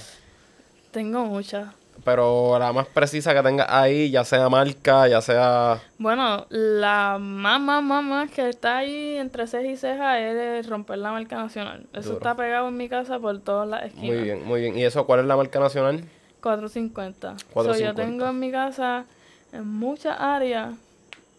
[0.91, 1.69] Tengo muchas.
[2.03, 5.81] Pero la más precisa que tengas ahí, ya sea marca, ya sea...
[5.97, 10.99] Bueno, la más, más, más, más que está ahí entre ceja y ceja es romper
[10.99, 11.87] la marca nacional.
[11.93, 12.15] Eso Duro.
[12.17, 14.07] está pegado en mi casa por todas las esquinas.
[14.15, 14.77] Muy bien, muy bien.
[14.77, 16.03] ¿Y eso cuál es la marca nacional?
[16.41, 17.39] 450.
[17.39, 17.79] So, 450.
[18.01, 19.05] yo tengo en mi casa,
[19.51, 20.75] en muchas áreas,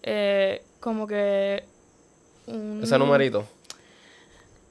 [0.02, 1.62] eh, como que...
[2.48, 3.44] un- Ese numerito.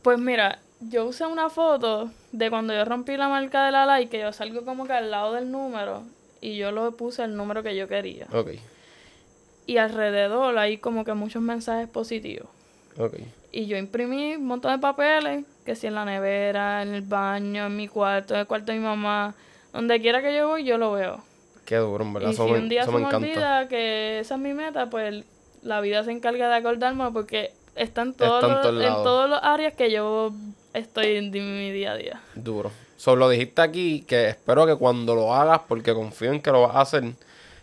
[0.02, 4.10] Pues mira, yo usé una foto de cuando yo rompí la marca de la like,
[4.10, 6.04] que yo salgo como que al lado del número
[6.42, 8.28] y yo lo puse el número que yo quería.
[8.34, 8.52] Ok,
[9.66, 12.48] Y alrededor hay como que muchos mensajes positivos.
[12.98, 13.16] ok.
[13.52, 17.68] Y yo imprimí un montón de papeles, que si en la nevera, en el baño,
[17.68, 19.34] en mi cuarto, en el cuarto de mi mamá,
[19.72, 21.24] donde quiera que yo voy, yo lo veo.
[21.66, 22.32] Qué duro, en verdad.
[22.32, 25.24] Y si me, un día eso se me olvida que esa es mi meta, pues
[25.64, 28.90] la vida se encarga de acordarme porque está en todos, Está en los, todos en
[28.90, 29.04] lados.
[29.06, 30.34] todos los áreas que yo
[30.76, 32.22] estoy en mi día a día.
[32.36, 32.72] Duro.
[32.98, 36.76] Solo dijiste aquí que espero que cuando lo hagas, porque confío en que lo vas
[36.76, 37.04] a hacer,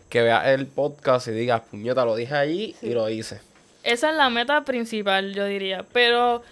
[0.09, 3.41] que veas el podcast y digas, puñeta, lo dije allí y lo hice.
[3.83, 5.85] Esa es la meta principal, yo diría.
[5.91, 6.43] Pero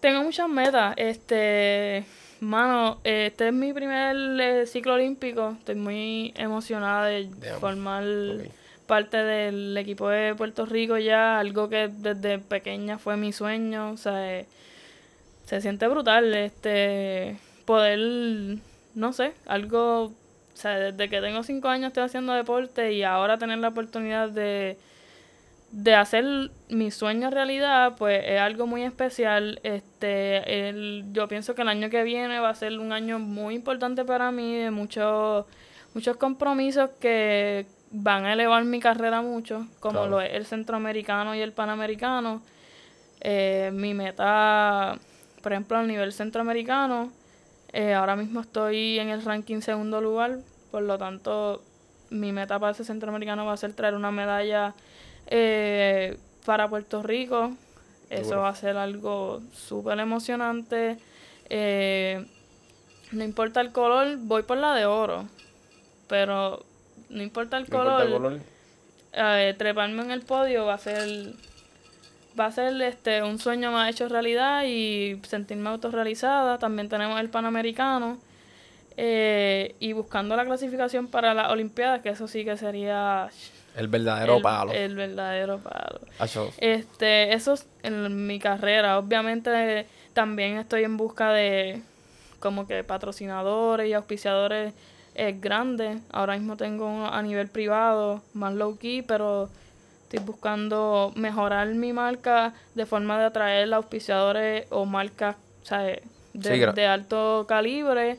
[0.00, 0.94] tengo muchas metas.
[0.96, 2.04] Este,
[2.40, 5.56] mano, este es mi primer eh, ciclo olímpico.
[5.58, 7.60] Estoy muy emocionada de Damn.
[7.60, 8.04] formar
[8.86, 11.38] parte del equipo de Puerto Rico ya.
[11.38, 13.92] Algo que desde pequeña fue mi sueño.
[13.92, 14.46] O sea, eh,
[15.48, 18.58] se siente brutal este poder,
[18.94, 20.12] no sé, algo, o
[20.54, 24.76] sea, desde que tengo cinco años estoy haciendo deporte y ahora tener la oportunidad de
[25.70, 26.24] de hacer
[26.70, 29.60] mi sueño realidad, pues es algo muy especial.
[29.62, 33.54] Este, el, yo pienso que el año que viene va a ser un año muy
[33.54, 35.44] importante para mí, de muchos
[35.94, 40.10] muchos compromisos que van a elevar mi carrera mucho, como Claro.
[40.10, 42.40] lo es el centroamericano y el panamericano.
[43.20, 44.96] Eh, mi meta,
[45.48, 47.10] por ejemplo, a nivel centroamericano,
[47.72, 51.62] eh, ahora mismo estoy en el ranking segundo lugar, por lo tanto,
[52.10, 54.74] mi meta para ese centroamericano va a ser traer una medalla
[55.26, 57.52] eh, para Puerto Rico.
[58.10, 60.98] Eso va a ser algo súper emocionante.
[61.48, 62.26] Eh,
[63.12, 65.28] no importa el color, voy por la de oro.
[66.08, 66.62] Pero
[67.08, 68.40] no importa el No importa color, el color.
[69.14, 71.08] eh, treparme en el podio va a ser
[72.38, 76.58] va a ser este un sueño más hecho realidad y sentirme autorrealizada.
[76.58, 78.18] También tenemos el Panamericano
[78.96, 83.28] eh, y buscando la clasificación para las Olimpiadas, que eso sí que sería
[83.76, 84.72] El verdadero el, palo.
[84.72, 86.00] el verdadero palo.
[86.18, 88.98] Acho, Este, eso es en mi carrera.
[88.98, 91.82] Obviamente también estoy en busca de
[92.40, 94.74] como que patrocinadores y auspiciadores
[95.14, 96.00] eh, grandes.
[96.12, 99.48] Ahora mismo tengo uno a nivel privado, más low key, pero
[100.08, 106.02] estoy buscando mejorar mi marca de forma de atraer auspiciadores o marcas sea, de,
[106.32, 108.18] Sí, de alto calibre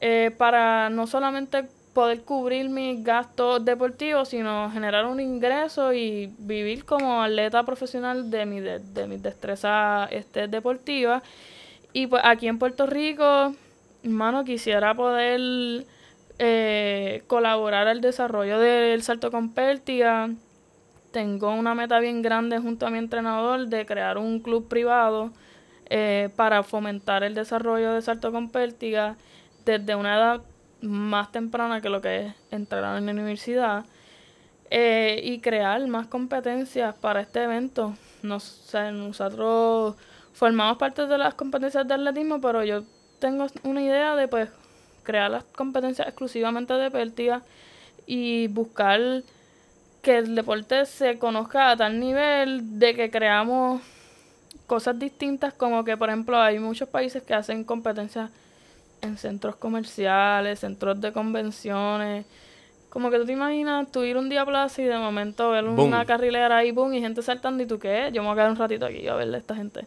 [0.00, 6.84] eh, para no solamente poder cubrir mis gastos deportivos, sino generar un ingreso y vivir
[6.84, 11.22] como atleta profesional de mi de, de mis destrezas este, deportivas.
[11.92, 13.54] Y pues aquí en Puerto Rico,
[14.02, 15.84] hermano, quisiera poder
[16.38, 20.30] eh, colaborar al desarrollo del salto con pértiga.
[21.12, 25.30] Tengo una meta bien grande junto a mi entrenador de crear un club privado
[25.90, 29.16] eh, para fomentar el desarrollo de salto con pértiga
[29.66, 30.40] desde una edad
[30.80, 33.84] más temprana que lo que es entrar en la universidad
[34.70, 37.94] eh, y crear más competencias para este evento.
[38.22, 39.96] Nos, o nosotros
[40.32, 42.84] formamos parte de las competencias de atletismo, pero yo
[43.18, 44.48] tengo una idea de pues
[45.02, 47.42] crear las competencias exclusivamente de pértiga
[48.06, 49.22] y buscar
[50.02, 53.80] que el deporte se conozca a tal nivel de que creamos
[54.66, 58.30] cosas distintas como que por ejemplo hay muchos países que hacen competencias
[59.00, 62.26] en centros comerciales, centros de convenciones
[62.88, 65.64] Como que tú te imaginas tú ir un día a plaza y de momento ver
[65.64, 65.88] Boom.
[65.88, 68.50] una carrilera ahí, boom, y gente saltando, y tú qué, yo me voy a quedar
[68.50, 69.86] un ratito aquí a verle a esta gente.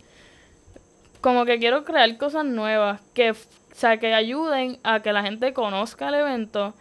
[1.22, 3.36] Como que quiero crear cosas nuevas que, o
[3.74, 6.74] sea, que ayuden a que la gente conozca el evento.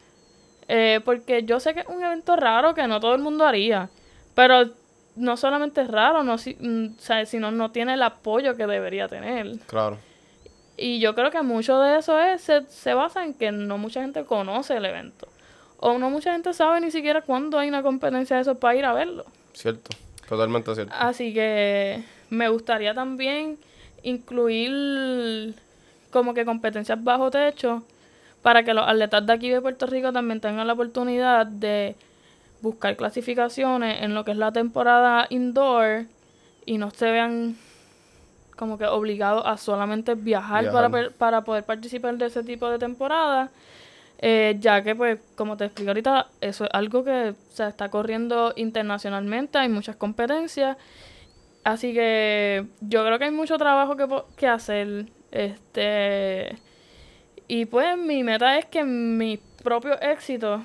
[0.69, 3.89] Eh, porque yo sé que es un evento raro que no todo el mundo haría.
[4.35, 4.71] Pero
[5.17, 8.67] no solamente es raro, no, si, mm, o sea, sino no tiene el apoyo que
[8.67, 9.59] debería tener.
[9.67, 9.99] Claro.
[10.77, 14.01] Y yo creo que mucho de eso es, se, se basa en que no mucha
[14.01, 15.29] gente conoce el evento.
[15.79, 18.85] O no mucha gente sabe ni siquiera cuándo hay una competencia de eso para ir
[18.85, 19.25] a verlo.
[19.53, 19.91] Cierto.
[20.29, 20.95] Totalmente cierto.
[20.99, 23.59] Así que me gustaría también
[24.03, 25.55] incluir
[26.11, 27.83] como que competencias bajo techo
[28.45, 31.97] para que los atletas de aquí de Puerto Rico también tengan la oportunidad de
[32.61, 36.05] buscar clasificaciones en lo que es la temporada indoor
[36.67, 37.57] y no se vean
[38.55, 41.13] como que obligados a solamente viajar, Para, Viajar.
[41.13, 43.49] para poder participar de ese tipo de temporada.
[44.19, 48.53] Eh, ya que, pues, como te explico ahorita, eso es algo que se está corriendo
[48.57, 50.77] internacionalmente, hay muchas competencias.
[51.65, 54.07] Así que yo creo que hay mucho trabajo que,
[54.37, 55.07] que hacer.
[55.33, 56.59] Este.
[57.49, 60.63] Y pues mi meta es que mis propios éxitos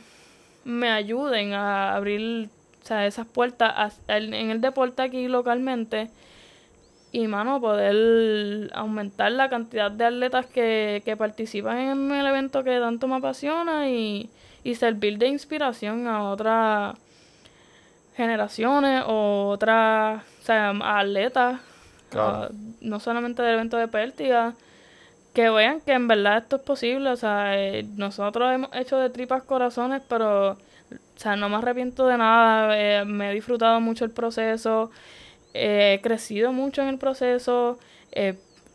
[0.64, 2.50] me ayuden a abrir
[2.82, 6.10] o sea, esas puertas a- en en el deporte aquí localmente.
[7.12, 12.80] Y, mano, poder aumentar la cantidad de atletas que, que participan en el evento que
[12.80, 14.30] tanto me apasiona y,
[14.64, 16.96] y servir de inspiración a otras
[18.16, 21.60] generaciones o otras, o sea, a atletas,
[22.10, 22.28] Claro.
[22.46, 22.50] a-
[22.82, 24.54] no solamente del evento de Pértiga,
[25.34, 27.10] que vean que en verdad esto es posible.
[27.12, 30.58] O sea, eh, nosotros hemos hecho de tripas corazones, pero, o
[31.16, 32.80] sea, no me arrepiento de nada.
[32.80, 34.92] eh, me he disfrutado mucho el proceso.
[35.54, 37.80] eh, he crecido mucho en el proceso.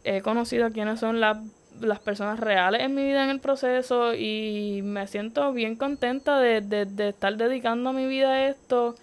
[0.05, 1.39] he conocido quiénes son las,
[1.81, 4.15] las personas reales en mi vida en el proceso.
[4.15, 8.97] Y me siento bien contenta de, de, de estar dedicando mi vida a esto.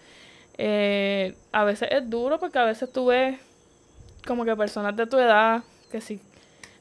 [1.51, 3.39] A veces es duro porque a veces tú ves
[4.27, 6.21] como que personas de tu edad que sí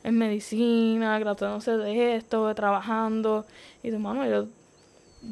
[0.03, 3.45] en medicina, graduándose de esto, trabajando,
[3.83, 4.47] y tu mano, yo,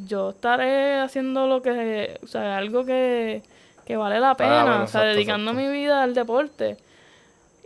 [0.07, 3.43] yo estaré haciendo lo que, o sea, algo que,
[3.87, 5.71] que vale la pena, bueno, o sea, exacto, dedicando exacto.
[5.71, 6.77] mi vida al deporte.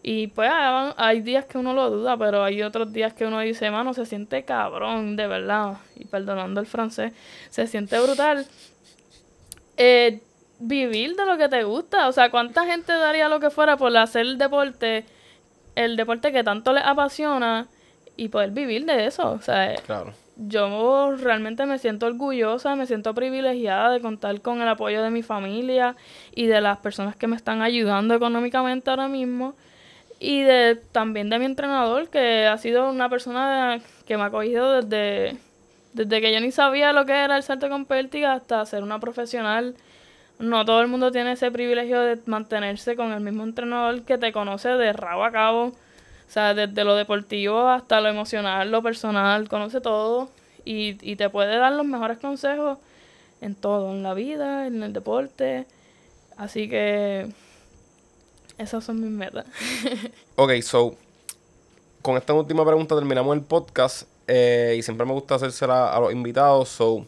[0.05, 3.39] Y pues hay, hay días que uno lo duda, pero hay otros días que uno
[3.41, 7.13] dice, mano, se siente cabrón, de verdad, y perdonando el francés,
[7.51, 8.47] se siente brutal.
[9.77, 10.21] Eh,
[10.59, 13.97] vivir de lo que te gusta, o sea, ¿cuánta gente daría lo que fuera por
[13.97, 15.05] hacer el deporte,
[15.75, 17.67] el deporte que tanto les apasiona
[18.17, 19.31] y poder vivir de eso?
[19.33, 20.13] O sea, Claro.
[20.37, 25.23] yo realmente me siento orgullosa, me siento privilegiada de contar con el apoyo de mi
[25.23, 25.97] familia
[26.35, 29.55] y de las personas que me están ayudando económicamente ahora mismo.
[30.21, 34.81] Y de también de mi entrenador, que ha sido una persona que me ha cogido
[34.81, 35.37] desde,
[35.95, 39.01] desde que yo ni sabía lo que era el salto con pértiga hasta ser una
[39.01, 39.75] profesional.
[40.43, 44.33] No todo el mundo tiene ese privilegio de mantenerse con el mismo entrenador que te
[44.33, 45.67] conoce de rabo a cabo.
[45.67, 50.31] O sea, desde lo deportivo hasta lo emocional, lo personal, conoce todo
[50.65, 52.79] y, y te puede dar los mejores consejos
[53.41, 55.65] en todo, en la vida, en el deporte.
[56.37, 57.29] Así que
[58.59, 59.47] esas son mis metas.
[60.35, 60.97] Ok, so,
[62.01, 66.13] con esta última pregunta terminamos el podcast eh, y siempre me gusta hacérsela a los
[66.13, 66.69] invitados.
[66.69, 67.07] So,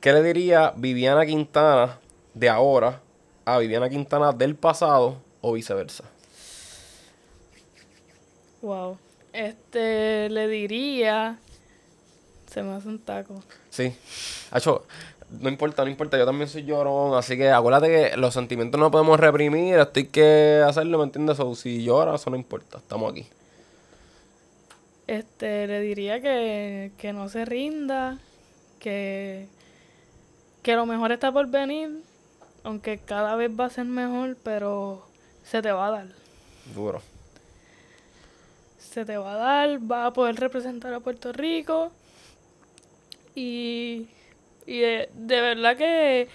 [0.00, 1.98] ¿qué le diría Viviana Quintana
[2.40, 3.00] de ahora
[3.44, 6.04] a Viviana Quintana del pasado o viceversa?
[8.62, 8.98] Wow.
[9.32, 11.38] Este, le diría...
[12.50, 13.44] Se me hace un taco.
[13.68, 13.94] Sí.
[14.50, 14.84] Hacho,
[15.38, 18.90] no importa, no importa, yo también soy llorón, así que acuérdate que los sentimientos no
[18.90, 21.38] podemos reprimir, esto hay que hacerlo, ¿me entiendes?
[21.38, 23.26] O si llora, eso no importa, estamos aquí.
[25.06, 28.18] Este, le diría que, que no se rinda,
[28.80, 29.46] que,
[30.62, 32.02] que lo mejor está por venir,
[32.64, 35.06] aunque cada vez va a ser mejor, pero
[35.44, 36.06] se te va a dar.
[36.74, 37.02] Duro.
[38.78, 41.92] Se te va a dar, va a poder representar a Puerto Rico
[43.34, 44.08] y,
[44.66, 46.28] y de, de verdad que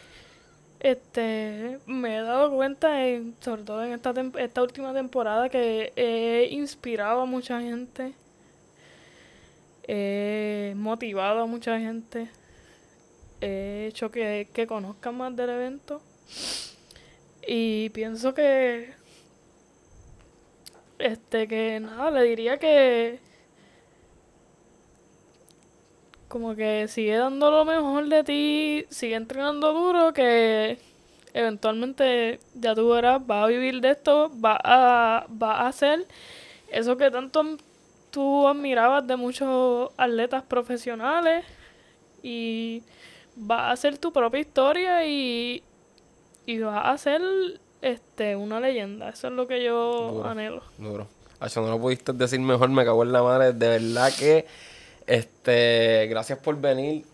[0.79, 5.91] este me he dado cuenta, en- sobre todo en esta, tem- esta última temporada, que
[5.95, 8.13] he inspirado a mucha gente.
[9.87, 12.27] He motivado a mucha gente.
[13.41, 16.01] He hecho que, que conozcan más del evento.
[17.47, 18.93] Y pienso que.
[20.97, 23.19] Este, que nada, le diría que.
[26.27, 30.79] Como que sigue dando lo mejor de ti, sigue entrenando duro, que
[31.33, 36.07] eventualmente ya tú verás, vas a vivir de esto, vas a, a hacer
[36.69, 37.57] eso que tanto
[38.09, 41.45] tú admirabas de muchos atletas profesionales
[42.23, 42.83] y
[43.35, 45.61] vas a hacer tu propia historia y,
[46.45, 47.21] y vas a hacer
[47.81, 49.09] este, una leyenda.
[49.09, 50.61] Eso es lo que yo anhelo.
[50.77, 51.07] Duro.
[51.55, 53.53] No lo pudiste decir mejor, me cago en la madre.
[53.53, 54.45] De verdad que,
[55.05, 57.05] este, gracias por venir.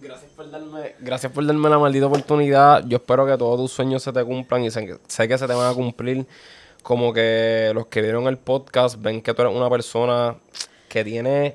[0.00, 2.84] Gracias por darme, gracias por darme la maldita oportunidad.
[2.86, 5.54] Yo espero que todos tus sueños se te cumplan y sé, sé que se te
[5.54, 6.26] van a cumplir.
[6.82, 10.36] Como que los que vieron el podcast ven que tú eres una persona
[10.88, 11.54] que tiene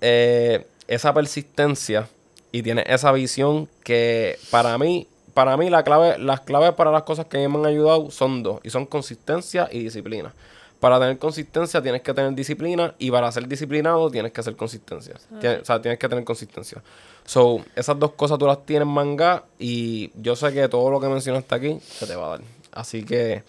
[0.00, 2.08] eh, esa persistencia
[2.52, 7.02] y tiene esa visión que para mí, para mí la clave, las claves para las
[7.02, 10.34] cosas que me han ayudado son dos y son consistencia y disciplina.
[10.80, 15.14] Para tener consistencia tienes que tener disciplina y para ser disciplinado tienes que hacer consistencia.
[15.30, 16.82] o sea, tienes que tener consistencia.
[17.24, 21.08] So, esas dos cosas tú las tienes manga y yo sé que todo lo que
[21.08, 22.40] mencionaste aquí se te va a dar.
[22.72, 23.42] Así que,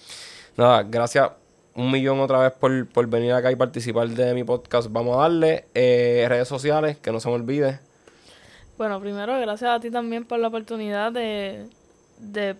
[0.57, 1.31] nada, gracias
[1.73, 4.89] un millón otra vez por, por venir acá y participar de mi podcast.
[4.91, 7.79] Vamos a darle eh, redes sociales, que no se me olvide.
[8.77, 11.67] Bueno, primero, gracias a ti también por la oportunidad de,
[12.19, 12.55] de,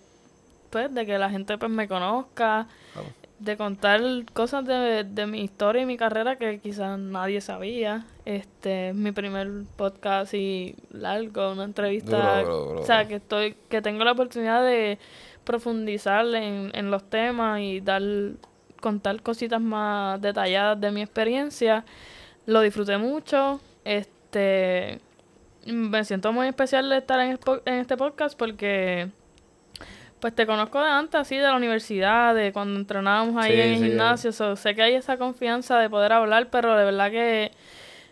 [0.70, 2.68] pues, de que la gente pues, me conozca
[3.42, 4.02] de contar
[4.34, 8.06] cosas de, de, mi historia y mi carrera que quizás nadie sabía.
[8.24, 12.44] Este es mi primer podcast y largo, una entrevista.
[12.48, 15.00] O sea, que estoy, que tengo la oportunidad de
[15.44, 18.04] profundizar en, en los temas y dar,
[18.80, 21.84] contar cositas más detalladas de mi experiencia.
[22.46, 23.60] Lo disfruté mucho.
[23.84, 25.02] Este
[25.66, 29.10] me siento muy especial de estar en, en este podcast porque
[30.22, 33.84] pues te conozco de antes, así, de la universidad, de cuando entrenábamos ahí en el
[33.84, 34.32] gimnasio.
[34.32, 37.52] sé que hay esa confianza de poder hablar, pero de verdad que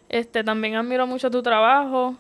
[0.10, 2.16] este también admiro mucho tu trabajo.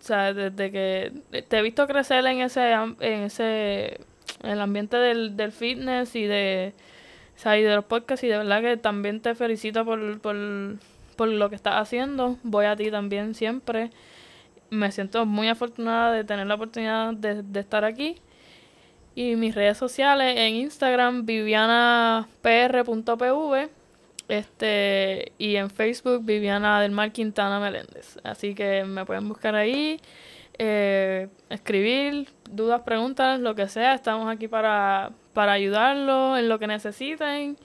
[0.00, 1.12] O sea, desde que
[1.46, 4.00] te he visto crecer en ese, en ese,
[4.42, 6.72] en el ambiente del, del fitness y de,
[7.36, 10.36] o sea, y de los podcasts, y de verdad que también te felicito por, por,
[11.16, 12.38] por lo que estás haciendo.
[12.42, 13.90] Voy a ti también siempre.
[14.70, 18.16] Me siento muy afortunada de tener la oportunidad de, de estar aquí.
[19.14, 23.68] Y mis redes sociales en Instagram, vivianapr.pv.
[24.30, 28.16] Este, y en Facebook, Viviana del Mar Quintana Meléndez.
[28.22, 30.00] Así que me pueden buscar ahí,
[30.56, 33.92] eh, escribir, dudas, preguntas, lo que sea.
[33.92, 37.56] Estamos aquí para, para ayudarlos en lo que necesiten,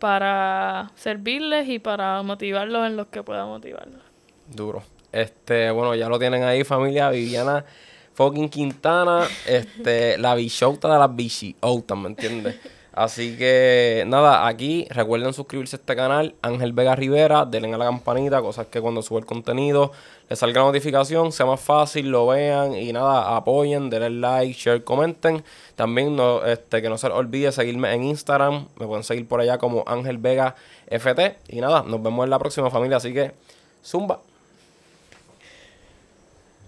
[0.00, 4.02] para servirles y para motivarlos en lo que pueda motivarlos.
[4.48, 4.82] Duro.
[5.12, 7.10] Este, bueno, ya lo tienen ahí, familia.
[7.10, 7.64] Viviana
[8.20, 12.56] fucking Quintana, este, la bichota de las bichiotas, ¿me entiendes?
[12.92, 17.84] Así que nada, aquí recuerden suscribirse a este canal, Ángel Vega Rivera, denle a la
[17.86, 19.92] campanita, cosas que cuando sube el contenido
[20.28, 24.84] les salga la notificación, sea más fácil, lo vean y nada, apoyen, denle like, share,
[24.84, 25.42] comenten.
[25.74, 29.56] También no, este, que no se olvide seguirme en Instagram, me pueden seguir por allá
[29.56, 30.56] como Ángel Vega
[30.88, 31.38] FT.
[31.48, 33.32] Y nada, nos vemos en la próxima familia, así que
[33.82, 34.20] zumba.